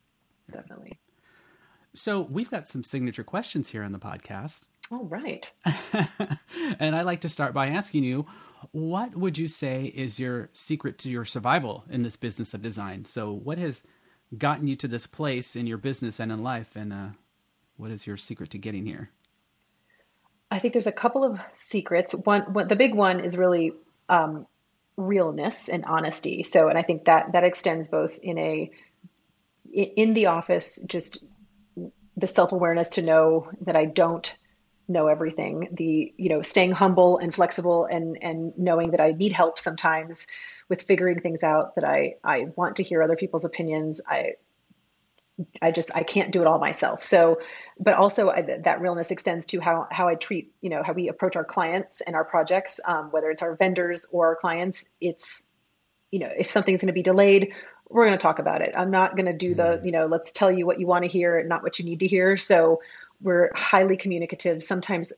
definitely. 0.51 0.99
So 1.93 2.21
we've 2.21 2.49
got 2.49 2.67
some 2.67 2.84
signature 2.84 3.23
questions 3.23 3.69
here 3.69 3.84
on 3.84 3.91
the 3.91 3.99
podcast. 3.99 4.65
All 4.91 5.06
right. 5.06 5.52
and 6.80 6.95
I 6.95 7.02
like 7.02 7.21
to 7.21 7.30
start 7.30 7.54
by 7.54 7.67
asking 7.67 8.04
you, 8.04 8.26
what 8.71 9.15
would 9.15 9.38
you 9.38 9.47
say 9.47 9.86
is 9.86 10.19
your 10.19 10.50
secret 10.54 10.97
to 11.00 11.10
your 11.10 11.26
survival 11.26 11.84
in 11.89 12.04
this 12.04 12.15
business 12.15 12.54
of 12.54 12.62
design? 12.62 13.06
So, 13.06 13.32
what 13.32 13.58
has 13.58 13.84
gotten 14.38 14.67
you 14.67 14.76
to 14.78 14.88
this 14.88 15.08
place 15.08 15.56
in 15.56 15.67
your 15.67 15.78
business 15.78 16.19
and 16.19 16.32
in 16.32 16.43
life, 16.43 16.76
and 16.76 16.91
uh, 16.91 17.08
what 17.76 17.91
is 17.91 18.08
your 18.08 18.17
secret 18.17 18.50
to 18.52 18.58
getting 18.58 18.86
here? 18.86 19.10
I 20.50 20.60
think 20.60 20.73
there's 20.73 20.88
a 20.88 20.91
couple 20.91 21.23
of 21.23 21.39
secrets. 21.56 22.13
One, 22.13 22.54
one 22.54 22.67
the 22.67 22.76
big 22.76 22.95
one 22.95 23.19
is 23.19 23.38
really 23.38 23.73
um, 24.10 24.47
realness 24.95 25.69
and 25.69 25.86
honesty. 25.86 26.43
So, 26.43 26.69
and 26.69 26.78
I 26.78 26.82
think 26.82 27.06
that 27.06 27.34
that 27.34 27.43
extends 27.43 27.89
both 27.89 28.17
in 28.17 28.38
a 28.38 28.71
in 29.71 30.13
the 30.13 30.28
office, 30.28 30.80
just 30.86 31.23
the 32.15 32.28
self 32.28 32.52
awareness 32.52 32.89
to 32.91 33.02
know 33.02 33.50
that 33.62 33.76
I 33.76 33.86
don't 33.86 34.34
know 34.88 35.08
everything. 35.08 35.69
The 35.71 36.13
you 36.17 36.30
know 36.30 36.41
staying 36.41 36.71
humble 36.71 37.17
and 37.17 37.34
flexible 37.34 37.86
and 37.86 38.17
and 38.21 38.54
knowing 38.58 38.91
that 38.91 39.02
i 39.02 39.12
need 39.12 39.34
help 39.34 39.60
sometimes 39.60 40.28
with 40.69 40.82
figuring 40.82 41.19
things 41.19 41.43
out 41.43 41.76
that 41.76 41.84
i 41.84 42.15
i 42.23 42.47
want 42.56 42.78
to 42.78 42.84
hear 42.84 43.04
other 43.04 43.15
people's 43.15 43.45
opinions. 43.45 44.02
I 44.08 44.34
i 45.62 45.71
just 45.71 45.95
i 45.95 46.04
can't 46.04 46.32
do 46.32 46.41
it 46.41 46.47
all 46.47 46.60
myself. 46.60 47.04
So 47.04 47.39
but 47.80 47.95
also 47.95 48.30
I, 48.30 48.41
that 48.63 48.82
realness 48.82 49.12
extends 49.12 49.45
to 49.47 49.60
how 49.60 49.88
how 49.91 50.08
i 50.08 50.15
treat 50.15 50.54
you 50.62 50.69
know 50.69 50.84
how 50.84 50.93
we 50.93 51.10
approach 51.10 51.36
our 51.36 51.45
clients 51.45 52.02
and 52.02 52.15
our 52.15 52.26
projects 52.26 52.80
um, 52.86 53.12
whether 53.12 53.30
it's 53.30 53.41
our 53.41 53.56
vendors 53.56 54.06
or 54.12 54.28
our 54.28 54.36
clients. 54.36 54.86
It's 55.02 55.43
you 56.12 56.19
know 56.19 56.30
if 56.38 56.50
something's 56.50 56.82
going 56.82 56.88
to 56.88 56.93
be 56.93 57.04
delayed 57.04 57.54
we're 57.89 58.06
going 58.06 58.17
to 58.17 58.21
talk 58.21 58.39
about 58.39 58.62
it. 58.62 58.73
I'm 58.76 58.91
not 58.91 59.15
going 59.15 59.28
to 59.28 59.34
do 59.34 59.56
the 59.56 59.63
mm-hmm. 59.63 59.86
you 59.86 59.91
know 59.91 60.06
let's 60.08 60.32
tell 60.32 60.52
you 60.52 60.65
what 60.65 60.80
you 60.80 60.88
want 60.88 61.04
to 61.04 61.10
hear 61.10 61.38
and 61.38 61.50
not 61.50 61.63
what 61.63 61.80
you 61.80 61.86
need 61.86 62.02
to 62.02 62.08
hear. 62.08 62.38
So 62.38 62.82
we're 63.21 63.51
highly 63.53 63.97
communicative, 63.97 64.63
sometimes 64.63 65.13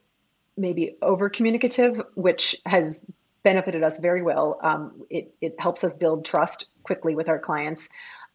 maybe 0.58 0.98
over 1.02 1.30
communicative, 1.30 2.02
which 2.16 2.56
has 2.66 3.02
benefited 3.44 3.84
us 3.84 4.00
very 4.00 4.22
well. 4.22 4.60
Um, 4.62 5.04
it, 5.10 5.34
it 5.42 5.56
helps 5.60 5.84
us 5.84 5.96
build 5.96 6.26
trust 6.26 6.66
quickly 6.84 7.16
with 7.16 7.30
our 7.30 7.40
clients. 7.40 7.88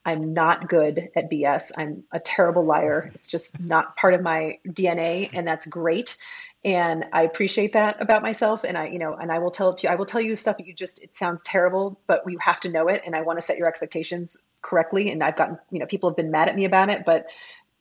I'm 0.04 0.34
not 0.34 0.68
good 0.68 1.10
at 1.16 1.30
BS. 1.30 1.70
I'm 1.76 2.04
a 2.12 2.20
terrible 2.20 2.64
liar. 2.64 3.10
It's 3.14 3.30
just 3.30 3.58
not 3.58 3.96
part 3.96 4.14
of 4.14 4.20
my 4.20 4.58
DNA, 4.66 5.30
and 5.32 5.46
that's 5.46 5.66
great. 5.66 6.18
And 6.64 7.06
I 7.12 7.22
appreciate 7.22 7.74
that 7.74 8.00
about 8.00 8.22
myself. 8.22 8.64
And 8.64 8.76
I, 8.76 8.86
you 8.88 8.98
know, 8.98 9.14
and 9.14 9.30
I 9.30 9.38
will 9.38 9.50
tell 9.50 9.70
it 9.70 9.78
to 9.78 9.86
you. 9.86 9.92
I 9.92 9.96
will 9.96 10.06
tell 10.06 10.20
you 10.20 10.34
stuff 10.36 10.56
you 10.58 10.72
just. 10.72 11.02
It 11.02 11.14
sounds 11.14 11.42
terrible, 11.42 11.98
but 12.06 12.22
you 12.26 12.38
have 12.38 12.60
to 12.60 12.70
know 12.70 12.88
it. 12.88 13.02
And 13.04 13.14
I 13.14 13.22
want 13.22 13.38
to 13.38 13.44
set 13.44 13.58
your 13.58 13.68
expectations 13.68 14.36
correctly. 14.62 15.10
And 15.10 15.22
I've 15.22 15.36
gotten, 15.36 15.58
you 15.70 15.78
know, 15.78 15.86
people 15.86 16.08
have 16.08 16.16
been 16.16 16.30
mad 16.30 16.48
at 16.48 16.56
me 16.56 16.64
about 16.64 16.88
it, 16.88 17.04
but 17.04 17.26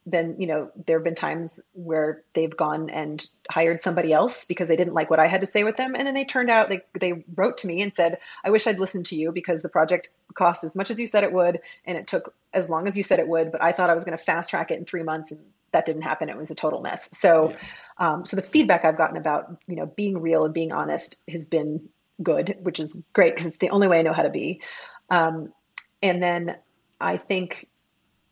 been, 0.08 0.36
you 0.39 0.48
know, 0.48 0.70
there 0.86 0.98
have 0.98 1.04
been 1.04 1.16
times 1.16 1.60
where 1.74 2.24
they've 2.34 2.56
gone 2.56 2.89
and 2.89 3.26
hired 3.50 3.82
somebody 3.82 4.12
else 4.12 4.46
because 4.46 4.68
they 4.68 4.76
didn't 4.76 4.94
like 4.94 5.10
what 5.10 5.20
I 5.20 5.28
had 5.28 5.42
to 5.42 5.48
say 5.48 5.63
with 5.63 5.78
them. 5.78 5.96
And 5.96 6.06
then 6.06 6.13
they 6.13 6.26
turned 6.26 6.50
out, 6.50 6.70
they, 6.70 6.82
they 7.00 7.24
wrote 7.36 7.60
to 7.60 7.68
me 7.68 7.82
and 7.82 7.96
said, 7.96 8.20
I 8.44 8.52
wish 8.52 8.68
I'd 8.68 8.80
listened 8.80 9.08
to 9.08 9.16
you 9.16 9.32
because 9.32 9.62
the 9.62 9.70
project 9.70 10.10
cost 10.34 10.63
as 10.63 10.76
much 10.76 10.92
as 10.92 11.00
you 11.00 11.08
said 11.08 11.24
it 11.24 11.32
would. 11.32 11.60
And 11.86 11.98
it 11.98 12.08
took 12.08 12.34
as 12.54 12.70
long 12.70 12.88
as 12.88 12.98
you 12.98 13.04
said 13.04 13.20
it 13.20 13.28
would, 13.28 13.52
but 13.52 13.63
I 13.63 13.72
thought 13.72 13.89
I 13.89 13.94
was 13.94 14.04
going 14.04 14.18
to 14.18 14.24
fast 14.24 14.50
track 14.50 14.72
it 14.72 14.80
in 14.80 14.86
three 14.86 15.04
months. 15.04 15.32
And 15.32 15.39
that 15.72 15.86
didn't 15.86 16.04
happen. 16.04 16.30
It 16.30 16.38
was 16.38 16.52
a 16.52 16.56
total 16.56 16.82
mess. 16.82 17.10
So, 17.13 17.52
yeah. 17.52 17.58
um, 17.98 18.26
so 18.26 18.36
the 18.36 18.42
feedback 18.42 18.86
I've 18.86 18.98
gotten 18.98 19.18
about, 19.18 19.58
you 19.68 19.76
know, 19.76 19.86
being 19.86 20.22
real 20.22 20.44
and 20.46 20.54
being 20.54 20.72
honest 20.72 21.22
has 21.28 21.48
been 21.48 21.89
good, 22.22 22.58
which 22.62 22.80
is 22.80 22.96
great 23.13 23.34
because 23.34 23.48
it's 23.48 23.58
the 23.58 23.72
only 23.72 23.88
way 23.88 24.00
I 24.00 24.02
know 24.04 24.13
how 24.13 24.24
to 24.24 24.30
be. 24.30 24.62
Um, 25.10 25.54
and 26.02 26.22
then 26.22 26.58
I 27.00 27.18
think, 27.18 27.68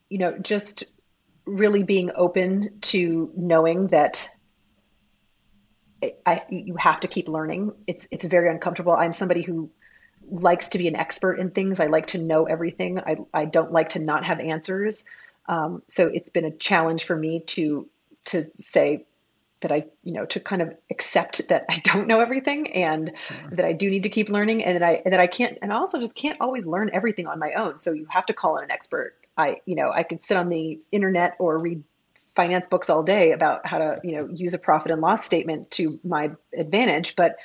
you 0.10 0.18
know, 0.18 0.38
just 0.38 0.84
really 1.46 1.84
being 1.84 2.12
open 2.16 2.80
to 2.82 3.32
knowing 3.36 3.88
that 3.88 4.30
I, 6.26 6.44
you 6.50 6.76
have 6.78 7.02
to 7.02 7.08
keep 7.08 7.28
learning. 7.28 7.74
It's 7.86 8.08
it's 8.10 8.26
very 8.26 8.50
uncomfortable. 8.50 8.94
I'm 8.94 9.14
somebody 9.14 9.42
who 9.42 9.70
likes 10.30 10.70
to 10.70 10.78
be 10.78 10.88
an 10.88 10.96
expert 10.96 11.36
in 11.36 11.52
things. 11.52 11.80
I 11.80 11.88
like 11.88 12.08
to 12.08 12.18
know 12.18 12.46
everything. 12.46 13.00
I 13.00 13.18
I 13.34 13.46
don't 13.46 13.72
like 13.72 13.90
to 13.90 14.00
not 14.00 14.26
have 14.26 14.40
answers. 14.40 15.04
Um, 15.48 15.84
so 15.88 16.08
it's 16.08 16.30
been 16.30 16.46
a 16.46 16.52
challenge 16.52 17.04
for 17.04 17.16
me 17.16 17.42
to 17.48 17.88
to 18.26 18.50
say 18.58 19.06
that 19.62 19.72
I 19.72 19.86
you 20.04 20.14
know 20.14 20.26
to 20.26 20.40
kind 20.40 20.62
of 20.62 20.74
accept 20.90 21.48
that 21.50 21.66
I 21.70 21.80
don't 21.84 22.08
know 22.08 22.20
everything 22.20 22.72
and 22.74 23.14
sure. 23.28 23.38
that 23.54 23.66
I 23.66 23.74
do 23.74 23.90
need 23.90 24.04
to 24.04 24.10
keep 24.10 24.30
learning 24.30 24.64
and 24.64 24.76
that 24.76 24.84
I 24.84 25.02
that 25.06 25.20
I 25.20 25.28
can't 25.28 25.58
and 25.62 25.72
I 25.72 25.78
also 25.78 26.00
just 26.00 26.16
can't 26.16 26.38
always 26.42 26.66
learn 26.66 26.90
everything 26.94 27.28
on 27.28 27.40
my 27.40 27.54
own. 27.54 27.78
So 27.80 27.92
you 27.92 28.06
have 28.10 28.26
to 28.28 28.34
call 28.34 28.58
in 28.58 28.66
an 28.66 28.72
expert 28.72 29.16
I, 29.38 29.62
you 29.66 29.76
know, 29.76 29.92
I 29.92 30.04
could 30.04 30.24
sit 30.24 30.38
on 30.38 30.50
the 30.50 30.80
internet 30.92 31.36
or 31.40 31.58
read 31.58 31.84
finance 32.36 32.68
books 32.68 32.90
all 32.90 33.04
day 33.04 33.32
about 33.32 33.66
how 33.66 33.78
to, 33.78 34.00
you 34.04 34.16
know, 34.16 34.30
use 34.32 34.54
a 34.54 34.58
profit 34.58 34.92
and 34.92 35.02
loss 35.02 35.26
statement 35.26 35.72
to 35.72 36.00
my 36.04 36.32
advantage, 36.58 37.16
but 37.16 37.38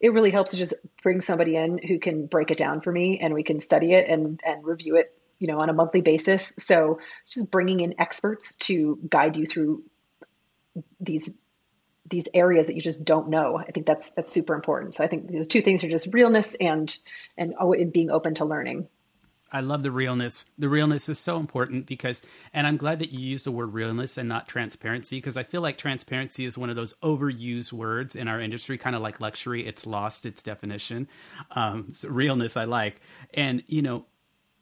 it 0.00 0.12
really 0.12 0.30
helps 0.30 0.50
to 0.50 0.56
just 0.56 0.74
bring 1.02 1.20
somebody 1.20 1.56
in 1.56 1.78
who 1.78 1.98
can 1.98 2.26
break 2.26 2.50
it 2.50 2.58
down 2.58 2.80
for 2.80 2.92
me 2.92 3.20
and 3.20 3.32
we 3.32 3.42
can 3.42 3.60
study 3.60 3.92
it 3.92 4.08
and 4.08 4.40
and 4.44 4.64
review 4.64 4.96
it, 4.96 5.16
you 5.38 5.46
know, 5.46 5.60
on 5.60 5.70
a 5.70 5.72
monthly 5.72 6.02
basis. 6.02 6.52
So 6.58 6.98
it's 7.20 7.34
just 7.34 7.50
bringing 7.50 7.80
in 7.80 8.00
experts 8.00 8.56
to 8.56 8.98
guide 9.08 9.36
you 9.36 9.46
through 9.46 9.84
these 11.00 11.34
these 12.08 12.28
areas 12.34 12.66
that 12.66 12.76
you 12.76 12.82
just 12.82 13.04
don't 13.04 13.28
know. 13.28 13.56
I 13.56 13.70
think 13.70 13.86
that's 13.86 14.10
that's 14.10 14.32
super 14.32 14.54
important. 14.54 14.94
So 14.94 15.04
I 15.04 15.06
think 15.06 15.30
the 15.30 15.44
two 15.44 15.62
things 15.62 15.84
are 15.84 15.88
just 15.88 16.12
realness 16.12 16.54
and 16.60 16.94
and, 17.36 17.54
oh, 17.58 17.74
being 17.86 18.12
open 18.12 18.34
to 18.34 18.44
learning. 18.44 18.88
I 19.54 19.60
love 19.60 19.84
the 19.84 19.92
realness. 19.92 20.44
The 20.58 20.68
realness 20.68 21.08
is 21.08 21.20
so 21.20 21.38
important 21.38 21.86
because, 21.86 22.22
and 22.52 22.66
I'm 22.66 22.76
glad 22.76 22.98
that 22.98 23.10
you 23.10 23.20
use 23.20 23.44
the 23.44 23.52
word 23.52 23.72
realness 23.72 24.18
and 24.18 24.28
not 24.28 24.48
transparency 24.48 25.18
because 25.18 25.36
I 25.36 25.44
feel 25.44 25.60
like 25.60 25.78
transparency 25.78 26.44
is 26.44 26.58
one 26.58 26.70
of 26.70 26.76
those 26.76 26.92
overused 26.94 27.72
words 27.72 28.16
in 28.16 28.26
our 28.26 28.40
industry, 28.40 28.76
kind 28.76 28.96
of 28.96 29.02
like 29.02 29.20
luxury. 29.20 29.64
It's 29.64 29.86
lost 29.86 30.26
its 30.26 30.42
definition. 30.42 31.06
Um, 31.52 31.92
so 31.92 32.08
realness, 32.08 32.56
I 32.56 32.64
like. 32.64 33.00
And, 33.32 33.62
you 33.68 33.80
know, 33.80 34.06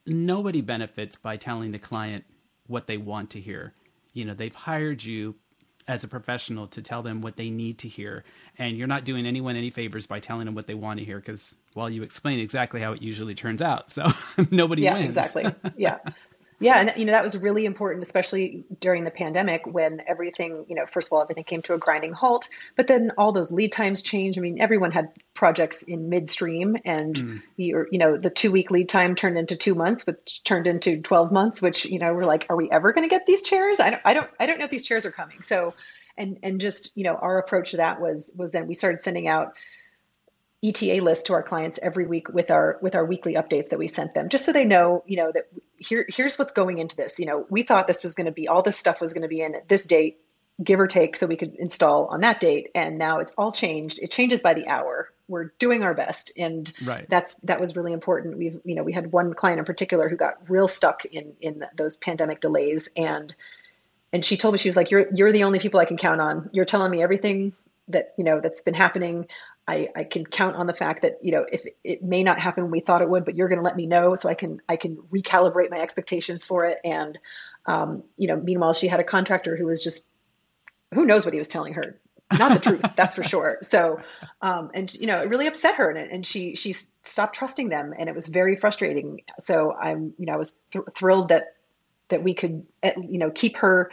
nobody 0.05 0.61
benefits 0.61 1.17
by 1.17 1.39
telling 1.39 1.73
the 1.73 1.79
client 1.79 2.25
what 2.67 2.87
they 2.87 2.99
want 2.99 3.31
to 3.31 3.41
hear. 3.41 3.73
You 4.13 4.27
know, 4.27 4.35
they've 4.35 4.55
hired 4.55 5.03
you 5.03 5.37
as 5.89 6.05
a 6.05 6.09
professional 6.09 6.67
to 6.69 6.83
tell 6.83 7.03
them 7.03 7.23
what 7.23 7.37
they 7.37 7.51
need 7.51 7.79
to 7.79 7.89
hear. 7.89 8.25
And 8.59 8.77
you're 8.77 8.87
not 8.87 9.05
doing 9.05 9.27
anyone 9.27 9.57
any 9.57 9.71
favors 9.71 10.07
by 10.07 10.21
telling 10.21 10.47
them 10.47 10.55
what 10.55 10.67
they 10.67 10.75
want 10.75 10.99
to 11.01 11.05
hear 11.05 11.19
because 11.19 11.57
well 11.75 11.91
you 11.91 12.03
explain 12.03 12.39
exactly 12.39 12.81
how 12.81 12.93
it 12.93 13.03
usually 13.03 13.35
turns 13.35 13.63
out. 13.63 13.91
So 13.91 14.07
nobody 14.51 14.83
yeah, 14.83 14.95
wins. 14.95 15.07
exactly. 15.09 15.47
Yeah 15.77 15.99
Yeah, 16.63 16.79
and 16.79 16.93
you 16.97 17.05
know 17.05 17.13
that 17.13 17.25
was 17.25 17.37
really 17.37 17.65
important, 17.65 18.05
especially 18.05 18.65
during 18.81 19.03
the 19.03 19.11
pandemic 19.11 19.67
when 19.67 20.01
everything, 20.07 20.65
you 20.69 20.77
know, 20.77 20.87
first 20.87 21.09
of 21.09 21.13
all, 21.13 21.21
everything 21.21 21.45
came 21.45 21.61
to 21.63 21.75
a 21.75 21.79
grinding 21.79 22.13
halt, 22.13 22.49
but 22.77 22.87
then 22.87 23.11
all 23.19 23.33
those 23.33 23.51
lead 23.51 23.73
times 23.73 24.03
changed. 24.03 24.39
I 24.39 24.43
mean, 24.43 24.61
everyone 24.61 24.93
had 24.93 25.11
projects 25.35 25.83
in 25.83 26.09
midstream, 26.09 26.77
and 26.85 27.15
mm. 27.15 27.43
you 27.57 27.87
you 27.91 27.99
know 27.99 28.17
the 28.17 28.31
two 28.31 28.53
week 28.53 28.71
lead 28.71 28.89
time 28.89 29.17
turned 29.17 29.37
into 29.37 29.57
two 29.57 29.75
months, 29.75 30.07
which 30.07 30.45
turned 30.45 30.69
into 30.69 31.03
twelve 31.03 31.33
months. 31.33 31.61
Which 31.61 31.85
you 31.85 31.99
know 31.99 32.15
we're 32.15 32.27
like, 32.27 32.47
are 32.49 32.57
we 32.57 32.71
ever 32.71 32.93
going 32.93 33.09
to 33.09 33.13
get 33.13 33.27
these 33.27 33.43
chairs? 33.43 33.81
I 33.81 33.91
don't 33.91 34.03
I 34.05 34.15
don't 34.15 34.31
I 34.39 34.47
don't 34.47 34.59
know 34.59 34.67
if 34.67 34.71
these 34.71 34.87
chairs 34.87 35.05
are 35.05 35.13
coming. 35.13 35.43
So, 35.43 35.75
and 36.17 36.39
and 36.45 36.61
just 36.61 36.97
you 36.97 37.03
know 37.03 37.17
our 37.17 37.39
approach 37.39 37.73
to 37.73 37.79
that 37.79 38.01
was 38.01 38.31
was 38.37 38.53
then 38.53 38.69
we 38.69 38.75
started 38.75 39.03
sending 39.03 39.27
out 39.27 39.55
ETA 40.65 41.03
list 41.03 41.27
to 41.27 41.33
our 41.33 41.43
clients 41.43 41.79
every 41.83 42.07
week 42.07 42.29
with 42.29 42.51
our 42.51 42.79
with 42.81 42.95
our 42.95 43.05
weekly 43.05 43.35
updates 43.35 43.71
that 43.71 43.79
we 43.79 43.89
sent 43.89 44.15
them, 44.15 44.29
just 44.29 44.45
so 44.45 44.53
they 44.53 44.65
know, 44.65 45.03
you 45.07 45.17
know, 45.17 45.33
that 45.33 45.49
here 45.77 46.07
here's 46.09 46.39
what's 46.39 46.53
going 46.53 46.79
into 46.79 46.95
this. 46.95 47.19
You 47.19 47.27
know, 47.27 47.47
we 47.51 47.65
thought 47.65 47.89
this 47.89 48.03
was 48.03 48.15
going 48.15 48.27
to 48.27 48.33
be 48.33 48.47
all 48.47 48.63
this 48.63 48.77
stuff 48.77 49.01
was 49.01 49.13
going 49.13 49.23
to 49.23 49.29
be 49.29 49.43
in 49.43 49.57
at 49.57 49.69
this 49.69 49.85
date, 49.85 50.21
give 50.63 50.79
or 50.79 50.87
take, 50.87 51.17
so 51.17 51.27
we 51.27 51.37
could 51.37 51.57
install 51.57 52.07
on 52.07 52.21
that 52.21 52.39
date. 52.39 52.71
And 52.77 52.97
now 52.97 53.19
it's 53.19 53.33
all 53.37 53.51
changed. 53.51 53.99
It 54.01 54.13
changes 54.13 54.41
by 54.41 54.55
the 54.55 54.69
hour. 54.69 55.09
We're 55.27 55.53
doing 55.59 55.83
our 55.83 55.95
best, 55.95 56.31
and 56.37 56.73
right. 56.85 57.09
that's 57.11 57.35
that 57.43 57.61
was 57.61 57.75
really 57.75 57.93
important. 57.93 58.39
We've 58.39 58.61
you 58.65 58.77
know 58.77 58.85
we 58.85 58.93
had 58.93 59.11
one 59.11 59.35
client 59.35 59.59
in 59.59 59.65
particular 59.65 60.09
who 60.09 60.17
got 60.17 60.49
real 60.49 60.69
stuck 60.69 61.05
in 61.07 61.33
in 61.41 61.65
those 61.75 61.97
pandemic 61.97 62.41
delays, 62.41 62.89
and 62.97 63.35
and 64.13 64.25
she 64.25 64.37
told 64.37 64.53
me 64.53 64.59
she 64.59 64.69
was 64.69 64.77
like, 64.77 64.93
"You're 64.93 65.09
you're 65.13 65.33
the 65.33 65.43
only 65.43 65.59
people 65.59 65.81
I 65.81 65.87
can 65.87 65.97
count 65.97 66.21
on. 66.21 66.51
You're 66.53 66.67
telling 66.67 66.93
me 66.93 67.03
everything 67.03 67.53
that 67.89 68.15
you 68.17 68.23
know 68.25 68.41
that's 68.41 68.63
been 68.63 68.75
happening 68.75 69.27
I, 69.67 69.89
I 69.95 70.05
can 70.05 70.27
count 70.27 70.57
on 70.57 70.67
the 70.67 70.73
fact 70.73 71.03
that 71.03 71.19
you 71.23 71.33
know 71.33 71.47
if 71.51 71.63
it 71.85 72.03
may 72.03 72.23
not 72.23 72.39
happen 72.39 72.65
when 72.65 72.73
we 72.73 72.81
thought 72.81 73.03
it 73.03 73.09
would, 73.09 73.25
but 73.25 73.37
you're 73.37 73.49
going 73.49 73.59
to 73.59 73.65
let 73.65 73.77
me 73.77 73.87
know 73.87 74.15
so 74.15 74.29
I 74.29 74.35
can 74.35 74.61
I 74.69 74.77
can 74.77 74.97
recalibrate 74.97 75.71
my 75.71 75.81
expectations 75.81 76.45
for 76.45 76.67
it. 76.67 76.79
And 76.85 77.19
um, 77.67 78.03
you 78.17 78.27
know, 78.27 78.37
meanwhile, 78.37 78.73
she 78.73 78.89
had 78.89 79.01
a 79.01 79.05
contractor 79.05 79.57
who 79.57 79.67
was 79.67 79.83
just 79.83 80.09
who 80.93 81.07
knows 81.07 81.25
what 81.25 81.33
he 81.33 81.39
was 81.39 81.49
telling 81.49 81.75
her, 81.75 82.01
not 82.37 82.53
the 82.53 82.59
truth, 82.59 82.83
that's 82.97 83.15
for 83.15 83.23
sure. 83.23 83.59
So, 83.63 84.01
um, 84.41 84.71
and 84.75 84.93
you 84.95 85.07
know, 85.07 85.23
it 85.23 85.29
really 85.29 85.47
upset 85.47 85.77
her, 85.77 85.91
and, 85.91 86.11
and 86.11 86.27
she 86.27 86.57
she 86.57 86.75
stopped 87.05 87.37
trusting 87.37 87.69
them, 87.69 87.95
and 87.97 88.09
it 88.09 88.15
was 88.15 88.27
very 88.27 88.57
frustrating. 88.57 89.23
So 89.39 89.73
I'm 89.73 90.13
you 90.19 90.27
know 90.27 90.33
I 90.33 90.37
was 90.37 90.55
th- 90.73 90.85
thrilled 90.95 91.29
that 91.29 91.55
that 92.09 92.23
we 92.25 92.35
could 92.35 92.67
you 92.83 93.19
know 93.19 93.31
keep 93.31 93.57
her 93.59 93.91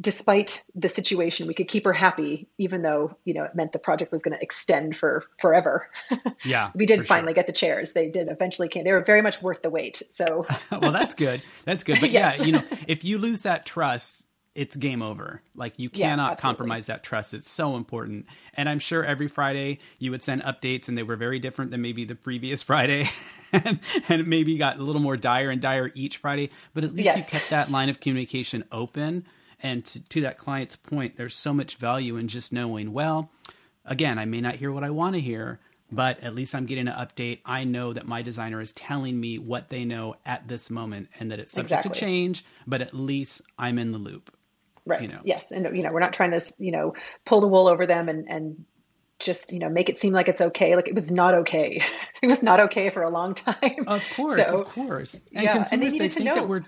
despite 0.00 0.64
the 0.74 0.88
situation, 0.88 1.46
we 1.46 1.54
could 1.54 1.68
keep 1.68 1.84
her 1.84 1.92
happy, 1.92 2.48
even 2.58 2.82
though 2.82 3.16
you 3.24 3.34
know 3.34 3.44
it 3.44 3.54
meant 3.54 3.72
the 3.72 3.78
project 3.78 4.10
was 4.10 4.22
going 4.22 4.36
to 4.36 4.42
extend 4.42 4.96
for 4.96 5.24
forever. 5.40 5.88
Yeah, 6.42 6.70
we 6.74 6.86
did 6.86 7.06
finally 7.06 7.30
sure. 7.30 7.34
get 7.34 7.46
the 7.46 7.52
chairs. 7.52 7.92
They 7.92 8.08
did 8.08 8.28
eventually 8.28 8.68
came. 8.68 8.84
They 8.84 8.92
were 8.92 9.04
very 9.04 9.20
much 9.20 9.42
worth 9.42 9.60
the 9.60 9.68
wait. 9.68 10.02
So, 10.10 10.46
well, 10.72 10.92
that's 10.92 11.12
good. 11.12 11.42
That's 11.64 11.84
good. 11.84 12.00
But 12.00 12.10
yes. 12.12 12.38
yeah, 12.38 12.44
you 12.44 12.52
know, 12.52 12.62
if 12.88 13.04
you 13.04 13.18
lose 13.18 13.42
that 13.42 13.66
trust, 13.66 14.26
it's 14.54 14.74
game 14.74 15.02
over. 15.02 15.42
Like 15.54 15.78
you 15.78 15.90
cannot 15.90 16.32
yeah, 16.32 16.36
compromise 16.36 16.86
that 16.86 17.02
trust. 17.02 17.34
It's 17.34 17.48
so 17.48 17.76
important. 17.76 18.26
And 18.54 18.68
I'm 18.68 18.78
sure 18.78 19.04
every 19.04 19.28
Friday 19.28 19.80
you 19.98 20.10
would 20.12 20.22
send 20.22 20.42
updates 20.42 20.88
and 20.88 20.96
they 20.96 21.02
were 21.02 21.16
very 21.16 21.38
different 21.38 21.70
than 21.72 21.82
maybe 21.82 22.04
the 22.04 22.14
previous 22.14 22.62
Friday 22.62 23.08
and, 23.52 23.80
and 24.08 24.26
maybe 24.26 24.56
got 24.56 24.78
a 24.78 24.82
little 24.82 25.02
more 25.02 25.16
dire 25.16 25.50
and 25.50 25.60
dire 25.60 25.90
each 25.94 26.16
Friday, 26.16 26.50
but 26.72 26.84
at 26.84 26.94
least 26.94 27.04
yes. 27.04 27.18
you 27.18 27.24
kept 27.24 27.50
that 27.50 27.70
line 27.70 27.90
of 27.90 28.00
communication 28.00 28.64
open 28.72 29.26
and 29.62 29.84
to, 29.84 30.00
to 30.08 30.20
that 30.22 30.38
client's 30.38 30.76
point, 30.76 31.16
there's 31.16 31.34
so 31.34 31.52
much 31.52 31.76
value 31.76 32.16
in 32.16 32.28
just 32.28 32.52
knowing, 32.52 32.92
well, 32.92 33.30
again, 33.84 34.18
I 34.18 34.24
may 34.24 34.40
not 34.40 34.56
hear 34.56 34.72
what 34.72 34.84
I 34.84 34.90
want 34.90 35.14
to 35.14 35.20
hear, 35.20 35.60
but 35.92 36.20
at 36.22 36.34
least 36.34 36.54
I'm 36.54 36.66
getting 36.66 36.88
an 36.88 36.94
update. 36.94 37.40
I 37.44 37.64
know 37.64 37.92
that 37.92 38.06
my 38.06 38.22
designer 38.22 38.60
is 38.60 38.72
telling 38.72 39.18
me 39.18 39.38
what 39.38 39.68
they 39.68 39.84
know 39.84 40.16
at 40.24 40.46
this 40.46 40.70
moment 40.70 41.08
and 41.18 41.30
that 41.30 41.40
it's 41.40 41.52
subject 41.52 41.86
exactly. 41.86 41.92
to 41.92 42.00
change, 42.00 42.44
but 42.66 42.80
at 42.80 42.94
least 42.94 43.42
I'm 43.58 43.78
in 43.78 43.92
the 43.92 43.98
loop. 43.98 44.34
Right. 44.86 45.02
You 45.02 45.08
know. 45.08 45.20
Yes. 45.24 45.50
And 45.50 45.76
you 45.76 45.82
know, 45.82 45.92
we're 45.92 46.00
not 46.00 46.12
trying 46.12 46.30
to, 46.30 46.40
you 46.58 46.72
know, 46.72 46.94
pull 47.24 47.40
the 47.40 47.48
wool 47.48 47.68
over 47.68 47.86
them 47.86 48.08
and 48.08 48.28
and 48.28 48.64
just, 49.18 49.52
you 49.52 49.58
know, 49.58 49.68
make 49.68 49.88
it 49.88 49.98
seem 49.98 50.14
like 50.14 50.28
it's 50.28 50.40
okay. 50.40 50.74
Like 50.74 50.88
it 50.88 50.94
was 50.94 51.10
not 51.10 51.34
okay. 51.34 51.82
it 52.22 52.26
was 52.26 52.42
not 52.42 52.60
okay 52.60 52.88
for 52.90 53.02
a 53.02 53.10
long 53.10 53.34
time. 53.34 53.84
Of 53.86 54.02
course, 54.16 54.46
so, 54.46 54.62
of 54.62 54.68
course. 54.68 55.20
And 55.34 55.44
yeah, 55.44 55.52
consumers 55.52 55.72
and 55.72 55.82
they, 55.82 55.98
they 55.98 56.08
think 56.08 56.26
know. 56.26 56.34
that 56.36 56.48
we're 56.48 56.64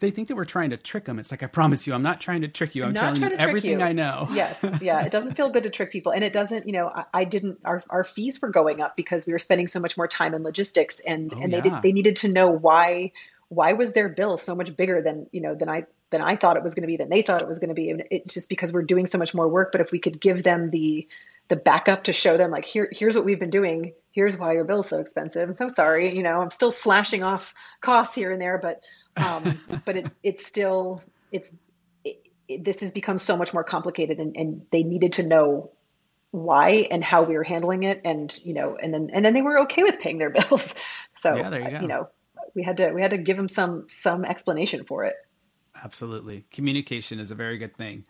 they 0.00 0.10
think 0.10 0.28
that 0.28 0.36
we're 0.36 0.44
trying 0.44 0.70
to 0.70 0.76
trick 0.76 1.04
them. 1.04 1.18
It's 1.18 1.30
like 1.30 1.42
I 1.42 1.46
promise 1.46 1.86
you, 1.86 1.94
I'm 1.94 2.02
not 2.02 2.20
trying 2.20 2.42
to 2.42 2.48
trick 2.48 2.74
you. 2.74 2.84
I'm, 2.84 2.94
telling 2.94 3.22
you 3.22 3.30
everything 3.38 3.80
you. 3.80 3.86
I 3.86 3.92
know. 3.92 4.28
yes, 4.32 4.58
yeah. 4.80 5.04
It 5.04 5.12
doesn't 5.12 5.34
feel 5.34 5.50
good 5.50 5.62
to 5.62 5.70
trick 5.70 5.92
people, 5.92 6.12
and 6.12 6.24
it 6.24 6.32
doesn't. 6.32 6.66
You 6.66 6.72
know, 6.72 6.88
I, 6.88 7.04
I, 7.12 7.24
didn't. 7.24 7.60
Our 7.64 7.82
our 7.88 8.04
fees 8.04 8.40
were 8.42 8.50
going 8.50 8.80
up 8.80 8.96
because 8.96 9.26
we 9.26 9.32
were 9.32 9.38
spending 9.38 9.66
so 9.68 9.80
much 9.80 9.96
more 9.96 10.08
time 10.08 10.34
in 10.34 10.42
logistics, 10.42 11.00
and 11.00 11.32
oh, 11.34 11.40
and 11.40 11.52
they 11.52 11.58
yeah. 11.58 11.62
did, 11.62 11.82
they 11.82 11.92
needed 11.92 12.16
to 12.16 12.28
know 12.28 12.50
why 12.50 13.12
why 13.48 13.74
was 13.74 13.92
their 13.92 14.08
bill 14.08 14.36
so 14.36 14.54
much 14.54 14.76
bigger 14.76 15.00
than 15.00 15.26
you 15.32 15.40
know 15.40 15.54
than 15.54 15.68
I 15.68 15.86
than 16.10 16.20
I 16.20 16.36
thought 16.36 16.56
it 16.56 16.62
was 16.62 16.74
going 16.74 16.82
to 16.82 16.88
be 16.88 16.96
than 16.96 17.08
they 17.08 17.22
thought 17.22 17.42
it 17.42 17.48
was 17.48 17.58
going 17.58 17.68
to 17.68 17.74
be, 17.74 17.90
and 17.90 18.04
it's 18.10 18.34
just 18.34 18.48
because 18.48 18.72
we're 18.72 18.82
doing 18.82 19.06
so 19.06 19.18
much 19.18 19.32
more 19.32 19.48
work. 19.48 19.72
But 19.72 19.80
if 19.80 19.92
we 19.92 19.98
could 19.98 20.20
give 20.20 20.42
them 20.42 20.70
the 20.70 21.08
the 21.48 21.56
backup 21.56 22.04
to 22.04 22.12
show 22.12 22.36
them 22.36 22.50
like 22.50 22.64
here 22.64 22.88
here's 22.90 23.14
what 23.14 23.24
we've 23.24 23.38
been 23.38 23.50
doing 23.50 23.92
here's 24.12 24.36
why 24.36 24.52
your 24.52 24.64
bill's 24.64 24.88
so 24.88 24.98
expensive 24.98 25.48
i'm 25.48 25.56
so 25.56 25.68
sorry 25.68 26.14
you 26.16 26.22
know 26.22 26.40
i'm 26.40 26.50
still 26.50 26.72
slashing 26.72 27.22
off 27.22 27.52
costs 27.82 28.14
here 28.14 28.32
and 28.32 28.40
there 28.40 28.58
but 28.58 28.80
um, 29.16 29.58
but 29.84 29.96
it, 29.96 30.06
it's 30.22 30.46
still 30.46 31.02
it's 31.32 31.50
it, 32.04 32.26
it, 32.48 32.64
this 32.64 32.80
has 32.80 32.92
become 32.92 33.18
so 33.18 33.36
much 33.36 33.52
more 33.52 33.64
complicated, 33.64 34.18
and, 34.18 34.36
and 34.36 34.66
they 34.70 34.82
needed 34.82 35.14
to 35.14 35.22
know 35.26 35.70
why 36.30 36.88
and 36.90 37.04
how 37.04 37.22
we 37.22 37.36
were 37.36 37.44
handling 37.44 37.84
it, 37.84 38.00
and 38.04 38.38
you 38.44 38.54
know, 38.54 38.76
and 38.80 38.92
then 38.92 39.10
and 39.12 39.24
then 39.24 39.34
they 39.34 39.42
were 39.42 39.60
okay 39.62 39.82
with 39.82 40.00
paying 40.00 40.18
their 40.18 40.30
bills. 40.50 40.74
So 41.18 41.36
yeah, 41.36 41.54
you, 41.56 41.78
you 41.82 41.88
know, 41.88 42.08
we 42.54 42.62
had 42.62 42.76
to 42.78 42.90
we 42.90 43.02
had 43.02 43.12
to 43.12 43.18
give 43.18 43.36
them 43.36 43.48
some 43.48 43.86
some 43.88 44.24
explanation 44.24 44.84
for 44.84 45.04
it. 45.04 45.14
Absolutely, 45.82 46.44
communication 46.50 47.20
is 47.20 47.30
a 47.30 47.34
very 47.34 47.58
good 47.58 47.76
thing. 47.76 48.04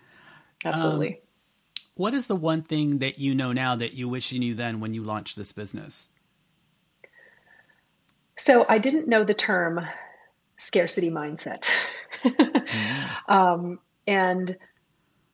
Absolutely. 0.64 1.08
Um, 1.08 1.14
what 1.96 2.14
is 2.14 2.26
the 2.26 2.36
one 2.36 2.62
thing 2.62 2.98
that 2.98 3.18
you 3.18 3.34
know 3.34 3.52
now 3.52 3.76
that 3.76 3.92
you 3.92 4.08
wish 4.08 4.32
you 4.32 4.40
knew 4.40 4.54
then 4.54 4.80
when 4.80 4.94
you 4.94 5.04
launched 5.04 5.36
this 5.36 5.52
business? 5.52 6.08
So 8.36 8.66
I 8.68 8.78
didn't 8.78 9.06
know 9.06 9.22
the 9.22 9.34
term 9.34 9.86
scarcity 10.58 11.10
mindset. 11.10 11.64
mm-hmm. 12.24 13.04
um, 13.32 13.78
and 14.06 14.56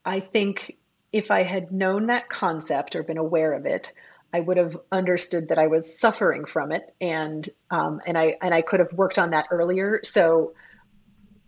I 0.05 0.19
think 0.19 0.77
if 1.11 1.31
I 1.31 1.43
had 1.43 1.71
known 1.71 2.07
that 2.07 2.29
concept 2.29 2.95
or 2.95 3.03
been 3.03 3.17
aware 3.17 3.53
of 3.53 3.65
it, 3.65 3.91
I 4.33 4.39
would 4.39 4.57
have 4.57 4.77
understood 4.91 5.49
that 5.49 5.59
I 5.59 5.67
was 5.67 5.99
suffering 5.99 6.45
from 6.45 6.71
it, 6.71 6.93
and 7.01 7.47
um, 7.69 8.01
and 8.05 8.17
I 8.17 8.37
and 8.41 8.53
I 8.53 8.61
could 8.61 8.79
have 8.79 8.93
worked 8.93 9.19
on 9.19 9.31
that 9.31 9.47
earlier. 9.51 9.99
So, 10.03 10.53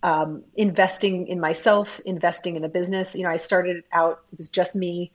um, 0.01 0.43
investing 0.55 1.27
in 1.27 1.39
myself, 1.39 2.01
investing 2.01 2.57
in 2.57 2.61
the 2.61 2.67
business. 2.67 3.15
You 3.15 3.23
know, 3.23 3.29
I 3.29 3.37
started 3.37 3.83
out; 3.93 4.19
it 4.33 4.37
was 4.37 4.49
just 4.49 4.75
me, 4.75 5.11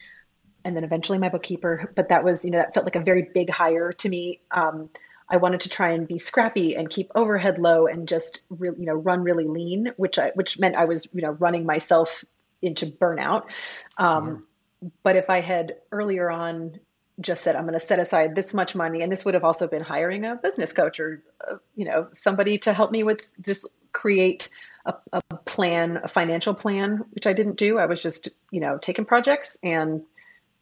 and 0.64 0.74
then 0.74 0.82
eventually 0.82 1.18
my 1.18 1.28
bookkeeper. 1.28 1.92
But 1.94 2.08
that 2.08 2.24
was, 2.24 2.44
you 2.44 2.52
know, 2.52 2.58
that 2.58 2.72
felt 2.72 2.86
like 2.86 2.96
a 2.96 3.00
very 3.00 3.28
big 3.34 3.50
hire 3.50 3.92
to 3.92 4.08
me. 4.08 4.40
Um, 4.50 4.88
I 5.30 5.36
wanted 5.36 5.60
to 5.60 5.68
try 5.68 5.92
and 5.92 6.08
be 6.08 6.18
scrappy 6.18 6.74
and 6.74 6.88
keep 6.88 7.10
overhead 7.14 7.58
low 7.58 7.86
and 7.86 8.08
just 8.08 8.40
really, 8.48 8.80
you 8.80 8.86
know, 8.86 8.94
run 8.94 9.22
really 9.22 9.46
lean, 9.46 9.92
which 9.96 10.18
I, 10.18 10.30
which 10.34 10.58
meant 10.58 10.76
I 10.76 10.86
was, 10.86 11.08
you 11.12 11.22
know, 11.22 11.30
running 11.30 11.66
myself 11.66 12.24
into 12.62 12.86
burnout. 12.86 13.50
Um, 13.98 14.26
sure. 14.26 14.90
But 15.02 15.16
if 15.16 15.28
I 15.28 15.40
had 15.40 15.76
earlier 15.92 16.30
on 16.30 16.78
just 17.20 17.42
said, 17.42 17.56
I'm 17.56 17.62
going 17.62 17.74
to 17.74 17.84
set 17.84 17.98
aside 17.98 18.34
this 18.34 18.54
much 18.54 18.74
money, 18.74 19.02
and 19.02 19.10
this 19.10 19.24
would 19.24 19.34
have 19.34 19.44
also 19.44 19.66
been 19.66 19.82
hiring 19.82 20.24
a 20.24 20.36
business 20.36 20.72
coach 20.72 21.00
or, 21.00 21.22
uh, 21.48 21.56
you 21.74 21.84
know, 21.84 22.08
somebody 22.12 22.58
to 22.58 22.72
help 22.72 22.92
me 22.92 23.02
with 23.02 23.28
just 23.42 23.66
create 23.92 24.48
a, 24.86 24.94
a 25.12 25.20
plan, 25.44 25.98
a 26.02 26.08
financial 26.08 26.54
plan, 26.54 27.04
which 27.10 27.26
I 27.26 27.32
didn't 27.32 27.56
do. 27.56 27.78
I 27.78 27.86
was 27.86 28.00
just, 28.00 28.28
you 28.50 28.60
know, 28.60 28.78
taking 28.78 29.04
projects 29.04 29.58
and 29.62 30.02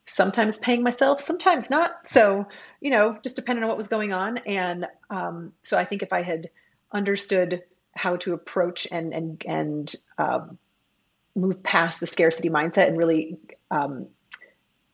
sometimes 0.07 0.59
paying 0.59 0.83
myself, 0.83 1.21
sometimes 1.21 1.69
not. 1.69 2.07
So, 2.07 2.47
you 2.81 2.91
know, 2.91 3.19
just 3.23 3.37
depending 3.37 3.65
on 3.65 3.69
what 3.69 3.77
was 3.77 3.89
going 3.89 4.13
on. 4.13 4.39
And 4.39 4.87
um, 5.11 5.53
so 5.63 5.77
I 5.77 5.85
think 5.85 6.03
if 6.03 6.13
I 6.13 6.23
had 6.23 6.51
understood 6.93 7.63
how 7.95 8.17
to 8.17 8.35
approach 8.35 8.87
and 8.91 9.13
and 9.13 9.43
and 9.47 9.95
um, 10.19 10.59
move 11.35 11.63
past 11.63 12.01
the 12.01 12.07
scarcity 12.07 12.51
mindset 12.51 12.89
and 12.89 12.97
really 12.97 13.39
um, 13.71 14.07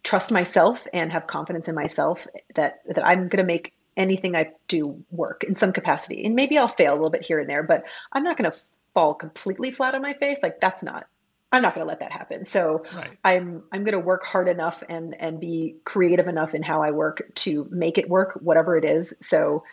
trust 0.03 0.31
myself 0.31 0.87
and 0.93 1.13
have 1.13 1.27
confidence 1.27 1.69
in 1.69 1.75
myself 1.75 2.27
that 2.55 2.81
that 2.87 3.07
I'm 3.07 3.29
going 3.29 3.43
to 3.43 3.45
make 3.45 3.73
anything 3.97 4.35
I 4.35 4.51
do 4.69 5.05
work 5.11 5.45
in 5.45 5.55
some 5.55 5.73
capacity. 5.73 6.25
And 6.25 6.35
maybe 6.35 6.57
I'll 6.57 6.69
fail 6.69 6.93
a 6.93 6.95
little 6.95 7.11
bit 7.11 7.25
here 7.25 7.39
and 7.39 7.49
there, 7.49 7.63
but 7.63 7.85
I'm 8.11 8.23
not 8.23 8.39
going 8.39 8.51
to 8.51 8.59
fall 8.95 9.15
completely 9.15 9.71
flat 9.71 9.95
on 9.95 10.01
my 10.01 10.15
face. 10.15 10.39
Like 10.43 10.61
that's 10.61 10.83
not 10.83 11.07
I'm 11.53 11.63
not 11.63 11.75
going 11.75 11.87
to 11.87 11.89
let 11.89 12.01
that 12.01 12.11
happen. 12.11 12.47
So 12.47 12.85
right. 12.95 13.11
I'm 13.23 13.63
I'm 13.71 13.85
going 13.85 13.93
to 13.93 14.01
work 14.01 14.25
hard 14.25 14.49
enough 14.49 14.83
and 14.89 15.15
and 15.21 15.39
be 15.39 15.77
creative 15.85 16.27
enough 16.27 16.55
in 16.55 16.63
how 16.63 16.83
I 16.83 16.93
work 16.93 17.31
to 17.37 17.69
make 17.71 17.99
it 17.99 18.09
work, 18.09 18.39
whatever 18.41 18.77
it 18.77 18.87
is. 18.87 19.13
So 19.21 19.65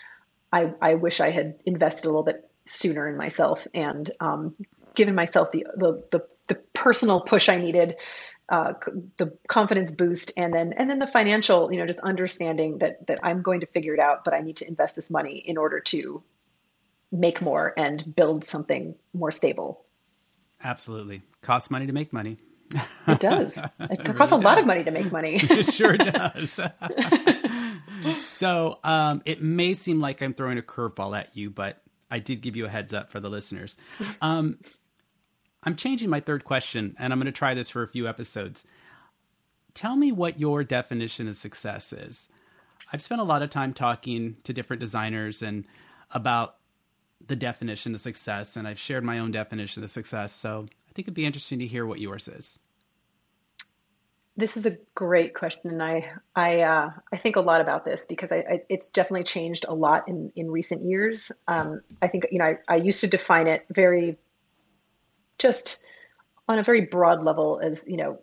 I 0.51 0.73
I 0.82 0.95
wish 0.95 1.21
I 1.21 1.30
had 1.30 1.59
invested 1.65 2.05
a 2.05 2.09
little 2.09 2.23
bit 2.23 2.49
sooner 2.65 3.07
in 3.07 3.17
myself 3.17 3.65
and 3.73 4.09
um, 4.19 4.55
given 4.93 5.15
myself 5.15 5.51
the, 5.51 5.65
the 5.75 6.03
the 6.11 6.27
the 6.47 6.55
personal 6.73 7.21
push 7.21 7.47
I 7.47 7.57
needed, 7.57 7.95
uh, 8.49 8.73
the 9.17 9.38
confidence 9.47 9.91
boost, 9.91 10.34
and 10.36 10.53
then 10.53 10.73
and 10.73 10.89
then 10.89 10.99
the 10.99 11.07
financial, 11.07 11.71
you 11.71 11.80
know, 11.80 11.86
just 11.86 11.99
understanding 11.99 12.80
that 12.80 13.07
that 13.07 13.19
I'm 13.23 13.41
going 13.41 13.61
to 13.61 13.67
figure 13.67 13.93
it 13.93 13.99
out, 13.99 14.25
but 14.25 14.34
I 14.34 14.41
need 14.41 14.57
to 14.57 14.67
invest 14.67 14.95
this 14.95 15.09
money 15.09 15.38
in 15.38 15.57
order 15.57 15.80
to 15.80 16.23
make 17.11 17.41
more 17.41 17.73
and 17.77 18.03
build 18.15 18.43
something 18.43 18.95
more 19.13 19.32
stable. 19.32 19.86
Absolutely. 20.64 21.22
Costs 21.41 21.72
money 21.72 21.88
to 21.88 21.93
make 21.93 22.12
money. 22.12 22.38
It 23.07 23.20
does. 23.20 23.57
It, 23.57 23.66
it 23.80 24.05
costs 24.05 24.10
really 24.10 24.14
a 24.14 24.30
does. 24.30 24.43
lot 24.43 24.57
of 24.60 24.66
money 24.66 24.84
to 24.84 24.91
make 24.91 25.12
money. 25.12 25.39
it 25.41 25.74
sure 25.74 25.97
does. 25.97 26.60
so 28.26 28.80
um, 28.84 29.22
it 29.26 29.41
may 29.41 29.74
seem 29.74 29.99
like 29.99 30.22
I'm 30.22 30.34
throwing 30.34 30.57
a 30.57 30.62
curveball 30.62 31.18
at 31.18 31.36
you, 31.36 31.49
but 31.49 31.82
I 32.12 32.20
did 32.20 32.41
give 32.41 32.55
you 32.55 32.66
a 32.66 32.70
heads 32.70 32.93
up 32.93 33.12
for 33.12 33.20
the 33.20 33.30
listeners. 33.30 33.78
Um, 34.22 34.60
I'm 35.64 35.76
changing 35.76 36.10
my 36.10 36.20
third 36.20 36.43
question, 36.43 36.95
and 36.99 37.12
I'm 37.12 37.20
going 37.20 37.26
to 37.26 37.32
try 37.32 37.53
this 37.53 37.70
for 37.70 37.84
a 37.84 37.88
few 37.88 38.07
episodes. 38.07 38.64
Tell 39.74 39.95
me 39.95 40.12
what 40.12 40.39
your 40.39 40.64
definition 40.64 41.28
of 41.28 41.36
success 41.36 41.93
is. 41.93 42.28
I've 42.91 43.01
spent 43.01 43.22
a 43.22 43.26
lot 43.26 43.43
of 43.43 43.49
time 43.49 43.74
talking 43.74 44.38
to 44.43 44.53
different 44.53 44.80
designers 44.80 45.41
and 45.41 45.66
about 46.12 46.55
the 47.26 47.36
definition 47.36 47.95
of 47.95 48.01
success, 48.01 48.55
and 48.55 48.67
I've 48.67 48.80
shared 48.80 49.03
my 49.03 49.20
own 49.20 49.32
definition 49.32 49.84
of 49.84 49.91
success. 49.91 50.34
So 50.34 50.65
I 50.67 50.91
think 50.93 51.05
it'd 51.05 51.13
be 51.13 51.26
interesting 51.26 51.59
to 51.59 51.67
hear 51.67 51.86
what 51.86 51.99
yours 51.99 52.28
is. 52.28 52.57
This 54.38 54.55
is 54.55 54.65
a 54.65 54.78
great 54.95 55.34
question, 55.34 55.70
and 55.70 55.84
I 55.84 56.13
I 56.34 56.61
uh, 56.61 56.91
I 57.11 57.17
think 57.17 57.36
a 57.36 57.41
lot 57.41 57.59
about 57.59 57.84
this 57.84 58.05
because 58.07 58.32
I, 58.32 58.38
I, 58.38 58.61
it's 58.70 58.89
definitely 58.89 59.26
changed 59.26 59.65
a 59.67 59.74
lot 59.74 60.07
in 60.07 60.32
in 60.36 60.49
recent 60.49 60.84
years. 60.86 61.32
Um, 61.47 61.82
I 62.01 62.07
think 62.07 62.28
you 62.32 62.39
know 62.39 62.45
I, 62.45 62.57
I 62.67 62.76
used 62.78 63.01
to 63.01 63.07
define 63.07 63.47
it 63.47 63.65
very 63.70 64.17
just 65.38 65.84
on 66.47 66.57
a 66.57 66.63
very 66.63 66.82
broad 66.82 67.22
level 67.22 67.59
as 67.61 67.84
you 67.86 67.97
know 67.97 68.20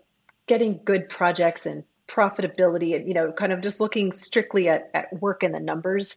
getting 0.46 0.80
good 0.84 1.08
projects 1.08 1.66
and 1.66 1.84
profitability 2.08 2.94
and 2.94 3.08
you 3.08 3.14
know 3.14 3.32
kind 3.32 3.52
of 3.52 3.60
just 3.60 3.80
looking 3.80 4.12
strictly 4.12 4.68
at, 4.68 4.90
at 4.94 5.20
work 5.20 5.42
and 5.42 5.54
the 5.54 5.60
numbers 5.60 6.16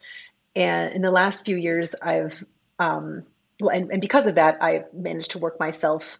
and 0.55 0.93
in 0.93 1.01
the 1.01 1.11
last 1.11 1.45
few 1.45 1.57
years 1.57 1.95
i've 2.01 2.43
um, 2.79 3.23
well 3.59 3.75
and, 3.75 3.91
and 3.91 4.01
because 4.01 4.25
of 4.27 4.35
that 4.35 4.57
i 4.61 4.85
managed 4.93 5.31
to 5.31 5.39
work 5.39 5.59
myself 5.59 6.19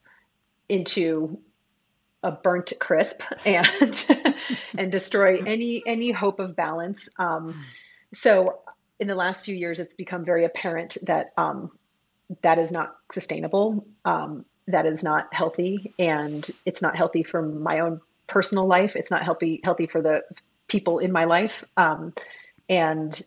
into 0.68 1.40
a 2.24 2.32
burnt 2.32 2.74
crisp 2.80 3.22
and 3.46 4.06
and 4.78 4.92
destroy 4.92 5.42
any 5.46 5.84
any 5.86 6.12
hope 6.12 6.40
of 6.40 6.56
balance. 6.56 7.10
Um, 7.18 7.66
so 8.14 8.60
in 9.00 9.08
the 9.08 9.16
last 9.16 9.46
few 9.46 9.56
years 9.56 9.80
it's 9.80 9.94
become 9.94 10.26
very 10.26 10.46
apparent 10.46 10.98
that 11.04 11.32
um, 11.38 11.72
that 12.42 12.60
is 12.60 12.72
not 12.72 12.96
sustainable. 13.12 13.86
Um, 14.06 14.46
that 14.68 14.86
is 14.86 15.04
not 15.04 15.34
healthy 15.34 15.96
and 15.98 16.48
it's 16.64 16.82
not 16.82 16.96
healthy 16.96 17.24
for 17.24 17.42
my 17.42 17.80
own 17.80 18.02
personal 18.28 18.68
life. 18.68 18.96
It's 18.96 19.10
not 19.10 19.24
healthy 19.24 19.62
healthy 19.64 19.88
for 19.88 20.02
the 20.02 20.22
people 20.68 21.00
in 21.00 21.12
my 21.12 21.26
life, 21.26 21.64
um, 21.78 22.14
and 22.68 23.20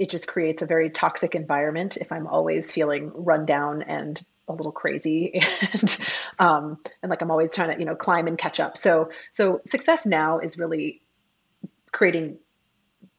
it 0.00 0.08
just 0.08 0.26
creates 0.26 0.62
a 0.62 0.66
very 0.66 0.88
toxic 0.88 1.34
environment 1.34 1.98
if 1.98 2.10
I'm 2.10 2.26
always 2.26 2.72
feeling 2.72 3.12
run 3.14 3.44
down 3.44 3.82
and 3.82 4.18
a 4.48 4.54
little 4.54 4.72
crazy 4.72 5.42
and 5.72 5.98
um, 6.38 6.78
and 7.02 7.10
like 7.10 7.20
I'm 7.20 7.30
always 7.30 7.54
trying 7.54 7.74
to 7.74 7.78
you 7.78 7.84
know 7.84 7.94
climb 7.94 8.26
and 8.26 8.38
catch 8.38 8.60
up. 8.60 8.78
So 8.78 9.10
so 9.34 9.60
success 9.66 10.06
now 10.06 10.38
is 10.38 10.56
really 10.56 11.02
creating 11.92 12.38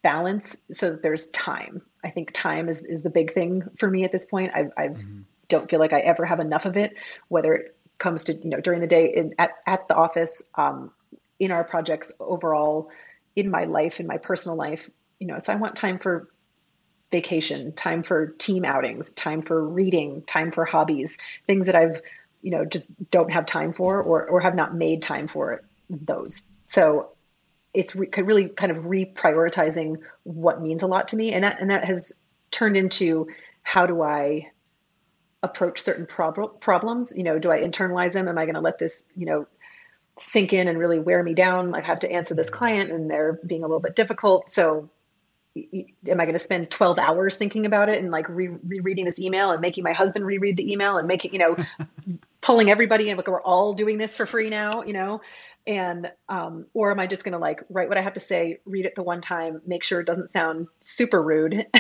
balance 0.02 0.58
so 0.72 0.90
that 0.90 1.04
there's 1.04 1.28
time. 1.28 1.84
I 2.04 2.10
think 2.10 2.32
time 2.34 2.68
is, 2.68 2.80
is 2.80 3.04
the 3.04 3.12
big 3.12 3.32
thing 3.32 3.62
for 3.78 3.88
me 3.88 4.04
at 4.04 4.12
this 4.12 4.26
point. 4.26 4.52
I've, 4.56 4.72
I've 4.76 4.92
mm-hmm. 4.94 5.22
don't 5.50 5.70
feel 5.70 5.80
like 5.80 5.94
I 5.94 6.00
ever 6.00 6.26
have 6.26 6.40
enough 6.40 6.66
of 6.66 6.78
it, 6.78 6.96
whether 7.28 7.54
it 7.54 7.76
comes 8.00 8.24
to 8.24 8.34
you 8.34 8.50
know 8.50 8.60
during 8.60 8.82
the 8.82 8.88
day 8.88 9.14
in, 9.16 9.36
at 9.38 9.52
at 9.68 9.88
the 9.88 9.96
office, 9.96 10.42
um, 10.56 10.92
in 11.38 11.52
our 11.52 11.64
projects 11.64 12.12
overall 12.20 12.90
in 13.36 13.52
my 13.52 13.66
life, 13.66 14.00
in 14.00 14.08
my 14.08 14.18
personal 14.18 14.58
life. 14.58 14.90
You 15.20 15.28
know, 15.28 15.38
so 15.38 15.54
I 15.54 15.58
want 15.58 15.76
time 15.76 16.00
for 16.00 16.31
vacation, 17.12 17.74
time 17.74 18.04
for 18.04 18.28
team 18.28 18.66
outings, 18.66 19.14
time 19.14 19.42
for 19.42 19.64
reading, 19.64 20.24
time 20.24 20.52
for 20.52 20.66
hobbies, 20.66 21.18
things 21.46 21.68
that 21.68 21.76
I've, 21.76 22.02
you 22.42 22.52
know, 22.52 22.66
just 22.66 22.90
don't 23.12 23.32
have 23.32 23.46
time 23.46 23.74
for 23.74 24.02
or, 24.02 24.26
or 24.26 24.42
have 24.42 24.56
not 24.56 24.74
made 24.74 25.02
time 25.02 25.28
for 25.28 25.64
those. 25.90 26.42
So 26.66 27.10
it's 27.74 27.96
re- 27.96 28.10
really 28.18 28.48
kind 28.48 28.72
of 28.72 28.84
reprioritizing 28.84 29.98
what 30.24 30.62
means 30.62 30.84
a 30.84 30.88
lot 30.88 31.10
to 31.10 31.16
me. 31.16 31.34
And 31.34 31.44
that, 31.44 31.62
and 31.62 31.70
that 31.70 31.86
has 31.86 32.14
turned 32.50 32.78
into 32.78 33.28
how 33.64 33.86
do 33.86 34.02
I 34.02 34.52
approach 35.44 35.82
certain 35.82 36.06
prob- 36.06 36.62
problems? 36.62 37.12
You 37.16 37.24
know, 37.24 37.40
do 37.40 37.52
I 37.52 37.60
internalize 37.60 38.14
them? 38.14 38.28
Am 38.28 38.38
I 38.38 38.46
going 38.46 38.56
to 38.56 38.62
let 38.62 38.78
this, 38.78 39.04
you 39.16 39.26
know, 39.26 39.48
sink 40.20 40.54
in 40.54 40.68
and 40.68 40.78
really 40.78 41.00
wear 41.00 41.24
me 41.24 41.34
down. 41.34 41.74
I 41.74 41.82
have 41.82 42.02
to 42.02 42.12
answer 42.12 42.36
this 42.36 42.50
client 42.50 42.92
and 42.92 43.10
they're 43.10 43.40
being 43.46 43.64
a 43.64 43.68
little 43.68 43.80
bit 43.80 43.96
difficult. 43.96 44.50
So 44.50 44.90
am 45.56 46.20
I 46.20 46.26
going 46.26 46.34
to 46.34 46.40
spend 46.40 46.72
12 46.72 47.00
hours 47.00 47.36
thinking 47.36 47.66
about 47.66 47.90
it 47.90 48.00
and 48.00 48.12
like 48.12 48.30
re- 48.30 48.58
rereading 48.66 49.06
this 49.06 49.20
email 49.20 49.52
and 49.52 49.62
making 49.62 49.84
my 49.84 49.94
husband 49.94 50.26
reread 50.26 50.58
the 50.58 50.72
email 50.72 50.98
and 50.98 51.08
making, 51.08 51.34
you 51.34 51.40
know, 51.40 51.58
pulling 52.42 52.70
everybody 52.70 53.10
in, 53.10 53.18
like 53.18 53.28
we're 53.28 53.42
all 53.42 53.74
doing 53.74 53.98
this 53.98 54.16
for 54.16 54.26
free 54.26 54.50
now, 54.50 54.84
you 54.84 54.94
know? 54.94 55.22
and 55.68 56.12
um, 56.28 56.66
or 56.74 56.90
am 56.90 57.00
i 57.00 57.06
just 57.06 57.24
going 57.24 57.34
to 57.34 57.38
like 57.38 57.62
write 57.70 57.88
what 57.88 57.96
i 57.96 58.02
have 58.02 58.16
to 58.16 58.20
say 58.20 58.58
read 58.66 58.84
it 58.84 58.96
the 58.96 59.04
one 59.04 59.22
time 59.22 59.62
make 59.68 59.84
sure 59.84 60.00
it 60.00 60.08
doesn't 60.08 60.32
sound 60.32 60.68
super 60.80 61.22
rude? 61.22 61.68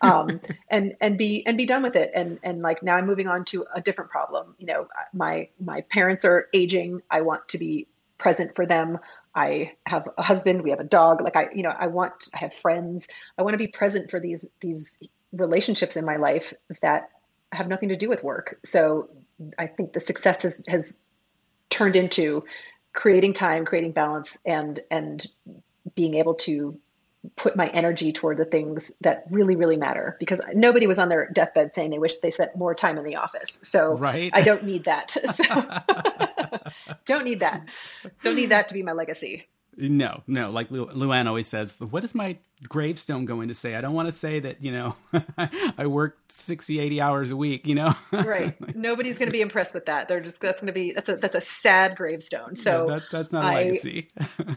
Um, 0.00 0.40
and 0.70 0.94
and 1.00 1.18
be 1.18 1.44
and 1.46 1.56
be 1.56 1.66
done 1.66 1.82
with 1.82 1.96
it. 1.96 2.10
And 2.14 2.38
and 2.42 2.62
like 2.62 2.82
now 2.82 2.96
i'm 2.96 3.06
moving 3.06 3.28
on 3.28 3.44
to 3.46 3.66
a 3.74 3.80
different 3.80 4.10
problem. 4.10 4.54
You 4.58 4.66
know 4.66 4.88
my 5.12 5.48
my 5.60 5.82
parents 5.82 6.24
are 6.24 6.48
aging. 6.54 7.02
I 7.10 7.22
want 7.22 7.48
to 7.48 7.58
be 7.58 7.86
present 8.18 8.56
for 8.56 8.66
them 8.66 8.98
i 9.38 9.72
have 9.86 10.08
a 10.18 10.22
husband 10.22 10.62
we 10.62 10.70
have 10.70 10.80
a 10.80 10.84
dog 10.84 11.20
like 11.20 11.36
i 11.36 11.48
you 11.54 11.62
know 11.62 11.72
i 11.78 11.86
want 11.86 12.28
i 12.34 12.38
have 12.38 12.52
friends. 12.52 13.06
I 13.38 13.42
want 13.42 13.54
to 13.54 13.58
be 13.58 13.68
present 13.68 14.10
for 14.10 14.20
these 14.20 14.46
these 14.60 14.98
relationships 15.32 15.96
in 15.96 16.04
my 16.04 16.16
life 16.16 16.52
that 16.80 17.10
have 17.52 17.68
nothing 17.68 17.90
to 17.90 17.96
do 17.96 18.08
with 18.08 18.22
work. 18.22 18.58
So 18.64 19.08
i 19.58 19.66
think 19.66 19.92
the 19.92 20.00
success 20.00 20.42
has, 20.42 20.62
has 20.66 20.94
turned 21.70 21.96
into 21.96 22.44
creating 22.92 23.32
time, 23.32 23.64
creating 23.64 23.92
balance, 23.92 24.36
and 24.44 24.80
and 24.90 25.24
being 25.94 26.14
able 26.14 26.34
to 26.34 26.78
put 27.36 27.56
my 27.56 27.66
energy 27.66 28.12
toward 28.12 28.38
the 28.38 28.44
things 28.44 28.92
that 29.00 29.24
really 29.30 29.56
really 29.56 29.76
matter. 29.76 30.16
Because 30.18 30.40
nobody 30.54 30.86
was 30.86 30.98
on 30.98 31.08
their 31.08 31.30
deathbed 31.30 31.74
saying 31.74 31.90
they 31.90 31.98
wish 31.98 32.16
they 32.16 32.30
spent 32.30 32.56
more 32.56 32.74
time 32.74 32.98
in 32.98 33.04
the 33.04 33.16
office. 33.16 33.58
So 33.62 33.96
right. 33.96 34.30
i 34.34 34.40
don't 34.40 34.64
need 34.64 34.84
that. 34.84 35.16
So, 35.38 36.94
don't 37.04 37.24
need 37.24 37.40
that 37.40 37.68
don't 38.22 38.36
need 38.36 38.50
that 38.50 38.68
to 38.68 38.74
be 38.74 38.82
my 38.82 38.92
legacy 38.92 39.46
no, 39.78 40.22
no. 40.26 40.50
Like 40.50 40.70
Lu- 40.70 40.88
Luann 40.88 41.26
always 41.26 41.46
says, 41.46 41.78
what 41.78 42.02
is 42.02 42.14
my 42.14 42.36
gravestone 42.68 43.24
going 43.24 43.48
to 43.48 43.54
say? 43.54 43.76
I 43.76 43.80
don't 43.80 43.94
want 43.94 44.08
to 44.08 44.12
say 44.12 44.40
that, 44.40 44.62
you 44.62 44.72
know, 44.72 44.96
I 45.78 45.86
worked 45.86 46.32
60, 46.32 46.80
80 46.80 47.00
hours 47.00 47.30
a 47.30 47.36
week, 47.36 47.66
you 47.66 47.76
know? 47.76 47.94
right. 48.12 48.76
Nobody's 48.76 49.18
going 49.18 49.28
to 49.28 49.32
be 49.32 49.40
impressed 49.40 49.74
with 49.74 49.86
that. 49.86 50.08
They're 50.08 50.20
just, 50.20 50.40
that's 50.40 50.60
going 50.60 50.66
to 50.66 50.72
be, 50.72 50.92
that's 50.92 51.08
a, 51.08 51.16
that's 51.16 51.36
a 51.36 51.40
sad 51.40 51.96
gravestone. 51.96 52.56
So 52.56 52.86
that, 52.88 53.02
that's 53.10 53.32
not 53.32 53.44
a 53.44 53.48
I, 53.48 53.54
legacy. 53.64 54.08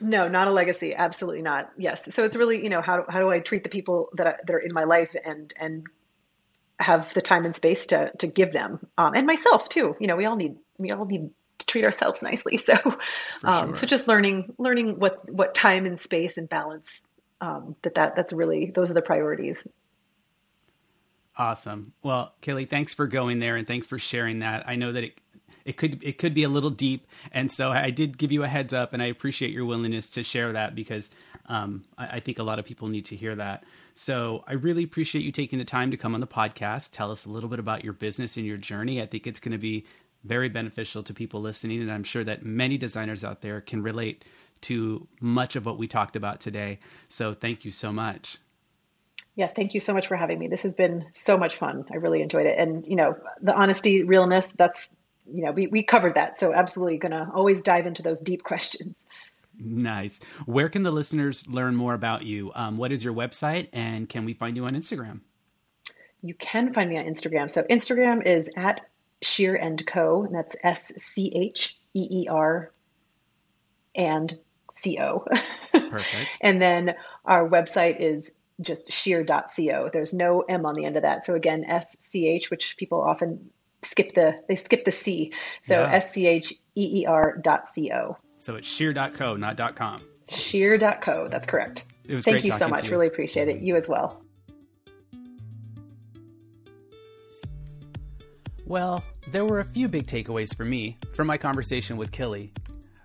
no, 0.02 0.28
not 0.28 0.48
a 0.48 0.52
legacy. 0.52 0.96
Absolutely 0.96 1.44
not. 1.44 1.72
Yes. 1.78 2.02
So 2.10 2.24
it's 2.24 2.36
really, 2.36 2.64
you 2.64 2.70
know, 2.70 2.82
how, 2.82 3.06
how 3.08 3.20
do 3.20 3.30
I 3.30 3.40
treat 3.40 3.64
the 3.64 3.70
people 3.70 4.10
that, 4.14 4.28
I, 4.28 4.36
that 4.46 4.54
are 4.54 4.60
in 4.60 4.74
my 4.74 4.86
life 4.86 5.16
and, 5.24 5.54
and 5.60 5.86
have 6.80 7.14
the 7.14 7.22
time 7.22 7.46
and 7.46 7.56
space 7.56 7.86
to, 7.88 8.12
to 8.20 8.28
give 8.28 8.54
them. 8.54 8.80
Um, 8.98 9.14
and 9.14 9.28
myself 9.28 9.70
too. 9.70 9.96
You 10.00 10.08
know, 10.08 10.16
we 10.16 10.26
all 10.26 10.36
need, 10.36 10.58
we 10.80 10.92
all 10.92 11.06
need 11.06 11.30
treat 11.68 11.86
ourselves 11.86 12.22
nicely. 12.22 12.58
So, 12.62 12.76
um, 13.44 13.70
sure. 13.70 13.78
so 13.78 13.88
just 13.88 14.08
learning, 14.08 14.54
learning 14.58 15.00
what, 15.00 15.28
what 15.30 15.56
time 15.56 15.86
and 15.86 16.00
space 16.00 16.38
and 16.38 16.48
balance, 16.48 17.02
um, 17.40 17.76
that, 17.82 17.96
that, 17.96 18.16
that's 18.16 18.32
really, 18.32 18.72
those 18.74 18.92
are 18.92 18.94
the 18.94 19.02
priorities. 19.02 19.66
Awesome. 21.38 21.94
Well, 22.04 22.34
Killy, 22.42 22.66
thanks 22.66 22.94
for 22.94 23.08
going 23.08 23.40
there 23.40 23.56
and 23.56 23.66
thanks 23.66 23.88
for 23.88 23.98
sharing 23.98 24.40
that. 24.40 24.68
I 24.68 24.76
know 24.76 24.92
that 24.92 25.04
it, 25.04 25.20
it 25.66 25.78
could 25.78 26.04
it 26.04 26.18
could 26.18 26.34
be 26.34 26.44
a 26.44 26.50
little 26.50 26.70
deep, 26.70 27.08
and 27.32 27.52
so 27.52 27.70
I 27.70 27.92
did 27.92 28.18
give 28.18 28.32
you 28.32 28.44
a 28.44 28.48
heads 28.48 28.74
up, 28.74 28.94
and 28.94 29.02
I 29.02 29.06
appreciate 29.06 29.52
your 29.52 29.66
willingness 29.66 30.10
to 30.10 30.24
share 30.24 30.54
that 30.54 30.74
because 30.76 31.10
um, 31.48 31.84
I, 31.98 32.18
I, 32.18 32.20
think 32.20 32.40
a 32.40 32.44
lot 32.44 32.60
of 32.60 32.66
people 32.66 32.88
need 32.88 33.06
to 33.06 33.16
hear 33.16 33.36
that. 33.36 33.64
So 33.94 34.44
I 34.48 34.54
really 34.54 34.84
appreciate 34.84 35.24
you 35.24 35.32
taking 35.32 35.60
the 35.60 35.66
time 35.66 35.92
to 35.92 35.98
come 35.98 36.14
on 36.14 36.22
the 36.22 36.28
podcast, 36.28 36.92
tell 36.92 37.12
us 37.12 37.26
a 37.26 37.30
little 37.30 37.50
bit 37.50 37.60
about 37.60 37.84
your 37.84 37.94
business 37.94 38.38
and 38.38 38.46
your 38.46 38.58
journey. 38.58 39.02
I 39.02 39.06
think 39.06 39.28
it's 39.28 39.40
going 39.40 39.52
to 39.52 39.58
be 39.58 39.86
very 40.24 40.50
beneficial 40.50 41.04
to 41.04 41.14
people 41.14 41.42
listening. 41.42 41.82
And 41.82 41.92
I'm 41.92 42.04
sure 42.04 42.24
that 42.24 42.46
many 42.46 42.78
designers 42.78 43.24
out 43.24 43.42
there 43.42 43.62
can 43.62 43.82
relate 43.82 44.26
to 44.62 45.08
much 45.20 45.56
of 45.56 45.66
what 45.66 45.78
we 45.78 45.88
talked 45.88 46.16
about 46.16 46.40
today. 46.40 46.80
So 47.10 47.34
thank 47.34 47.66
you 47.66 47.72
so 47.72 47.92
much. 47.92 48.38
Yeah, 49.36 49.48
thank 49.48 49.74
you 49.74 49.80
so 49.80 49.94
much 49.94 50.08
for 50.08 50.16
having 50.16 50.38
me. 50.38 50.48
This 50.48 50.64
has 50.64 50.76
been 50.76 51.06
so 51.14 51.38
much 51.38 51.56
fun. 51.56 51.86
I 51.92 51.96
really 51.96 52.22
enjoyed 52.22 52.46
it. 52.46 52.60
And, 52.60 52.86
you 52.86 52.96
know, 52.96 53.16
the 53.42 53.54
honesty, 53.54 54.04
realness, 54.04 54.48
that's, 54.56 54.90
you 55.26 55.44
know, 55.44 55.52
we, 55.52 55.68
we 55.68 55.84
covered 55.84 56.16
that. 56.16 56.38
So 56.38 56.54
absolutely 56.54 56.98
going 56.98 57.14
to 57.14 57.30
always 57.34 57.62
dive 57.62 57.88
into 57.88 58.04
those 58.04 58.20
deep 58.20 58.44
questions. 58.52 58.96
Nice. 59.58 60.20
Where 60.46 60.70
can 60.70 60.84
the 60.84 60.92
listeners 60.92 61.48
learn 61.48 61.76
more 61.76 61.94
about 61.94 62.24
you? 62.24 62.52
Um, 62.56 62.78
what 62.78 62.92
is 62.92 63.04
your 63.04 63.14
website 63.14 63.70
and 63.74 64.08
can 64.08 64.26
we 64.26 64.34
find 64.34 64.56
you 64.56 64.66
on 64.66 64.72
Instagram? 64.72 65.22
You 66.22 66.34
can 66.36 66.74
find 66.74 66.90
me 66.90 66.98
on 66.98 67.06
Instagram. 67.06 67.50
So 67.50 67.64
Instagram 67.64 68.26
is 68.26 68.50
at 68.56 68.82
Scheer 69.22 69.56
and 69.56 69.86
Co. 69.86 70.24
And 70.24 70.36
that's 70.36 70.56
S 70.64 70.92
C 70.98 71.32
H 71.36 71.78
E 71.94 72.08
E 72.24 72.28
R 72.30 72.72
and 73.96 74.34
C 74.76 75.00
O. 75.00 75.26
Perfect. 75.74 76.30
and 76.42 76.62
then 76.62 76.96
our 77.26 77.48
website 77.48 78.00
is 78.00 78.32
just 78.62 78.92
scheer.co. 78.92 79.90
There's 79.92 80.14
no 80.14 80.42
M 80.42 80.66
on 80.66 80.76
the 80.76 80.86
end 80.86 80.96
of 80.98 81.04
that. 81.04 81.26
So 81.26 81.36
again, 81.36 81.66
SCH, 81.66 82.50
which 82.50 82.78
people 82.78 83.02
often 83.02 83.50
skip 83.84 84.14
the 84.14 84.40
they 84.48 84.56
skip 84.56 84.86
the 84.86 84.92
C. 84.92 85.34
So 85.66 85.74
yeah. 85.74 85.96
S 85.96 86.14
C 86.14 86.28
H 86.28 86.54
E 86.76 87.02
E 87.02 87.06
R 87.06 87.38
dot 87.38 87.68
C 87.68 87.92
O. 87.92 88.18
So 88.40 88.56
it's 88.56 88.68
scheer.co, 88.68 89.36
not 89.36 89.76
.com. 89.76 90.02
Scheer.co, 90.30 91.28
that's 91.28 91.48
correct. 91.48 91.86
It 92.08 92.16
was 92.16 92.26
Thank 92.26 92.44
you 92.44 92.52
so 92.52 92.68
much. 92.68 92.86
You. 92.86 92.92
Really 92.92 93.08
appreciate 93.08 93.48
it. 93.48 93.62
You 93.62 93.76
as 93.76 93.88
well. 93.88 94.24
Well, 98.66 99.04
there 99.32 99.46
were 99.46 99.62
a 99.62 99.66
few 99.66 99.88
big 99.88 100.08
takeaways 100.08 100.56
for 100.56 100.66
me 100.66 100.98
from 101.16 101.26
my 101.26 101.38
conversation 101.38 101.96
with 101.96 102.12
Killy. 102.12 102.52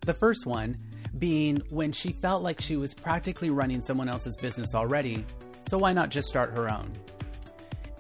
The 0.05 0.13
first 0.13 0.45
one 0.45 0.77
being 1.19 1.63
when 1.71 1.93
she 1.93 2.13
felt 2.13 2.43
like 2.43 2.61
she 2.61 2.77
was 2.77 2.95
practically 2.95 3.51
running 3.51 3.81
someone 3.81 4.09
else's 4.09 4.37
business 4.37 4.75
already, 4.75 5.25
so 5.69 5.79
why 5.79 5.93
not 5.93 6.11
just 6.11 6.29
start 6.29 6.51
her 6.57 6.71
own? 6.71 6.93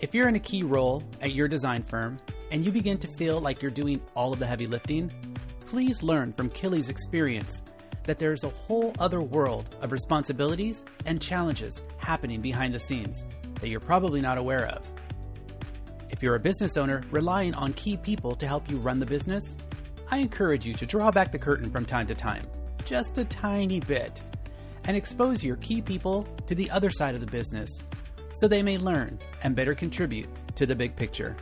If 0.00 0.12
you're 0.12 0.28
in 0.28 0.34
a 0.34 0.40
key 0.40 0.64
role 0.64 1.04
at 1.20 1.34
your 1.34 1.46
design 1.46 1.84
firm 1.84 2.18
and 2.50 2.64
you 2.64 2.72
begin 2.72 2.98
to 2.98 3.08
feel 3.08 3.40
like 3.40 3.62
you're 3.62 3.70
doing 3.70 4.02
all 4.16 4.32
of 4.32 4.40
the 4.40 4.46
heavy 4.46 4.66
lifting, 4.66 5.10
please 5.60 6.02
learn 6.02 6.32
from 6.32 6.50
Killy's 6.50 6.88
experience 6.88 7.62
that 8.04 8.18
there's 8.18 8.42
a 8.42 8.50
whole 8.50 8.92
other 8.98 9.20
world 9.22 9.76
of 9.82 9.92
responsibilities 9.92 10.84
and 11.06 11.22
challenges 11.22 11.80
happening 11.98 12.40
behind 12.40 12.74
the 12.74 12.78
scenes 12.78 13.24
that 13.60 13.68
you're 13.68 13.80
probably 13.80 14.20
not 14.20 14.36
aware 14.36 14.66
of. 14.66 14.95
If 16.16 16.22
you're 16.22 16.36
a 16.36 16.40
business 16.40 16.78
owner 16.78 17.02
relying 17.10 17.52
on 17.52 17.74
key 17.74 17.98
people 17.98 18.34
to 18.36 18.46
help 18.46 18.70
you 18.70 18.78
run 18.78 18.98
the 18.98 19.04
business, 19.04 19.54
I 20.10 20.16
encourage 20.16 20.64
you 20.64 20.72
to 20.72 20.86
draw 20.86 21.10
back 21.10 21.30
the 21.30 21.38
curtain 21.38 21.70
from 21.70 21.84
time 21.84 22.06
to 22.06 22.14
time, 22.14 22.46
just 22.86 23.18
a 23.18 23.24
tiny 23.26 23.80
bit, 23.80 24.22
and 24.84 24.96
expose 24.96 25.44
your 25.44 25.56
key 25.56 25.82
people 25.82 26.26
to 26.46 26.54
the 26.54 26.70
other 26.70 26.88
side 26.88 27.14
of 27.14 27.20
the 27.20 27.26
business 27.26 27.68
so 28.32 28.48
they 28.48 28.62
may 28.62 28.78
learn 28.78 29.18
and 29.42 29.54
better 29.54 29.74
contribute 29.74 30.26
to 30.54 30.64
the 30.64 30.74
big 30.74 30.96
picture. 30.96 31.36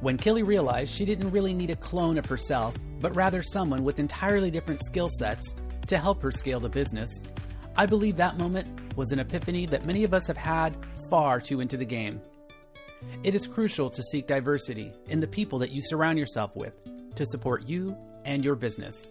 When 0.00 0.16
Killy 0.16 0.42
realized 0.42 0.92
she 0.92 1.04
didn't 1.04 1.30
really 1.30 1.54
need 1.54 1.70
a 1.70 1.76
clone 1.76 2.18
of 2.18 2.26
herself, 2.26 2.74
but 2.98 3.14
rather 3.14 3.44
someone 3.44 3.84
with 3.84 4.00
entirely 4.00 4.50
different 4.50 4.84
skill 4.84 5.08
sets 5.08 5.54
to 5.86 5.98
help 5.98 6.20
her 6.22 6.32
scale 6.32 6.58
the 6.58 6.68
business, 6.68 7.22
I 7.76 7.86
believe 7.86 8.16
that 8.16 8.38
moment 8.38 8.96
was 8.96 9.12
an 9.12 9.20
epiphany 9.20 9.66
that 9.66 9.86
many 9.86 10.02
of 10.02 10.14
us 10.14 10.26
have 10.26 10.36
had 10.36 10.76
far 11.08 11.40
too 11.40 11.60
into 11.60 11.76
the 11.76 11.84
game. 11.84 12.20
It 13.22 13.34
is 13.34 13.46
crucial 13.46 13.90
to 13.90 14.02
seek 14.02 14.26
diversity 14.26 14.92
in 15.06 15.20
the 15.20 15.26
people 15.26 15.58
that 15.60 15.70
you 15.70 15.80
surround 15.82 16.18
yourself 16.18 16.54
with 16.54 16.74
to 17.14 17.24
support 17.26 17.68
you 17.68 17.96
and 18.24 18.44
your 18.44 18.54
business. 18.54 19.06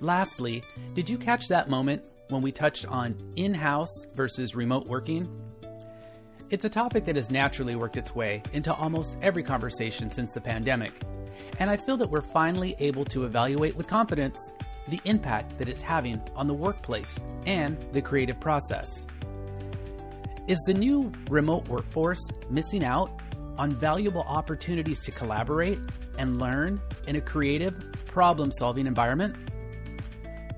Lastly, 0.00 0.62
did 0.94 1.08
you 1.08 1.18
catch 1.18 1.48
that 1.48 1.68
moment 1.68 2.02
when 2.28 2.42
we 2.42 2.52
touched 2.52 2.86
on 2.86 3.16
in 3.36 3.54
house 3.54 4.06
versus 4.14 4.54
remote 4.54 4.86
working? 4.86 5.28
It's 6.50 6.64
a 6.64 6.70
topic 6.70 7.04
that 7.06 7.16
has 7.16 7.30
naturally 7.30 7.74
worked 7.74 7.96
its 7.96 8.14
way 8.14 8.42
into 8.52 8.72
almost 8.72 9.16
every 9.22 9.42
conversation 9.42 10.10
since 10.10 10.34
the 10.34 10.40
pandemic, 10.40 10.92
and 11.58 11.70
I 11.70 11.76
feel 11.76 11.96
that 11.96 12.10
we're 12.10 12.20
finally 12.20 12.76
able 12.78 13.04
to 13.06 13.24
evaluate 13.24 13.76
with 13.76 13.86
confidence 13.86 14.52
the 14.88 15.00
impact 15.04 15.58
that 15.58 15.68
it's 15.68 15.82
having 15.82 16.20
on 16.36 16.46
the 16.46 16.54
workplace 16.54 17.18
and 17.46 17.78
the 17.92 18.02
creative 18.02 18.38
process. 18.40 19.06
Is 20.46 20.58
the 20.66 20.74
new 20.74 21.10
remote 21.30 21.66
workforce 21.68 22.20
missing 22.50 22.84
out 22.84 23.10
on 23.56 23.74
valuable 23.74 24.20
opportunities 24.22 25.00
to 25.00 25.10
collaborate 25.10 25.78
and 26.18 26.38
learn 26.38 26.82
in 27.06 27.16
a 27.16 27.20
creative, 27.22 27.74
problem 28.04 28.52
solving 28.52 28.86
environment? 28.86 29.36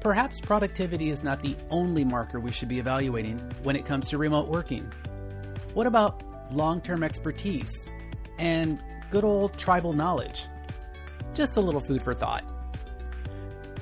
Perhaps 0.00 0.40
productivity 0.40 1.10
is 1.10 1.22
not 1.22 1.40
the 1.40 1.54
only 1.70 2.04
marker 2.04 2.40
we 2.40 2.50
should 2.50 2.68
be 2.68 2.80
evaluating 2.80 3.38
when 3.62 3.76
it 3.76 3.84
comes 3.84 4.08
to 4.08 4.18
remote 4.18 4.48
working. 4.48 4.90
What 5.72 5.86
about 5.86 6.20
long 6.52 6.80
term 6.80 7.04
expertise 7.04 7.88
and 8.40 8.82
good 9.12 9.22
old 9.22 9.56
tribal 9.56 9.92
knowledge? 9.92 10.46
Just 11.32 11.56
a 11.56 11.60
little 11.60 11.80
food 11.80 12.02
for 12.02 12.12
thought. 12.12 12.44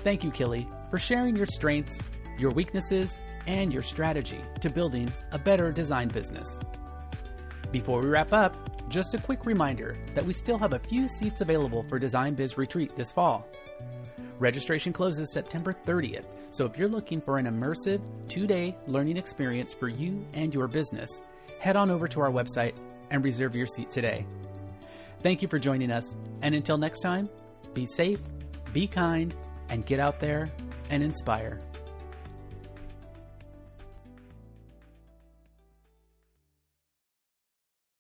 Thank 0.03 0.23
you, 0.23 0.31
Killy, 0.31 0.69
for 0.91 0.99
sharing 0.99 1.35
your 1.35 1.47
strengths, 1.47 1.99
your 2.39 2.51
weaknesses, 2.51 3.19
and 3.47 3.73
your 3.73 3.83
strategy 3.83 4.41
to 4.61 4.71
building 4.71 5.13
a 5.33 5.39
better 5.39 5.73
design 5.73 6.09
business. 6.09 6.59
Before 7.73 8.01
we 8.01 8.09
wrap 8.09 8.33
up, 8.33 8.89
just 8.89 9.15
a 9.15 9.19
quick 9.19 9.47
reminder 9.47 9.97
that 10.15 10.25
we 10.25 10.33
still 10.33 10.59
have 10.59 10.75
a 10.75 10.79
few 10.79 11.09
seats 11.09 11.41
available 11.41 11.85
for 11.89 11.99
Design 11.99 12.35
Biz 12.35 12.57
Retreat 12.57 12.95
this 12.95 13.11
fall. 13.11 13.49
Registration 14.39 14.93
closes 14.93 15.33
September 15.33 15.75
30th, 15.87 16.27
so 16.51 16.67
if 16.67 16.77
you're 16.77 16.89
looking 16.89 17.21
for 17.21 17.39
an 17.39 17.47
immersive, 17.47 18.01
two 18.29 18.47
day 18.47 18.77
learning 18.87 19.17
experience 19.17 19.73
for 19.73 19.89
you 19.89 20.27
and 20.35 20.53
your 20.53 20.69
business, 20.69 21.23
head 21.59 21.77
on 21.77 21.91
over 21.91 22.07
to 22.09 22.21
our 22.21 22.31
website 22.31 22.75
and 23.11 23.25
reserve 23.25 23.57
your 23.57 23.67
seat 23.67 23.91
today. 23.91 24.27
Thank 25.23 25.41
you 25.41 25.49
for 25.49 25.59
joining 25.59 25.91
us, 25.91 26.15
and 26.43 26.55
until 26.55 26.77
next 26.77 27.01
time, 27.01 27.29
be 27.73 27.87
safe, 27.87 28.21
be 28.73 28.87
kind, 28.87 29.35
and 29.69 29.87
get 29.87 29.99
out 29.99 30.21
there 30.21 30.51
and 30.91 31.03
inspire. 31.03 31.59